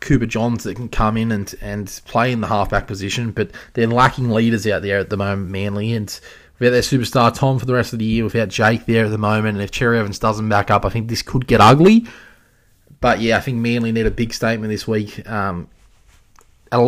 Cooper 0.00 0.26
Johns 0.26 0.64
that 0.64 0.76
can 0.76 0.88
come 0.88 1.16
in 1.16 1.32
and, 1.32 1.54
and 1.60 2.00
play 2.04 2.30
in 2.30 2.40
the 2.40 2.46
halfback 2.46 2.86
position, 2.86 3.32
but 3.32 3.50
they're 3.72 3.86
lacking 3.86 4.30
leaders 4.30 4.66
out 4.66 4.82
there 4.82 4.98
at 4.98 5.10
the 5.10 5.16
moment, 5.16 5.50
Manly, 5.50 5.94
and 5.94 6.20
without 6.58 6.72
their 6.72 6.82
superstar 6.82 7.34
Tom 7.34 7.58
for 7.58 7.66
the 7.66 7.74
rest 7.74 7.92
of 7.92 7.98
the 7.98 8.04
year, 8.04 8.24
without 8.24 8.48
Jake 8.48 8.86
there 8.86 9.06
at 9.06 9.10
the 9.10 9.18
moment, 9.18 9.56
and 9.56 9.62
if 9.62 9.70
Cherry 9.70 9.98
Evans 9.98 10.18
doesn't 10.18 10.48
back 10.48 10.70
up, 10.70 10.84
I 10.84 10.88
think 10.88 11.08
this 11.08 11.22
could 11.22 11.46
get 11.46 11.60
ugly. 11.60 12.06
But 13.00 13.20
yeah, 13.20 13.36
I 13.36 13.40
think 13.40 13.58
Manly 13.58 13.92
need 13.92 14.06
a 14.06 14.10
big 14.10 14.32
statement 14.32 14.70
this 14.70 14.88
week. 14.88 15.28
Um, 15.28 15.68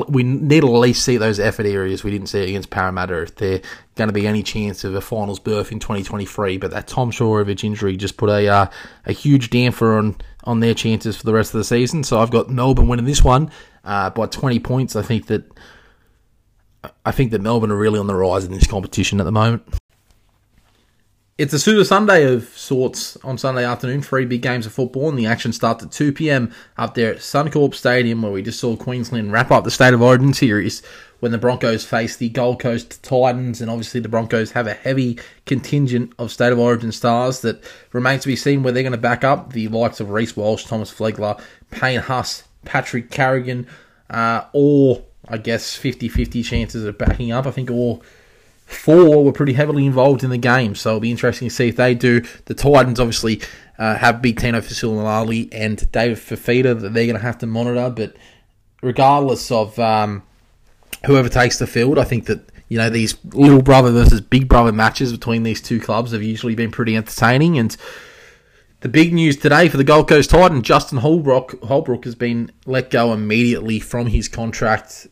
we 0.08 0.22
need 0.22 0.60
to 0.60 0.66
at 0.66 0.80
least 0.80 1.04
see 1.04 1.16
those 1.16 1.38
effort 1.38 1.66
areas 1.66 2.02
we 2.02 2.10
didn't 2.10 2.28
see 2.28 2.42
against 2.42 2.70
Parramatta 2.70 3.22
if 3.22 3.36
they're 3.36 3.60
going 3.94 4.08
to 4.08 4.12
be 4.12 4.26
any 4.26 4.42
chance 4.42 4.82
of 4.84 4.94
a 4.94 5.00
finals 5.00 5.38
berth 5.38 5.70
in 5.70 5.78
2023. 5.78 6.58
But 6.58 6.72
that 6.72 6.88
Tom 6.88 7.10
Trbojevic 7.10 7.62
injury 7.62 7.96
just 7.96 8.16
put 8.16 8.28
a 8.28 8.48
uh, 8.48 8.66
a 9.06 9.12
huge 9.12 9.50
damper 9.50 9.96
on 9.96 10.16
on 10.44 10.60
their 10.60 10.74
chances 10.74 11.16
for 11.16 11.24
the 11.24 11.32
rest 11.32 11.54
of 11.54 11.58
the 11.58 11.64
season. 11.64 12.02
So 12.02 12.20
I've 12.20 12.30
got 12.30 12.48
Melbourne 12.50 12.88
winning 12.88 13.04
this 13.04 13.22
one 13.22 13.50
uh, 13.84 14.10
by 14.10 14.26
20 14.26 14.58
points. 14.60 14.96
I 14.96 15.02
think 15.02 15.26
that 15.26 15.44
I 17.04 17.10
think 17.10 17.30
that 17.32 17.40
Melbourne 17.40 17.70
are 17.70 17.76
really 17.76 17.98
on 17.98 18.06
the 18.06 18.14
rise 18.14 18.44
in 18.44 18.52
this 18.52 18.66
competition 18.66 19.20
at 19.20 19.24
the 19.24 19.32
moment. 19.32 19.62
It's 21.38 21.52
a 21.52 21.58
Super 21.60 21.84
Sunday 21.84 22.24
of 22.24 22.48
sorts 22.48 23.16
on 23.18 23.38
Sunday 23.38 23.64
afternoon. 23.64 24.02
Three 24.02 24.24
big 24.24 24.42
games 24.42 24.66
of 24.66 24.72
football, 24.72 25.08
and 25.08 25.16
the 25.16 25.26
action 25.26 25.52
starts 25.52 25.84
at 25.84 25.92
2 25.92 26.12
p.m. 26.12 26.52
up 26.76 26.94
there 26.94 27.12
at 27.12 27.18
Suncorp 27.18 27.76
Stadium, 27.76 28.22
where 28.22 28.32
we 28.32 28.42
just 28.42 28.58
saw 28.58 28.74
Queensland 28.74 29.30
wrap 29.30 29.52
up 29.52 29.62
the 29.62 29.70
State 29.70 29.94
of 29.94 30.02
Origin 30.02 30.34
series 30.34 30.82
when 31.20 31.30
the 31.30 31.38
Broncos 31.38 31.84
face 31.84 32.16
the 32.16 32.28
Gold 32.28 32.58
Coast 32.60 33.04
Titans. 33.04 33.60
And 33.60 33.70
obviously, 33.70 34.00
the 34.00 34.08
Broncos 34.08 34.50
have 34.50 34.66
a 34.66 34.74
heavy 34.74 35.20
contingent 35.46 36.12
of 36.18 36.32
State 36.32 36.52
of 36.52 36.58
Origin 36.58 36.90
stars 36.90 37.40
that 37.42 37.62
remains 37.92 38.22
to 38.22 38.28
be 38.28 38.34
seen 38.34 38.64
where 38.64 38.72
they're 38.72 38.82
going 38.82 38.90
to 38.90 38.98
back 38.98 39.22
up 39.22 39.52
the 39.52 39.68
likes 39.68 40.00
of 40.00 40.10
Reece 40.10 40.36
Walsh, 40.36 40.64
Thomas 40.64 40.92
Flegler, 40.92 41.40
Payne 41.70 42.00
Haas, 42.00 42.42
Patrick 42.64 43.12
Carrigan, 43.12 43.68
uh, 44.10 44.42
or 44.52 45.04
I 45.30 45.38
guess 45.38 45.74
50 45.74 46.08
50 46.08 46.42
chances 46.42 46.84
of 46.84 46.98
backing 46.98 47.32
up. 47.32 47.46
I 47.46 47.50
think 47.50 47.70
all 47.70 48.02
four 48.68 49.24
were 49.24 49.32
pretty 49.32 49.54
heavily 49.54 49.86
involved 49.86 50.22
in 50.22 50.30
the 50.30 50.38
game, 50.38 50.74
so 50.74 50.90
it'll 50.90 51.00
be 51.00 51.10
interesting 51.10 51.48
to 51.48 51.54
see 51.54 51.68
if 51.68 51.76
they 51.76 51.94
do. 51.94 52.20
The 52.44 52.54
Titans 52.54 53.00
obviously 53.00 53.40
uh, 53.78 53.96
have 53.96 54.20
Big 54.20 54.38
Tino 54.38 54.60
Fa'asuamaleaui 54.60 55.48
and 55.52 55.90
David 55.90 56.18
Fifita 56.18 56.78
that 56.80 56.92
they're 56.92 57.06
going 57.06 57.16
to 57.16 57.22
have 57.22 57.38
to 57.38 57.46
monitor, 57.46 57.90
but 57.90 58.14
regardless 58.82 59.50
of 59.50 59.78
um, 59.78 60.22
whoever 61.06 61.28
takes 61.28 61.58
the 61.58 61.66
field, 61.66 61.98
I 61.98 62.04
think 62.04 62.26
that 62.26 62.40
you 62.68 62.76
know 62.76 62.90
these 62.90 63.16
little 63.32 63.62
brother 63.62 63.90
versus 63.90 64.20
big 64.20 64.48
brother 64.48 64.72
matches 64.72 65.12
between 65.12 65.42
these 65.42 65.62
two 65.62 65.80
clubs 65.80 66.12
have 66.12 66.22
usually 66.22 66.54
been 66.54 66.70
pretty 66.70 66.96
entertaining. 66.96 67.58
And 67.58 67.76
the 68.80 68.88
big 68.88 69.12
news 69.12 69.36
today 69.36 69.68
for 69.68 69.76
the 69.76 69.84
Gold 69.84 70.08
Coast 70.08 70.30
Titan, 70.30 70.62
Justin 70.62 70.98
Holbrook, 70.98 71.62
Holbrook 71.64 72.04
has 72.04 72.14
been 72.14 72.52
let 72.66 72.90
go 72.90 73.12
immediately 73.12 73.80
from 73.80 74.08
his 74.08 74.28
contract 74.28 75.08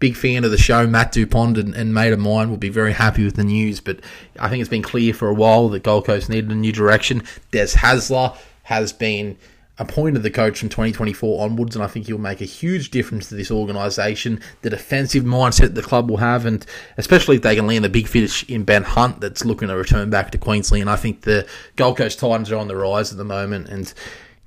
big 0.00 0.16
fan 0.16 0.44
of 0.44 0.50
the 0.50 0.58
show, 0.58 0.86
Matt 0.86 1.12
Dupont 1.12 1.56
and, 1.56 1.74
and 1.74 1.94
mate 1.94 2.12
of 2.12 2.18
mine 2.18 2.50
will 2.50 2.56
be 2.56 2.70
very 2.70 2.94
happy 2.94 3.24
with 3.24 3.36
the 3.36 3.44
news. 3.44 3.80
But 3.80 4.00
I 4.40 4.48
think 4.48 4.60
it's 4.60 4.70
been 4.70 4.82
clear 4.82 5.14
for 5.14 5.28
a 5.28 5.34
while 5.34 5.68
that 5.68 5.84
Gold 5.84 6.06
Coast 6.06 6.28
needed 6.28 6.50
a 6.50 6.54
new 6.54 6.72
direction. 6.72 7.22
Des 7.52 7.68
Hasler 7.76 8.36
has 8.64 8.92
been 8.92 9.36
appointed 9.78 10.22
the 10.22 10.30
coach 10.30 10.58
from 10.58 10.68
2024 10.68 11.42
onwards, 11.42 11.74
and 11.74 11.82
I 11.82 11.88
think 11.88 12.06
he'll 12.06 12.18
make 12.18 12.40
a 12.40 12.46
huge 12.46 12.90
difference 12.90 13.28
to 13.28 13.34
this 13.34 13.50
organisation. 13.50 14.40
The 14.62 14.70
defensive 14.70 15.24
mindset 15.24 15.74
the 15.74 15.82
club 15.82 16.10
will 16.10 16.18
have, 16.18 16.44
and 16.44 16.64
especially 16.96 17.36
if 17.36 17.42
they 17.42 17.56
can 17.56 17.66
land 17.66 17.84
a 17.84 17.88
big 17.88 18.08
finish 18.08 18.48
in 18.48 18.64
Ben 18.64 18.82
Hunt 18.82 19.20
that's 19.20 19.44
looking 19.44 19.68
to 19.68 19.76
return 19.76 20.10
back 20.10 20.30
to 20.32 20.38
Queensland. 20.38 20.90
I 20.90 20.96
think 20.96 21.22
the 21.22 21.46
Gold 21.76 21.96
Coast 21.96 22.18
Titans 22.18 22.50
are 22.50 22.56
on 22.56 22.68
the 22.68 22.76
rise 22.76 23.10
at 23.12 23.18
the 23.18 23.24
moment, 23.24 23.68
and 23.68 23.92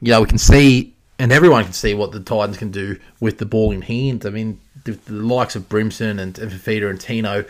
you 0.02 0.12
know 0.12 0.22
we 0.22 0.28
can 0.28 0.38
see, 0.38 0.94
and 1.20 1.32
everyone 1.32 1.64
can 1.64 1.74
see 1.74 1.94
what 1.94 2.12
the 2.12 2.20
Titans 2.20 2.58
can 2.58 2.72
do 2.72 3.00
with 3.20 3.40
the 3.40 3.46
ball 3.46 3.72
in 3.72 3.82
hand. 3.82 4.26
I 4.28 4.30
mean, 4.30 4.60
the, 4.84 4.94
the 4.94 5.14
likes 5.14 5.56
of 5.56 5.70
Brimson 5.70 6.20
and, 6.20 6.38
and 6.38 6.52
Fifita 6.52 6.90
and 6.90 7.00
Tino 7.00 7.46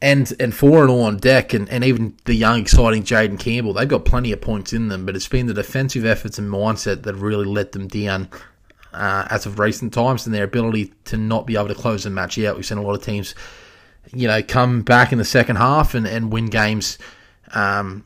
and 0.00 0.32
and 0.38 0.54
all 0.62 1.02
on 1.02 1.16
deck, 1.16 1.52
and, 1.52 1.68
and 1.68 1.82
even 1.84 2.16
the 2.24 2.34
young, 2.34 2.60
exciting 2.60 3.02
Jayden 3.02 3.38
Campbell, 3.38 3.72
they've 3.72 3.88
got 3.88 4.04
plenty 4.04 4.30
of 4.32 4.40
points 4.40 4.72
in 4.72 4.88
them, 4.88 5.04
but 5.04 5.16
it's 5.16 5.28
been 5.28 5.46
the 5.46 5.54
defensive 5.54 6.04
efforts 6.04 6.38
and 6.38 6.48
mindset 6.48 7.02
that 7.02 7.14
really 7.14 7.44
let 7.44 7.72
them 7.72 7.88
down 7.88 8.28
uh, 8.92 9.26
as 9.30 9.44
of 9.44 9.58
recent 9.58 9.92
times, 9.92 10.24
and 10.24 10.34
their 10.34 10.44
ability 10.44 10.92
to 11.06 11.16
not 11.16 11.46
be 11.46 11.56
able 11.56 11.68
to 11.68 11.74
close 11.74 12.04
the 12.04 12.10
match 12.10 12.38
out. 12.38 12.54
We've 12.54 12.64
seen 12.64 12.78
a 12.78 12.82
lot 12.82 12.94
of 12.94 13.02
teams, 13.02 13.34
you 14.12 14.28
know, 14.28 14.40
come 14.42 14.82
back 14.82 15.10
in 15.10 15.18
the 15.18 15.24
second 15.24 15.56
half 15.56 15.94
and, 15.94 16.06
and 16.06 16.32
win 16.32 16.46
games 16.46 16.98
um, 17.52 18.04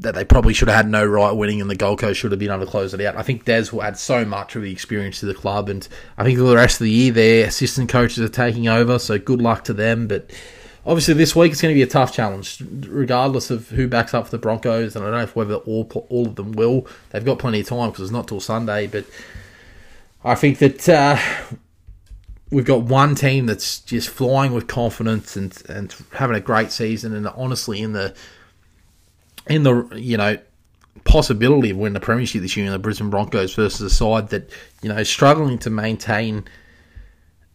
that 0.00 0.14
they 0.14 0.24
probably 0.24 0.54
should 0.54 0.68
have 0.68 0.76
had 0.76 0.88
no 0.88 1.04
right 1.04 1.32
winning, 1.32 1.60
and 1.60 1.70
the 1.70 1.76
Gold 1.76 1.98
Coast 1.98 2.20
should 2.20 2.32
have 2.32 2.38
been 2.38 2.50
able 2.50 2.64
to 2.64 2.70
close 2.70 2.94
it 2.94 3.00
out. 3.00 3.16
I 3.16 3.22
think 3.22 3.44
Des 3.44 3.66
will 3.72 3.82
add 3.82 3.98
so 3.98 4.24
much 4.24 4.56
of 4.56 4.62
the 4.62 4.72
experience 4.72 5.20
to 5.20 5.26
the 5.26 5.34
club, 5.34 5.68
and 5.68 5.86
I 6.18 6.24
think 6.24 6.38
for 6.38 6.44
the 6.44 6.56
rest 6.56 6.80
of 6.80 6.84
the 6.84 6.90
year, 6.90 7.12
their 7.12 7.46
assistant 7.46 7.88
coaches 7.88 8.18
are 8.18 8.28
taking 8.28 8.68
over, 8.68 8.98
so 8.98 9.18
good 9.18 9.40
luck 9.40 9.64
to 9.64 9.72
them. 9.72 10.06
But 10.06 10.30
obviously, 10.84 11.14
this 11.14 11.36
week 11.36 11.52
it's 11.52 11.62
going 11.62 11.74
to 11.74 11.78
be 11.78 11.82
a 11.82 11.86
tough 11.86 12.12
challenge, 12.12 12.62
regardless 12.86 13.50
of 13.50 13.68
who 13.70 13.88
backs 13.88 14.14
up 14.14 14.26
for 14.26 14.30
the 14.30 14.38
Broncos, 14.38 14.96
and 14.96 15.04
I 15.04 15.08
don't 15.08 15.18
know 15.18 15.24
if 15.24 15.36
whether 15.36 15.56
all 15.56 15.84
all 16.08 16.26
of 16.26 16.36
them 16.36 16.52
will. 16.52 16.86
They've 17.10 17.24
got 17.24 17.38
plenty 17.38 17.60
of 17.60 17.66
time 17.66 17.90
because 17.90 18.04
it's 18.04 18.12
not 18.12 18.28
till 18.28 18.40
Sunday, 18.40 18.86
but 18.86 19.04
I 20.24 20.34
think 20.34 20.58
that. 20.58 20.88
Uh, 20.88 21.18
we've 22.50 22.64
got 22.64 22.82
one 22.82 23.16
team 23.16 23.46
that's 23.46 23.80
just 23.80 24.08
flying 24.08 24.52
with 24.52 24.68
confidence 24.68 25.34
and, 25.34 25.60
and 25.68 25.92
having 26.12 26.36
a 26.36 26.40
great 26.40 26.70
season, 26.70 27.12
and 27.12 27.26
honestly, 27.26 27.80
in 27.80 27.94
the 27.94 28.14
in 29.48 29.62
the 29.62 29.88
you 29.96 30.16
know 30.16 30.38
possibility 31.04 31.70
of 31.70 31.76
winning 31.76 31.94
the 31.94 32.00
premiership 32.00 32.42
this 32.42 32.56
year 32.56 32.66
in 32.66 32.72
the 32.72 32.78
Brisbane 32.78 33.10
Broncos 33.10 33.54
versus 33.54 33.80
a 33.80 33.90
side 33.90 34.30
that 34.30 34.50
you 34.82 34.88
know 34.88 34.96
is 34.96 35.08
struggling 35.08 35.58
to 35.58 35.70
maintain 35.70 36.44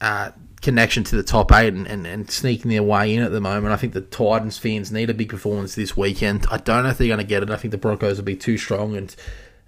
uh, 0.02 0.32
connection 0.62 1.04
to 1.06 1.16
the 1.16 1.24
top 1.24 1.52
eight 1.52 1.74
and, 1.74 1.88
and, 1.88 2.06
and, 2.06 2.30
sneaking 2.30 2.70
their 2.70 2.84
way 2.84 3.14
in 3.14 3.24
at 3.24 3.32
the 3.32 3.42
moment. 3.42 3.74
I 3.74 3.78
think 3.78 3.94
the 3.94 4.02
Titans 4.02 4.58
fans 4.58 4.92
need 4.92 5.10
a 5.10 5.14
big 5.14 5.30
performance 5.30 5.76
this 5.76 5.96
weekend. 5.96 6.46
I 6.52 6.58
don't 6.58 6.84
know 6.84 6.90
if 6.90 6.98
they're 6.98 7.08
going 7.08 7.20
to 7.20 7.26
get 7.26 7.44
it. 7.44 7.50
I 7.50 7.56
think 7.56 7.72
the 7.72 7.78
Broncos 7.78 8.18
will 8.18 8.26
be 8.26 8.36
too 8.36 8.58
strong 8.58 8.96
and 8.96 9.14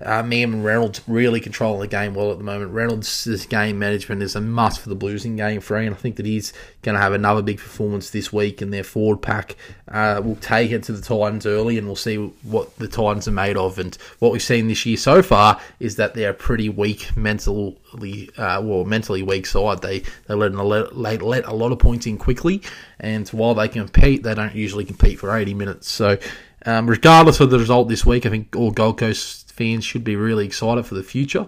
uh, 0.05 0.23
Meehan 0.23 0.53
and 0.53 0.65
Reynolds 0.65 1.01
really 1.07 1.39
controlling 1.39 1.81
the 1.81 1.87
game 1.87 2.13
well 2.13 2.31
at 2.31 2.37
the 2.37 2.43
moment. 2.43 2.71
Reynolds' 2.71 3.45
game 3.47 3.79
management 3.79 4.21
is 4.21 4.35
a 4.35 4.41
must 4.41 4.79
for 4.81 4.89
the 4.89 4.95
Blues 4.95 5.25
in 5.25 5.35
game 5.35 5.61
three, 5.61 5.85
and 5.85 5.95
I 5.95 5.97
think 5.97 6.15
that 6.17 6.25
he's 6.25 6.53
going 6.81 6.95
to 6.95 7.01
have 7.01 7.13
another 7.13 7.41
big 7.41 7.57
performance 7.57 8.09
this 8.09 8.31
week, 8.31 8.61
and 8.61 8.73
their 8.73 8.83
forward 8.83 9.21
pack 9.21 9.55
uh, 9.87 10.21
will 10.23 10.35
take 10.37 10.71
it 10.71 10.83
to 10.83 10.93
the 10.93 11.01
Titans 11.01 11.45
early, 11.45 11.77
and 11.77 11.87
we'll 11.87 11.95
see 11.95 12.17
what 12.43 12.75
the 12.77 12.87
Titans 12.87 13.27
are 13.27 13.31
made 13.31 13.57
of. 13.57 13.77
And 13.79 13.95
what 14.19 14.31
we've 14.31 14.41
seen 14.41 14.67
this 14.67 14.85
year 14.85 14.97
so 14.97 15.21
far 15.21 15.59
is 15.79 15.95
that 15.97 16.13
they're 16.13 16.31
a 16.31 16.33
pretty 16.33 16.69
weak 16.69 17.15
mentally, 17.15 18.29
uh, 18.37 18.61
well, 18.63 18.83
mentally 18.85 19.23
weak 19.23 19.45
side. 19.45 19.81
They 19.81 20.03
they 20.27 20.33
let, 20.33 20.53
let, 20.53 21.21
let 21.21 21.45
a 21.45 21.53
lot 21.53 21.71
of 21.71 21.79
points 21.79 22.05
in 22.07 22.17
quickly, 22.17 22.61
and 22.99 23.27
while 23.29 23.53
they 23.53 23.67
compete, 23.67 24.23
they 24.23 24.33
don't 24.33 24.55
usually 24.55 24.85
compete 24.85 25.19
for 25.19 25.35
80 25.35 25.53
minutes. 25.53 25.89
So, 25.89 26.17
um, 26.65 26.89
regardless 26.89 27.39
of 27.39 27.49
the 27.49 27.59
result 27.59 27.89
this 27.89 28.05
week, 28.05 28.25
I 28.25 28.29
think 28.29 28.55
all 28.55 28.71
Gold 28.71 28.97
Coast 28.97 29.51
fans 29.51 29.83
should 29.83 30.03
be 30.03 30.15
really 30.15 30.45
excited 30.45 30.85
for 30.85 30.95
the 30.95 31.03
future. 31.03 31.47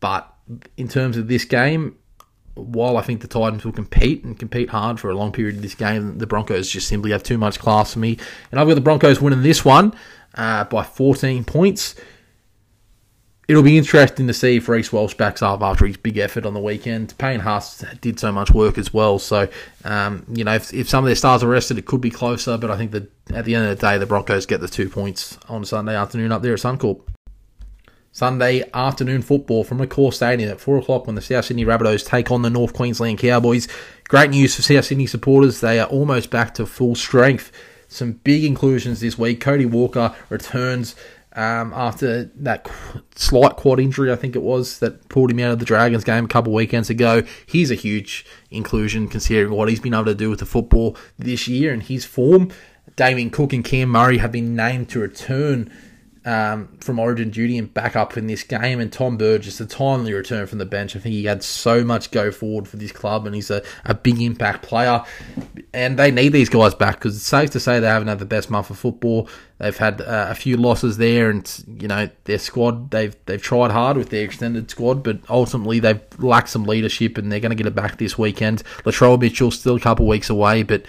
But 0.00 0.32
in 0.76 0.88
terms 0.88 1.16
of 1.16 1.28
this 1.28 1.44
game, 1.44 1.96
while 2.54 2.96
I 2.96 3.02
think 3.02 3.20
the 3.20 3.28
Titans 3.28 3.64
will 3.64 3.72
compete 3.72 4.24
and 4.24 4.38
compete 4.38 4.70
hard 4.70 5.00
for 5.00 5.10
a 5.10 5.14
long 5.14 5.32
period 5.32 5.56
of 5.56 5.62
this 5.62 5.74
game, 5.74 6.18
the 6.18 6.26
Broncos 6.26 6.70
just 6.70 6.88
simply 6.88 7.12
have 7.12 7.22
too 7.22 7.38
much 7.38 7.58
class 7.58 7.94
for 7.94 7.98
me. 7.98 8.18
And 8.50 8.60
I've 8.60 8.68
got 8.68 8.74
the 8.74 8.82
Broncos 8.82 9.20
winning 9.20 9.42
this 9.42 9.64
one 9.64 9.94
uh, 10.34 10.64
by 10.64 10.82
14 10.82 11.44
points. 11.44 11.94
It'll 13.48 13.62
be 13.62 13.76
interesting 13.76 14.28
to 14.28 14.32
see 14.32 14.56
if 14.56 14.68
Reece 14.68 14.92
Walsh 14.92 15.14
backs 15.14 15.42
up 15.42 15.62
after 15.62 15.84
his 15.84 15.96
big 15.96 16.16
effort 16.16 16.46
on 16.46 16.54
the 16.54 16.60
weekend. 16.60 17.16
Payne 17.18 17.40
Haas 17.40 17.84
did 18.00 18.20
so 18.20 18.30
much 18.30 18.52
work 18.52 18.78
as 18.78 18.94
well. 18.94 19.18
So, 19.18 19.48
um, 19.84 20.24
you 20.32 20.44
know, 20.44 20.54
if, 20.54 20.72
if 20.72 20.88
some 20.88 21.02
of 21.02 21.08
their 21.08 21.16
stars 21.16 21.42
are 21.42 21.48
rested, 21.48 21.76
it 21.76 21.84
could 21.84 22.00
be 22.00 22.10
closer. 22.10 22.56
But 22.56 22.70
I 22.70 22.76
think 22.76 22.92
that 22.92 23.10
at 23.34 23.44
the 23.44 23.56
end 23.56 23.66
of 23.66 23.76
the 23.76 23.86
day, 23.86 23.98
the 23.98 24.06
Broncos 24.06 24.46
get 24.46 24.60
the 24.60 24.68
two 24.68 24.88
points 24.88 25.38
on 25.48 25.64
Sunday 25.64 25.96
afternoon 25.96 26.30
up 26.30 26.42
there 26.42 26.52
at 26.52 26.60
Suncorp. 26.60 27.00
Sunday 28.12 28.62
afternoon 28.74 29.22
football 29.22 29.64
from 29.64 29.78
Accor 29.78 30.12
Stadium 30.12 30.50
at 30.50 30.60
4 30.60 30.78
o'clock 30.78 31.06
when 31.06 31.16
the 31.16 31.22
South 31.22 31.46
Sydney 31.46 31.64
Rabbitohs 31.64 32.06
take 32.06 32.30
on 32.30 32.42
the 32.42 32.50
North 32.50 32.74
Queensland 32.74 33.18
Cowboys. 33.18 33.66
Great 34.06 34.30
news 34.30 34.54
for 34.54 34.62
South 34.62 34.84
Sydney 34.84 35.06
supporters. 35.06 35.60
They 35.60 35.80
are 35.80 35.88
almost 35.88 36.30
back 36.30 36.54
to 36.54 36.66
full 36.66 36.94
strength. 36.94 37.50
Some 37.88 38.12
big 38.12 38.44
inclusions 38.44 39.00
this 39.00 39.18
week. 39.18 39.40
Cody 39.40 39.66
Walker 39.66 40.14
returns 40.28 40.94
um, 41.34 41.72
after 41.74 42.24
that 42.36 42.70
slight 43.14 43.56
quad 43.56 43.80
injury, 43.80 44.12
I 44.12 44.16
think 44.16 44.36
it 44.36 44.42
was, 44.42 44.78
that 44.80 45.08
pulled 45.08 45.30
him 45.30 45.40
out 45.40 45.52
of 45.52 45.58
the 45.58 45.64
Dragons 45.64 46.04
game 46.04 46.26
a 46.26 46.28
couple 46.28 46.52
weekends 46.52 46.90
ago. 46.90 47.22
He's 47.46 47.70
a 47.70 47.74
huge 47.74 48.26
inclusion 48.50 49.08
considering 49.08 49.52
what 49.52 49.68
he's 49.68 49.80
been 49.80 49.94
able 49.94 50.06
to 50.06 50.14
do 50.14 50.30
with 50.30 50.40
the 50.40 50.46
football 50.46 50.96
this 51.18 51.48
year 51.48 51.72
and 51.72 51.82
his 51.82 52.04
form. 52.04 52.50
Damien 52.96 53.30
Cook 53.30 53.52
and 53.52 53.64
Cam 53.64 53.88
Murray 53.88 54.18
have 54.18 54.32
been 54.32 54.54
named 54.54 54.90
to 54.90 55.00
return 55.00 55.72
um, 56.24 56.68
from 56.80 56.98
Origin 56.98 57.30
duty 57.30 57.58
and 57.58 57.72
back 57.72 57.96
up 57.96 58.16
in 58.16 58.26
this 58.26 58.42
game. 58.42 58.80
And 58.80 58.92
Tom 58.92 59.16
Burgess, 59.16 59.60
a 59.60 59.66
timely 59.66 60.12
return 60.12 60.46
from 60.46 60.58
the 60.58 60.66
bench. 60.66 60.94
I 60.94 61.00
think 61.00 61.14
he 61.14 61.24
had 61.24 61.42
so 61.42 61.84
much 61.84 62.10
go 62.10 62.30
forward 62.30 62.68
for 62.68 62.76
this 62.76 62.92
club, 62.92 63.26
and 63.26 63.34
he's 63.34 63.50
a, 63.50 63.62
a 63.84 63.94
big 63.94 64.20
impact 64.20 64.62
player. 64.62 65.02
And 65.74 65.98
they 65.98 66.10
need 66.10 66.30
these 66.30 66.48
guys 66.48 66.74
back 66.74 66.96
because 66.96 67.16
it's 67.16 67.26
safe 67.26 67.50
to 67.50 67.60
say 67.60 67.80
they 67.80 67.86
haven't 67.86 68.08
had 68.08 68.18
the 68.18 68.24
best 68.24 68.50
month 68.50 68.70
of 68.70 68.78
football. 68.78 69.28
They've 69.58 69.76
had 69.76 70.00
uh, 70.00 70.26
a 70.28 70.34
few 70.34 70.56
losses 70.56 70.96
there, 70.96 71.30
and 71.30 71.64
you 71.80 71.88
know 71.88 72.08
their 72.24 72.38
squad. 72.38 72.90
They've 72.90 73.14
they've 73.26 73.42
tried 73.42 73.70
hard 73.70 73.96
with 73.96 74.10
their 74.10 74.24
extended 74.24 74.70
squad, 74.70 75.02
but 75.02 75.18
ultimately 75.28 75.80
they've 75.80 76.00
lacked 76.18 76.48
some 76.48 76.64
leadership, 76.64 77.18
and 77.18 77.30
they're 77.30 77.40
going 77.40 77.50
to 77.50 77.56
get 77.56 77.66
it 77.66 77.74
back 77.74 77.98
this 77.98 78.18
weekend. 78.18 78.62
Latrell 78.84 79.20
Mitchell 79.20 79.50
still 79.50 79.76
a 79.76 79.80
couple 79.80 80.06
weeks 80.06 80.30
away, 80.30 80.62
but 80.62 80.84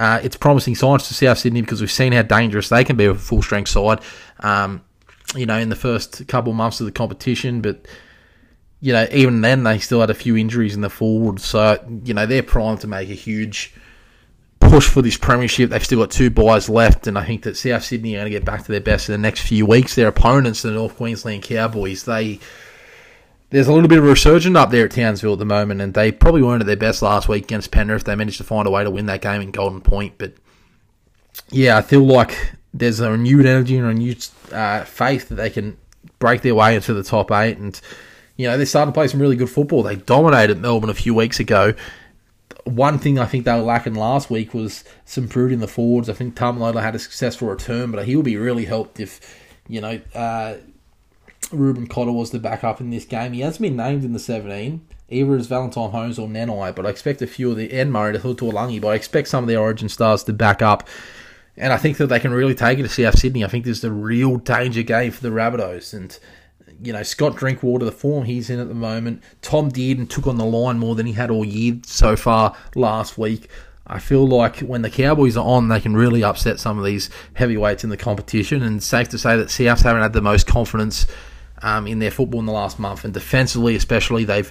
uh, 0.00 0.18
it's 0.22 0.34
promising 0.34 0.74
signs 0.74 1.06
to 1.06 1.14
South 1.14 1.36
Sydney 1.36 1.60
because 1.60 1.82
we've 1.82 1.90
seen 1.90 2.14
how 2.14 2.22
dangerous 2.22 2.70
they 2.70 2.84
can 2.84 2.96
be 2.96 3.06
with 3.06 3.18
a 3.18 3.20
full 3.20 3.42
strength 3.42 3.68
side. 3.68 4.00
Um, 4.40 4.82
you 5.36 5.44
know, 5.44 5.58
in 5.58 5.68
the 5.68 5.76
first 5.76 6.26
couple 6.26 6.54
months 6.54 6.80
of 6.80 6.86
the 6.86 6.92
competition, 6.92 7.60
but 7.60 7.86
you 8.80 8.94
know, 8.94 9.06
even 9.12 9.42
then 9.42 9.62
they 9.62 9.78
still 9.78 10.00
had 10.00 10.08
a 10.08 10.14
few 10.14 10.38
injuries 10.38 10.74
in 10.74 10.80
the 10.80 10.88
forward. 10.88 11.38
So 11.38 11.78
you 12.02 12.14
know, 12.14 12.24
they're 12.24 12.42
primed 12.42 12.80
to 12.80 12.86
make 12.86 13.10
a 13.10 13.14
huge 13.14 13.74
push 14.58 14.88
for 14.88 15.02
this 15.02 15.18
premiership. 15.18 15.68
They've 15.68 15.84
still 15.84 16.00
got 16.00 16.10
two 16.10 16.30
byes 16.30 16.70
left, 16.70 17.06
and 17.06 17.18
I 17.18 17.26
think 17.26 17.42
that 17.42 17.58
South 17.58 17.84
Sydney 17.84 18.14
are 18.14 18.20
going 18.20 18.32
to 18.32 18.38
get 18.38 18.46
back 18.46 18.64
to 18.64 18.72
their 18.72 18.80
best 18.80 19.10
in 19.10 19.12
the 19.12 19.18
next 19.18 19.42
few 19.42 19.66
weeks. 19.66 19.96
Their 19.96 20.08
opponents, 20.08 20.62
the 20.62 20.70
North 20.70 20.96
Queensland 20.96 21.42
Cowboys, 21.42 22.04
they 22.04 22.40
there's 23.50 23.66
a 23.66 23.72
little 23.72 23.88
bit 23.88 23.98
of 23.98 24.04
a 24.04 24.08
resurgence 24.08 24.56
up 24.56 24.70
there 24.70 24.84
at 24.84 24.92
Townsville 24.92 25.34
at 25.34 25.38
the 25.38 25.44
moment, 25.44 25.80
and 25.80 25.92
they 25.94 26.12
probably 26.12 26.42
weren't 26.42 26.62
at 26.62 26.66
their 26.66 26.76
best 26.76 27.02
last 27.02 27.28
week 27.28 27.44
against 27.44 27.70
Penrith. 27.70 28.04
They 28.04 28.14
managed 28.14 28.38
to 28.38 28.44
find 28.44 28.66
a 28.66 28.70
way 28.70 28.84
to 28.84 28.90
win 28.90 29.06
that 29.06 29.20
game 29.20 29.40
in 29.42 29.50
Golden 29.50 29.80
Point, 29.80 30.14
but 30.18 30.34
yeah, 31.50 31.76
I 31.76 31.82
feel 31.82 32.04
like 32.04 32.54
there's 32.72 33.00
a 33.00 33.10
renewed 33.10 33.46
energy 33.46 33.76
and 33.76 33.84
a 33.84 33.88
renewed 33.88 34.24
uh, 34.52 34.84
faith 34.84 35.28
that 35.28 35.34
they 35.34 35.50
can 35.50 35.76
break 36.18 36.42
their 36.42 36.54
way 36.54 36.76
into 36.76 36.94
the 36.94 37.02
top 37.02 37.30
eight, 37.32 37.58
and 37.58 37.80
you 38.36 38.46
know 38.46 38.56
they're 38.56 38.66
starting 38.66 38.92
to 38.92 38.96
play 38.96 39.08
some 39.08 39.20
really 39.20 39.36
good 39.36 39.50
football. 39.50 39.82
They 39.82 39.96
dominated 39.96 40.60
Melbourne 40.60 40.90
a 40.90 40.94
few 40.94 41.14
weeks 41.14 41.40
ago. 41.40 41.74
One 42.64 42.98
thing 42.98 43.18
I 43.18 43.26
think 43.26 43.46
they 43.46 43.54
were 43.54 43.62
lacking 43.62 43.94
last 43.94 44.30
week 44.30 44.54
was 44.54 44.84
some 45.04 45.28
fruit 45.28 45.50
in 45.50 45.60
the 45.60 45.66
forwards. 45.66 46.08
I 46.08 46.12
think 46.12 46.36
Taumalolo 46.36 46.80
had 46.80 46.94
a 46.94 46.98
successful 46.98 47.48
return, 47.48 47.90
but 47.90 48.06
he'll 48.06 48.22
be 48.22 48.36
really 48.36 48.66
helped 48.66 49.00
if 49.00 49.20
you 49.66 49.80
know 49.80 50.00
uh, 50.14 50.54
Reuben 51.52 51.86
Cotter 51.86 52.12
was 52.12 52.30
the 52.30 52.38
backup 52.38 52.80
in 52.80 52.90
this 52.90 53.04
game. 53.04 53.32
He 53.32 53.40
hasn't 53.40 53.62
been 53.62 53.76
named 53.76 54.04
in 54.04 54.12
the 54.12 54.18
17, 54.18 54.86
either 55.08 55.36
as 55.36 55.46
Valentine 55.46 55.90
Holmes 55.90 56.18
or 56.18 56.28
Nanai, 56.28 56.74
but 56.74 56.86
I 56.86 56.90
expect 56.90 57.22
a 57.22 57.26
few 57.26 57.50
of 57.50 57.56
the 57.56 57.72
Ed 57.72 57.88
Murray 57.88 58.12
to 58.12 58.18
Taulagi, 58.18 58.80
but 58.80 58.88
I 58.88 58.94
expect 58.94 59.28
some 59.28 59.44
of 59.44 59.48
the 59.48 59.56
Origin 59.56 59.88
stars 59.88 60.22
to 60.24 60.32
back 60.32 60.62
up. 60.62 60.88
And 61.56 61.72
I 61.72 61.76
think 61.76 61.96
that 61.98 62.06
they 62.06 62.20
can 62.20 62.32
really 62.32 62.54
take 62.54 62.78
it 62.78 62.82
to 62.82 62.88
South 62.88 63.18
Sydney. 63.18 63.44
I 63.44 63.48
think 63.48 63.64
this 63.64 63.78
is 63.78 63.84
a 63.84 63.92
real 63.92 64.36
danger 64.36 64.82
game 64.82 65.10
for 65.10 65.22
the 65.22 65.28
Rabbitohs. 65.28 65.92
And, 65.92 66.16
you 66.82 66.92
know, 66.92 67.02
Scott 67.02 67.36
Drinkwater, 67.36 67.84
the 67.84 67.92
form 67.92 68.24
he's 68.24 68.48
in 68.48 68.60
at 68.60 68.68
the 68.68 68.74
moment. 68.74 69.22
Tom 69.42 69.70
Dearden 69.70 70.08
took 70.08 70.26
on 70.26 70.38
the 70.38 70.44
line 70.44 70.78
more 70.78 70.94
than 70.94 71.06
he 71.06 71.12
had 71.12 71.30
all 71.30 71.44
year 71.44 71.78
so 71.84 72.16
far 72.16 72.56
last 72.74 73.18
week. 73.18 73.50
I 73.86 73.98
feel 73.98 74.26
like 74.26 74.60
when 74.60 74.82
the 74.82 74.90
Cowboys 74.90 75.36
are 75.36 75.44
on, 75.44 75.68
they 75.68 75.80
can 75.80 75.96
really 75.96 76.22
upset 76.22 76.60
some 76.60 76.78
of 76.78 76.84
these 76.84 77.10
heavyweights 77.34 77.82
in 77.82 77.90
the 77.90 77.96
competition. 77.96 78.62
And 78.62 78.82
safe 78.82 79.08
to 79.08 79.18
say 79.18 79.36
that 79.36 79.48
Souths 79.48 79.82
haven't 79.82 80.02
had 80.02 80.12
the 80.12 80.22
most 80.22 80.46
confidence 80.46 81.06
um, 81.62 81.86
in 81.86 81.98
their 81.98 82.10
football 82.10 82.40
in 82.40 82.46
the 82.46 82.52
last 82.52 82.78
month, 82.78 83.04
and 83.04 83.14
defensively 83.14 83.76
especially, 83.76 84.24
they've 84.24 84.50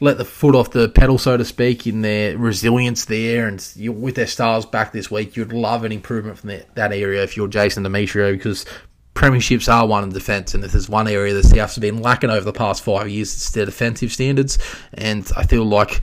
let 0.00 0.18
the 0.18 0.24
foot 0.24 0.56
off 0.56 0.72
the 0.72 0.88
pedal, 0.88 1.16
so 1.16 1.36
to 1.36 1.44
speak, 1.44 1.86
in 1.86 2.02
their 2.02 2.36
resilience 2.36 3.04
there. 3.04 3.46
And 3.46 3.64
you, 3.76 3.92
with 3.92 4.16
their 4.16 4.26
stars 4.26 4.66
back 4.66 4.92
this 4.92 5.10
week, 5.10 5.36
you'd 5.36 5.52
love 5.52 5.84
an 5.84 5.92
improvement 5.92 6.38
from 6.38 6.48
the, 6.48 6.66
that 6.74 6.92
area 6.92 7.22
if 7.22 7.36
you're 7.36 7.46
Jason 7.46 7.84
Demetriou, 7.84 8.32
because 8.32 8.66
premierships 9.14 9.72
are 9.72 9.86
won 9.86 10.02
in 10.02 10.10
defence, 10.10 10.54
and 10.54 10.64
if 10.64 10.72
there's 10.72 10.88
one 10.88 11.06
area 11.06 11.34
the 11.34 11.42
Souths 11.42 11.76
have 11.76 11.82
been 11.82 12.00
lacking 12.00 12.30
over 12.30 12.44
the 12.44 12.52
past 12.52 12.82
five 12.82 13.08
years, 13.08 13.32
it's 13.32 13.50
their 13.52 13.66
defensive 13.66 14.10
standards. 14.10 14.58
And 14.94 15.30
I 15.36 15.44
feel 15.44 15.64
like 15.64 16.00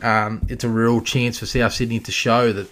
um, 0.00 0.46
it's 0.48 0.64
a 0.64 0.68
real 0.68 1.00
chance 1.00 1.38
for 1.38 1.46
South 1.46 1.74
Sydney 1.74 2.00
to 2.00 2.12
show 2.12 2.52
that 2.52 2.68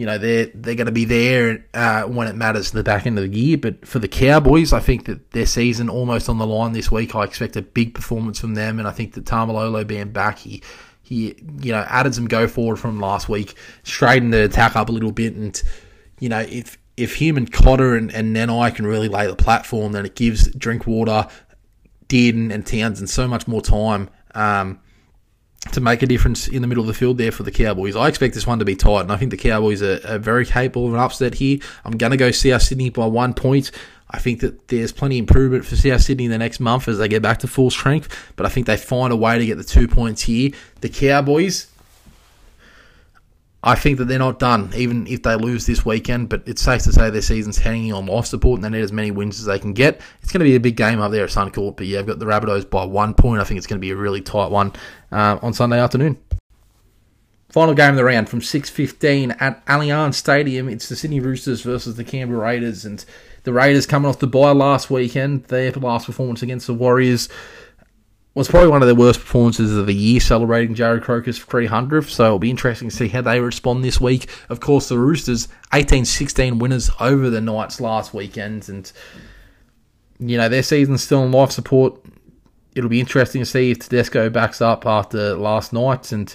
you 0.00 0.06
know 0.06 0.16
they're 0.16 0.46
they're 0.54 0.76
going 0.76 0.86
to 0.86 0.92
be 0.92 1.04
there 1.04 1.62
uh, 1.74 2.04
when 2.04 2.26
it 2.26 2.34
matters 2.34 2.72
in 2.72 2.78
the 2.78 2.82
back 2.82 3.04
end 3.04 3.18
of 3.18 3.30
the 3.30 3.38
year. 3.38 3.58
But 3.58 3.86
for 3.86 3.98
the 3.98 4.08
Cowboys, 4.08 4.72
I 4.72 4.80
think 4.80 5.04
that 5.04 5.32
their 5.32 5.44
season 5.44 5.90
almost 5.90 6.30
on 6.30 6.38
the 6.38 6.46
line 6.46 6.72
this 6.72 6.90
week. 6.90 7.14
I 7.14 7.22
expect 7.24 7.54
a 7.56 7.60
big 7.60 7.92
performance 7.92 8.40
from 8.40 8.54
them, 8.54 8.78
and 8.78 8.88
I 8.88 8.92
think 8.92 9.12
that 9.12 9.26
Taumalolo 9.26 9.86
being 9.86 10.10
back, 10.10 10.38
he 10.38 10.62
he 11.02 11.34
you 11.60 11.72
know 11.72 11.84
added 11.86 12.14
some 12.14 12.28
go 12.28 12.48
forward 12.48 12.78
from 12.78 12.98
last 12.98 13.28
week, 13.28 13.54
straightened 13.82 14.32
the 14.32 14.44
attack 14.44 14.74
up 14.74 14.88
a 14.88 14.92
little 14.92 15.12
bit, 15.12 15.34
and 15.34 15.62
you 16.18 16.30
know 16.30 16.40
if 16.40 16.78
if 16.96 17.16
him 17.16 17.36
and 17.36 17.52
Cotter 17.52 17.94
and, 17.94 18.10
and 18.10 18.34
Nanai 18.34 18.74
can 18.74 18.86
really 18.86 19.08
lay 19.08 19.26
the 19.26 19.36
platform, 19.36 19.92
then 19.92 20.06
it 20.06 20.14
gives 20.14 20.50
Drinkwater, 20.54 21.28
Dearden, 22.08 22.50
and 22.50 22.66
Townsend 22.66 23.10
so 23.10 23.28
much 23.28 23.46
more 23.46 23.60
time. 23.60 24.08
Um, 24.34 24.80
to 25.72 25.80
make 25.80 26.02
a 26.02 26.06
difference 26.06 26.48
in 26.48 26.62
the 26.62 26.68
middle 26.68 26.82
of 26.82 26.88
the 26.88 26.94
field 26.94 27.18
there 27.18 27.30
for 27.30 27.42
the 27.42 27.50
Cowboys. 27.50 27.94
I 27.94 28.08
expect 28.08 28.34
this 28.34 28.46
one 28.46 28.58
to 28.60 28.64
be 28.64 28.76
tight, 28.76 29.02
and 29.02 29.12
I 29.12 29.16
think 29.16 29.30
the 29.30 29.36
Cowboys 29.36 29.82
are, 29.82 30.00
are 30.06 30.18
very 30.18 30.46
capable 30.46 30.88
of 30.88 30.94
an 30.94 31.00
upset 31.00 31.34
here. 31.34 31.58
I'm 31.84 31.96
going 31.96 32.12
to 32.12 32.16
go 32.16 32.30
South 32.30 32.62
Sydney 32.62 32.90
by 32.90 33.06
one 33.06 33.34
point. 33.34 33.70
I 34.10 34.18
think 34.18 34.40
that 34.40 34.68
there's 34.68 34.90
plenty 34.90 35.18
of 35.18 35.24
improvement 35.24 35.64
for 35.64 35.76
South 35.76 36.00
Sydney 36.00 36.24
in 36.24 36.30
the 36.30 36.38
next 36.38 36.60
month 36.60 36.88
as 36.88 36.98
they 36.98 37.08
get 37.08 37.22
back 37.22 37.38
to 37.40 37.46
full 37.46 37.70
strength, 37.70 38.32
but 38.36 38.46
I 38.46 38.48
think 38.48 38.66
they 38.66 38.76
find 38.76 39.12
a 39.12 39.16
way 39.16 39.38
to 39.38 39.46
get 39.46 39.56
the 39.56 39.64
two 39.64 39.86
points 39.86 40.22
here. 40.22 40.50
The 40.80 40.88
Cowboys, 40.88 41.68
I 43.62 43.74
think 43.74 43.98
that 43.98 44.06
they're 44.06 44.18
not 44.18 44.38
done, 44.38 44.70
even 44.74 45.06
if 45.06 45.22
they 45.22 45.34
lose 45.36 45.66
this 45.66 45.84
weekend. 45.84 46.30
But 46.30 46.42
it's 46.46 46.62
safe 46.62 46.82
to 46.84 46.92
say 46.92 47.10
their 47.10 47.20
season's 47.20 47.58
hanging 47.58 47.92
on 47.92 48.06
life 48.06 48.26
support, 48.26 48.58
and 48.58 48.64
they 48.64 48.78
need 48.78 48.82
as 48.82 48.92
many 48.92 49.10
wins 49.10 49.38
as 49.38 49.46
they 49.46 49.58
can 49.58 49.74
get. 49.74 50.00
It's 50.22 50.32
going 50.32 50.40
to 50.40 50.44
be 50.44 50.56
a 50.56 50.60
big 50.60 50.76
game 50.76 51.00
up 51.00 51.12
there 51.12 51.24
at 51.24 51.30
Suncorp. 51.30 51.76
But 51.76 51.86
yeah, 51.86 51.98
I've 51.98 52.06
got 52.06 52.18
the 52.18 52.26
Rabbitohs 52.26 52.70
by 52.70 52.84
one 52.84 53.12
point. 53.14 53.40
I 53.40 53.44
think 53.44 53.58
it's 53.58 53.66
going 53.66 53.78
to 53.78 53.80
be 53.80 53.90
a 53.90 53.96
really 53.96 54.22
tight 54.22 54.50
one 54.50 54.72
uh, 55.12 55.38
on 55.42 55.52
Sunday 55.52 55.78
afternoon. 55.78 56.18
Final 57.50 57.74
game 57.74 57.90
of 57.90 57.96
the 57.96 58.04
round 58.04 58.28
from 58.28 58.40
6.15 58.40 59.36
at 59.40 59.66
Allianz 59.66 60.14
Stadium. 60.14 60.68
It's 60.68 60.88
the 60.88 60.94
Sydney 60.94 61.18
Roosters 61.18 61.62
versus 61.62 61.96
the 61.96 62.04
Canberra 62.04 62.40
Raiders. 62.40 62.84
And 62.84 63.04
the 63.42 63.52
Raiders 63.52 63.86
coming 63.86 64.08
off 64.08 64.20
the 64.20 64.28
bye 64.28 64.52
last 64.52 64.88
weekend. 64.88 65.44
Their 65.46 65.72
last 65.72 66.06
performance 66.06 66.42
against 66.42 66.68
the 66.68 66.74
Warriors 66.74 67.28
was 68.34 68.48
probably 68.48 68.68
one 68.68 68.80
of 68.80 68.86
their 68.86 68.94
worst 68.94 69.20
performances 69.20 69.76
of 69.76 69.86
the 69.86 69.94
year, 69.94 70.20
celebrating 70.20 70.74
Jarrod 70.74 71.02
Croker's 71.02 71.38
300th. 71.38 72.08
So 72.08 72.26
it'll 72.26 72.38
be 72.38 72.50
interesting 72.50 72.88
to 72.88 72.94
see 72.94 73.08
how 73.08 73.22
they 73.22 73.40
respond 73.40 73.82
this 73.82 74.00
week. 74.00 74.28
Of 74.48 74.60
course, 74.60 74.88
the 74.88 74.98
Roosters, 74.98 75.48
18 75.74 76.04
16 76.04 76.58
winners 76.58 76.90
over 77.00 77.28
the 77.28 77.40
Knights 77.40 77.80
last 77.80 78.14
weekend. 78.14 78.68
And, 78.68 78.90
you 80.20 80.36
know, 80.36 80.48
their 80.48 80.62
season's 80.62 81.02
still 81.02 81.24
in 81.24 81.32
life 81.32 81.50
support. 81.50 82.00
It'll 82.76 82.90
be 82.90 83.00
interesting 83.00 83.42
to 83.42 83.46
see 83.46 83.72
if 83.72 83.80
Tedesco 83.80 84.30
backs 84.30 84.60
up 84.60 84.86
after 84.86 85.34
last 85.34 85.72
night. 85.72 86.12
And 86.12 86.32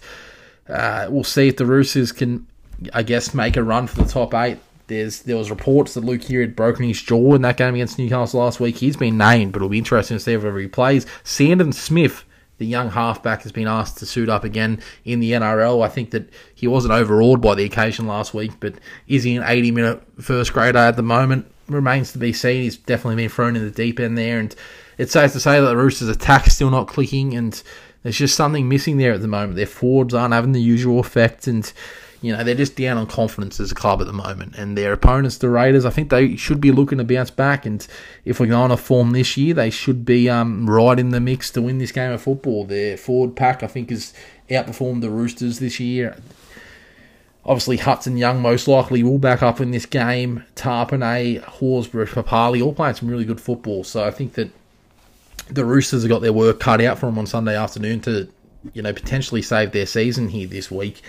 uh, 0.68 1.08
we'll 1.10 1.24
see 1.24 1.48
if 1.48 1.56
the 1.56 1.66
Roosters 1.66 2.12
can, 2.12 2.46
I 2.94 3.04
guess, 3.04 3.34
make 3.34 3.56
a 3.56 3.64
run 3.64 3.88
for 3.88 4.04
the 4.04 4.10
top 4.10 4.34
eight. 4.34 4.58
There's 4.88 5.24
there 5.24 5.38
was 5.38 5.50
reports 5.50 5.94
that 5.94 6.04
Luke 6.04 6.22
Keary 6.22 6.46
had 6.46 6.56
broken 6.56 6.86
his 6.86 7.02
jaw 7.02 7.34
in 7.34 7.42
that 7.42 7.58
game 7.58 7.74
against 7.74 7.98
Newcastle 7.98 8.40
last 8.40 8.60
week. 8.60 8.78
He's 8.78 8.98
been 8.98 9.18
named, 9.18 9.52
but 9.52 9.58
it'll 9.58 9.70
be 9.70 9.78
interesting 9.78 10.18
to 10.18 10.24
see 10.24 10.34
if 10.34 10.44
he 10.44 10.68
plays. 10.68 11.06
Sandon 11.24 11.74
Smith, 11.74 12.24
the 12.60 12.66
young 12.66 12.92
halfback, 12.92 13.42
has 13.44 13.52
been 13.52 13.68
asked 13.68 13.98
to 13.98 14.06
suit 14.06 14.30
up 14.30 14.44
again 14.44 14.80
in 15.04 15.20
the 15.20 15.32
NRL. 15.32 15.84
I 15.84 15.90
think 15.90 16.12
that 16.12 16.30
he 16.54 16.68
wasn't 16.68 16.94
overawed 16.94 17.42
by 17.42 17.56
the 17.56 17.64
occasion 17.64 18.06
last 18.06 18.34
week, 18.34 18.52
but 18.60 18.76
is 19.08 19.24
he 19.24 19.36
an 19.36 19.44
80 19.46 19.72
minute 19.72 20.04
first 20.22 20.54
grader 20.54 20.78
at 20.78 20.96
the 20.96 21.04
moment? 21.04 21.52
Remains 21.68 22.12
to 22.12 22.20
be 22.20 22.32
seen. 22.32 22.62
He's 22.62 22.78
definitely 22.78 23.16
been 23.16 23.30
thrown 23.30 23.56
in 23.56 23.66
the 23.66 23.72
deep 23.72 24.00
end 24.00 24.18
there, 24.18 24.40
and 24.40 24.56
it's 25.00 25.14
safe 25.14 25.32
to 25.34 25.40
say 25.40 25.60
that 25.60 25.66
the 25.66 25.78
Roosters' 25.78 26.10
attack 26.10 26.46
is 26.46 26.56
still 26.56 26.70
not 26.70 26.88
clicking, 26.88 27.34
and 27.34 27.62
there's 28.04 28.18
just 28.18 28.36
something 28.36 28.70
missing 28.70 28.98
there 28.98 29.14
at 29.14 29.22
the 29.22 29.28
moment. 29.28 29.56
Their 29.56 29.66
forwards 29.66 30.14
aren't 30.14 30.36
having 30.36 30.52
the 30.52 30.62
usual 30.62 31.00
effect, 31.00 31.48
and 31.48 31.74
you 32.26 32.36
know, 32.36 32.44
they're 32.44 32.56
just 32.56 32.76
down 32.76 32.98
on 32.98 33.06
confidence 33.06 33.60
as 33.60 33.72
a 33.72 33.76
club 33.76 34.02
at 34.02 34.08
the 34.08 34.14
moment. 34.14 34.56
And 34.56 34.76
their 34.76 34.94
opponents, 34.94 35.38
the 35.38 35.48
Raiders, 35.48 35.86
I 35.86 35.92
think 35.92 36.10
they 36.10 36.36
should 36.36 36.60
be 36.60 36.72
looking 36.72 36.98
to 36.98 37.04
bounce 37.04 37.30
back. 37.30 37.68
And 37.68 37.86
if 38.26 38.40
we're 38.40 38.48
going 38.48 38.72
to 38.72 38.78
form 38.78 39.12
this 39.12 39.38
year, 39.38 39.54
they 39.54 39.70
should 39.70 40.06
be 40.06 40.28
um, 40.28 40.68
right 40.68 40.98
in 40.98 41.10
the 41.12 41.20
mix 41.20 41.52
to 41.52 41.62
win 41.62 41.78
this 41.78 41.92
game 41.92 42.12
of 42.12 42.24
football. 42.24 42.66
Their 42.66 42.98
forward 42.98 43.36
pack, 43.36 43.62
I 43.62 43.68
think, 43.68 43.92
has 43.92 44.12
outperformed 44.50 45.02
the 45.02 45.12
Roosters 45.12 45.60
this 45.60 45.80
year. 45.80 46.18
Obviously, 47.46 47.78
Hudson 47.78 48.18
Young 48.18 48.42
most 48.42 48.68
likely 48.68 49.04
will 49.04 49.20
back 49.20 49.44
up 49.44 49.62
in 49.62 49.70
this 49.70 49.86
game. 49.86 50.44
Tapine, 50.56 51.44
Horsburgh, 51.44 52.10
Papali, 52.10 52.60
all 52.60 52.74
playing 52.74 52.96
some 52.96 53.08
really 53.08 53.26
good 53.26 53.40
football. 53.40 53.84
So 53.84 54.04
I 54.04 54.10
think 54.10 54.34
that 54.34 54.50
the 55.48 55.64
Roosters 55.64 56.02
have 56.02 56.10
got 56.10 56.24
their 56.24 56.34
work 56.34 56.60
cut 56.60 56.82
out 56.82 56.98
for 56.98 57.06
them 57.06 57.20
on 57.20 57.28
Sunday 57.28 57.56
afternoon 57.56 58.00
to, 58.02 58.28
you 58.74 58.82
know, 58.82 58.94
potentially 58.94 59.44
save 59.44 59.74
their 59.74 59.86
season 59.86 60.30
here 60.30 60.48
this 60.48 60.72
week 60.72 61.04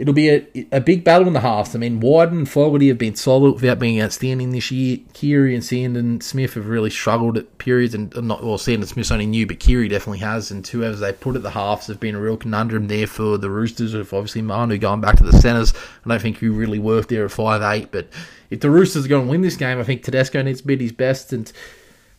it'll 0.00 0.14
be 0.14 0.30
a, 0.30 0.66
a 0.72 0.80
big 0.80 1.04
battle 1.04 1.26
in 1.26 1.34
the 1.34 1.40
halves. 1.40 1.74
I 1.74 1.78
mean, 1.78 2.00
Wighton 2.00 2.38
and 2.38 2.48
Fogarty 2.48 2.88
have 2.88 2.96
been 2.96 3.14
solid 3.14 3.52
without 3.52 3.78
being 3.78 4.00
outstanding 4.00 4.50
this 4.50 4.70
year. 4.70 4.96
Keary 5.12 5.54
and 5.54 5.62
Sandon 5.62 6.22
Smith 6.22 6.54
have 6.54 6.68
really 6.68 6.88
struggled 6.88 7.36
at 7.36 7.58
periods, 7.58 7.94
and 7.94 8.10
not 8.26 8.42
well, 8.42 8.56
Sandon 8.56 8.88
Smith's 8.88 9.10
only 9.10 9.26
new, 9.26 9.46
but 9.46 9.60
Keary 9.60 9.88
definitely 9.88 10.20
has. 10.20 10.50
And 10.50 10.66
whoever 10.66 10.96
they 10.96 11.12
put 11.12 11.36
at 11.36 11.42
the 11.42 11.50
halves 11.50 11.86
have 11.88 12.00
been 12.00 12.14
a 12.14 12.20
real 12.20 12.38
conundrum 12.38 12.88
there 12.88 13.06
for 13.06 13.36
the 13.36 13.50
Roosters. 13.50 13.94
With 13.94 14.14
obviously 14.14 14.40
Manu 14.40 14.78
going 14.78 15.02
back 15.02 15.16
to 15.16 15.24
the 15.24 15.34
centres, 15.38 15.74
I 16.06 16.08
don't 16.08 16.22
think 16.22 16.38
he 16.38 16.48
really 16.48 16.78
worked 16.78 17.10
there 17.10 17.26
at 17.26 17.30
five 17.30 17.60
eight. 17.60 17.92
But 17.92 18.08
if 18.48 18.60
the 18.60 18.70
Roosters 18.70 19.04
are 19.04 19.08
going 19.08 19.26
to 19.26 19.30
win 19.30 19.42
this 19.42 19.56
game, 19.56 19.78
I 19.78 19.84
think 19.84 20.02
Tedesco 20.02 20.40
needs 20.40 20.62
to 20.62 20.66
be 20.66 20.78
his 20.78 20.92
best 20.92 21.32
and. 21.32 21.52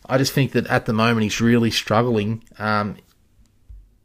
I 0.04 0.18
just 0.18 0.32
think 0.32 0.50
that 0.52 0.66
at 0.66 0.86
the 0.86 0.92
moment 0.92 1.22
he's 1.22 1.40
really 1.40 1.70
struggling. 1.70 2.42
Um, 2.58 2.96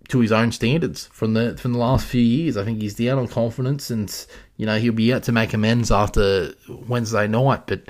to 0.09 0.19
his 0.19 0.31
own 0.31 0.51
standards 0.51 1.07
from 1.11 1.33
the 1.33 1.57
from 1.57 1.73
the 1.73 1.79
last 1.79 2.05
few 2.05 2.21
years. 2.21 2.57
I 2.57 2.63
think 2.63 2.81
he's 2.81 2.95
down 2.95 3.19
on 3.19 3.27
confidence, 3.27 3.89
and 3.89 4.13
you 4.55 4.65
know 4.65 4.77
he'll 4.77 4.93
be 4.93 5.13
out 5.13 5.23
to 5.23 5.31
make 5.31 5.53
amends 5.53 5.91
after 5.91 6.53
Wednesday 6.87 7.27
night. 7.27 7.67
But 7.67 7.83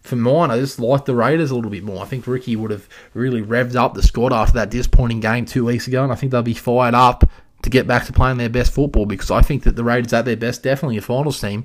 for 0.00 0.16
mine, 0.16 0.50
I 0.50 0.58
just 0.58 0.78
like 0.78 1.04
the 1.04 1.14
Raiders 1.14 1.50
a 1.50 1.54
little 1.54 1.70
bit 1.70 1.84
more. 1.84 2.02
I 2.02 2.06
think 2.06 2.26
Ricky 2.26 2.56
would 2.56 2.70
have 2.70 2.88
really 3.12 3.42
revved 3.42 3.76
up 3.76 3.94
the 3.94 4.02
squad 4.02 4.32
after 4.32 4.54
that 4.54 4.70
disappointing 4.70 5.20
game 5.20 5.44
two 5.44 5.64
weeks 5.64 5.86
ago, 5.86 6.02
and 6.02 6.12
I 6.12 6.14
think 6.14 6.32
they'll 6.32 6.42
be 6.42 6.54
fired 6.54 6.94
up 6.94 7.28
to 7.62 7.70
get 7.70 7.86
back 7.86 8.06
to 8.06 8.12
playing 8.12 8.38
their 8.38 8.48
best 8.48 8.72
football 8.72 9.04
because 9.04 9.30
I 9.30 9.42
think 9.42 9.64
that 9.64 9.76
the 9.76 9.84
Raiders 9.84 10.12
at 10.12 10.24
their 10.24 10.36
best, 10.36 10.62
definitely 10.62 10.96
a 10.96 11.02
finals 11.02 11.40
team. 11.40 11.64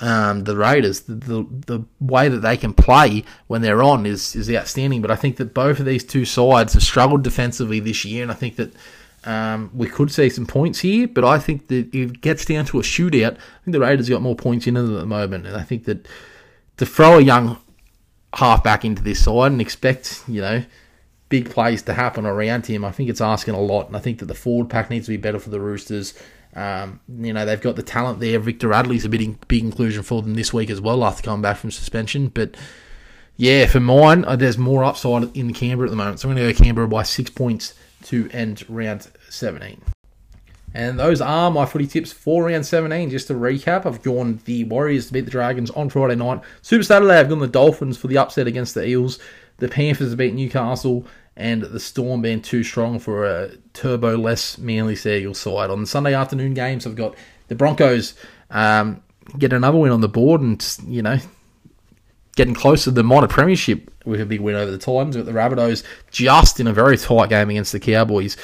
Um, 0.00 0.44
the 0.44 0.56
Raiders, 0.56 1.02
the, 1.02 1.14
the, 1.14 1.46
the 1.66 1.84
way 2.00 2.28
that 2.28 2.40
they 2.40 2.56
can 2.56 2.72
play 2.72 3.24
when 3.46 3.62
they're 3.62 3.82
on 3.82 4.06
is 4.06 4.34
is 4.34 4.50
outstanding. 4.50 5.02
But 5.02 5.10
I 5.10 5.16
think 5.16 5.36
that 5.36 5.54
both 5.54 5.78
of 5.78 5.86
these 5.86 6.04
two 6.04 6.24
sides 6.24 6.72
have 6.72 6.82
struggled 6.82 7.22
defensively 7.22 7.80
this 7.80 8.04
year, 8.04 8.22
and 8.22 8.32
I 8.32 8.34
think 8.34 8.56
that 8.56 8.72
um, 9.26 9.70
we 9.74 9.88
could 9.88 10.10
see 10.10 10.28
some 10.28 10.46
points 10.46 10.80
here, 10.80 11.08
but 11.08 11.24
I 11.24 11.38
think 11.38 11.68
that 11.68 11.94
it 11.94 12.20
gets 12.20 12.44
down 12.44 12.66
to 12.66 12.78
a 12.78 12.82
shootout, 12.82 13.32
I 13.32 13.64
think 13.64 13.72
the 13.72 13.80
Raiders 13.80 14.08
got 14.08 14.22
more 14.22 14.36
points 14.36 14.66
in 14.66 14.76
it 14.76 14.82
at 14.82 14.86
the 14.86 15.06
moment, 15.06 15.46
and 15.46 15.56
I 15.56 15.62
think 15.62 15.84
that 15.84 16.06
to 16.76 16.84
throw 16.86 17.18
a 17.18 17.22
young 17.22 17.58
halfback 18.34 18.84
into 18.84 19.02
this 19.02 19.24
side 19.24 19.52
and 19.52 19.60
expect 19.60 20.24
you 20.26 20.40
know 20.40 20.64
big 21.28 21.48
plays 21.48 21.82
to 21.82 21.94
happen 21.94 22.26
around 22.26 22.66
him, 22.66 22.84
I 22.84 22.92
think 22.92 23.08
it's 23.08 23.22
asking 23.22 23.54
a 23.54 23.60
lot, 23.60 23.86
and 23.86 23.96
I 23.96 24.00
think 24.00 24.18
that 24.18 24.26
the 24.26 24.34
forward 24.34 24.68
pack 24.68 24.90
needs 24.90 25.06
to 25.06 25.12
be 25.12 25.16
better 25.16 25.38
for 25.38 25.50
the 25.50 25.60
Roosters. 25.60 26.14
Um, 26.54 27.00
you 27.08 27.32
know 27.32 27.46
they've 27.46 27.60
got 27.60 27.76
the 27.76 27.82
talent 27.82 28.20
there. 28.20 28.38
Victor 28.38 28.68
Radley's 28.68 29.06
a 29.06 29.08
big 29.08 29.48
big 29.48 29.64
inclusion 29.64 30.02
for 30.02 30.20
them 30.20 30.34
this 30.34 30.52
week 30.52 30.68
as 30.68 30.80
well 30.82 31.02
after 31.02 31.22
coming 31.22 31.42
back 31.42 31.56
from 31.56 31.70
suspension, 31.70 32.28
but. 32.28 32.56
Yeah, 33.36 33.66
for 33.66 33.80
mine, 33.80 34.24
uh, 34.26 34.36
there's 34.36 34.58
more 34.58 34.84
upside 34.84 35.36
in 35.36 35.52
Canberra 35.52 35.88
at 35.88 35.90
the 35.90 35.96
moment. 35.96 36.20
So 36.20 36.28
I'm 36.28 36.36
going 36.36 36.46
to 36.46 36.52
go 36.52 36.64
Canberra 36.64 36.86
by 36.86 37.02
six 37.02 37.30
points 37.30 37.74
to 38.04 38.28
end 38.32 38.64
round 38.68 39.08
17. 39.30 39.80
And 40.74 40.98
those 40.98 41.20
are 41.20 41.50
my 41.52 41.66
footy 41.66 41.86
tips 41.86 42.12
for 42.12 42.44
round 42.44 42.66
17. 42.66 43.10
Just 43.10 43.28
to 43.28 43.34
recap, 43.34 43.86
I've 43.86 44.02
gone 44.02 44.40
the 44.44 44.64
Warriors 44.64 45.06
to 45.06 45.12
beat 45.12 45.24
the 45.24 45.30
Dragons 45.30 45.70
on 45.70 45.88
Friday 45.88 46.16
night. 46.16 46.40
Super 46.62 46.82
Saturday, 46.82 47.14
I've 47.14 47.28
gone 47.28 47.38
the 47.38 47.46
Dolphins 47.46 47.96
for 47.96 48.08
the 48.08 48.18
upset 48.18 48.48
against 48.48 48.74
the 48.74 48.86
Eels. 48.86 49.20
The 49.58 49.68
Panthers 49.68 50.14
beat 50.16 50.34
Newcastle. 50.34 51.06
And 51.36 51.62
the 51.62 51.80
Storm 51.80 52.22
being 52.22 52.42
too 52.42 52.62
strong 52.62 53.00
for 53.00 53.24
a 53.24 53.56
turbo 53.72 54.16
less 54.16 54.56
Manly 54.56 54.94
Sea 54.94 55.32
side. 55.34 55.70
On 55.70 55.80
the 55.80 55.86
Sunday 55.86 56.14
afternoon 56.14 56.54
games, 56.54 56.86
I've 56.86 56.94
got 56.94 57.16
the 57.48 57.56
Broncos 57.56 58.14
um, 58.50 59.02
get 59.36 59.52
another 59.52 59.78
win 59.78 59.90
on 59.90 60.00
the 60.00 60.08
board 60.08 60.40
and, 60.40 60.64
you 60.86 61.02
know, 61.02 61.18
getting 62.34 62.54
close 62.54 62.84
to 62.84 62.90
the 62.90 63.02
minor 63.02 63.28
premiership 63.28 63.90
with 64.04 64.20
a 64.20 64.26
big 64.26 64.40
win 64.40 64.54
over 64.54 64.70
the 64.70 64.78
Titans. 64.78 65.16
With 65.16 65.26
the 65.26 65.32
Rabbitohs 65.32 65.82
just 66.10 66.60
in 66.60 66.66
a 66.66 66.72
very 66.72 66.96
tight 66.96 67.28
game 67.28 67.50
against 67.50 67.72
the 67.72 67.80
Cowboys 67.80 68.36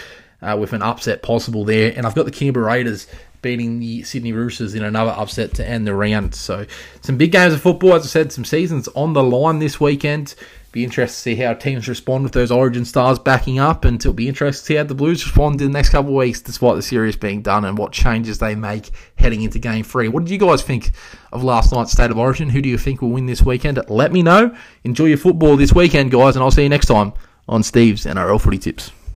uh, 0.42 0.56
with 0.58 0.72
an 0.72 0.82
upset 0.82 1.22
possible 1.22 1.64
there. 1.64 1.92
And 1.96 2.06
I've 2.06 2.14
got 2.14 2.24
the 2.24 2.30
Canberra 2.30 2.66
Raiders 2.66 3.06
beating 3.42 3.80
the 3.80 4.02
Sydney 4.02 4.32
Roosters 4.32 4.74
in 4.74 4.84
another 4.84 5.12
upset 5.12 5.54
to 5.54 5.66
end 5.66 5.86
the 5.86 5.94
round. 5.94 6.34
So 6.34 6.66
some 7.00 7.16
big 7.16 7.32
games 7.32 7.54
of 7.54 7.62
football. 7.62 7.94
As 7.94 8.04
I 8.04 8.06
said, 8.06 8.32
some 8.32 8.44
seasons 8.44 8.88
on 8.88 9.12
the 9.12 9.22
line 9.22 9.58
this 9.58 9.80
weekend. 9.80 10.34
Be 10.72 10.84
interested 10.84 11.16
to 11.16 11.22
see 11.22 11.42
how 11.42 11.54
teams 11.54 11.88
respond 11.88 12.22
with 12.22 12.32
those 12.32 12.52
Origin 12.52 12.84
stars 12.84 13.18
backing 13.18 13.58
up, 13.58 13.84
and 13.84 13.96
it'll 13.96 14.12
be 14.12 14.28
interesting 14.28 14.62
to 14.62 14.66
see 14.66 14.74
how 14.76 14.84
the 14.84 14.94
Blues 14.94 15.24
respond 15.24 15.60
in 15.60 15.66
the 15.66 15.72
next 15.72 15.88
couple 15.88 16.10
of 16.10 16.16
weeks, 16.16 16.40
despite 16.40 16.76
the 16.76 16.82
series 16.82 17.16
being 17.16 17.42
done, 17.42 17.64
and 17.64 17.76
what 17.76 17.90
changes 17.90 18.38
they 18.38 18.54
make 18.54 18.90
heading 19.16 19.42
into 19.42 19.58
Game 19.58 19.82
Three. 19.82 20.06
What 20.06 20.24
did 20.24 20.30
you 20.30 20.38
guys 20.38 20.62
think 20.62 20.92
of 21.32 21.42
last 21.42 21.72
night's 21.72 21.90
State 21.90 22.12
of 22.12 22.18
Origin? 22.18 22.50
Who 22.50 22.62
do 22.62 22.68
you 22.68 22.78
think 22.78 23.02
will 23.02 23.10
win 23.10 23.26
this 23.26 23.42
weekend? 23.42 23.80
Let 23.88 24.12
me 24.12 24.22
know. 24.22 24.54
Enjoy 24.84 25.06
your 25.06 25.18
football 25.18 25.56
this 25.56 25.72
weekend, 25.72 26.12
guys, 26.12 26.36
and 26.36 26.44
I'll 26.44 26.52
see 26.52 26.62
you 26.62 26.68
next 26.68 26.86
time 26.86 27.14
on 27.48 27.64
Steve's 27.64 28.04
NRL 28.04 28.40
Footy 28.40 28.58
Tips. 28.58 28.92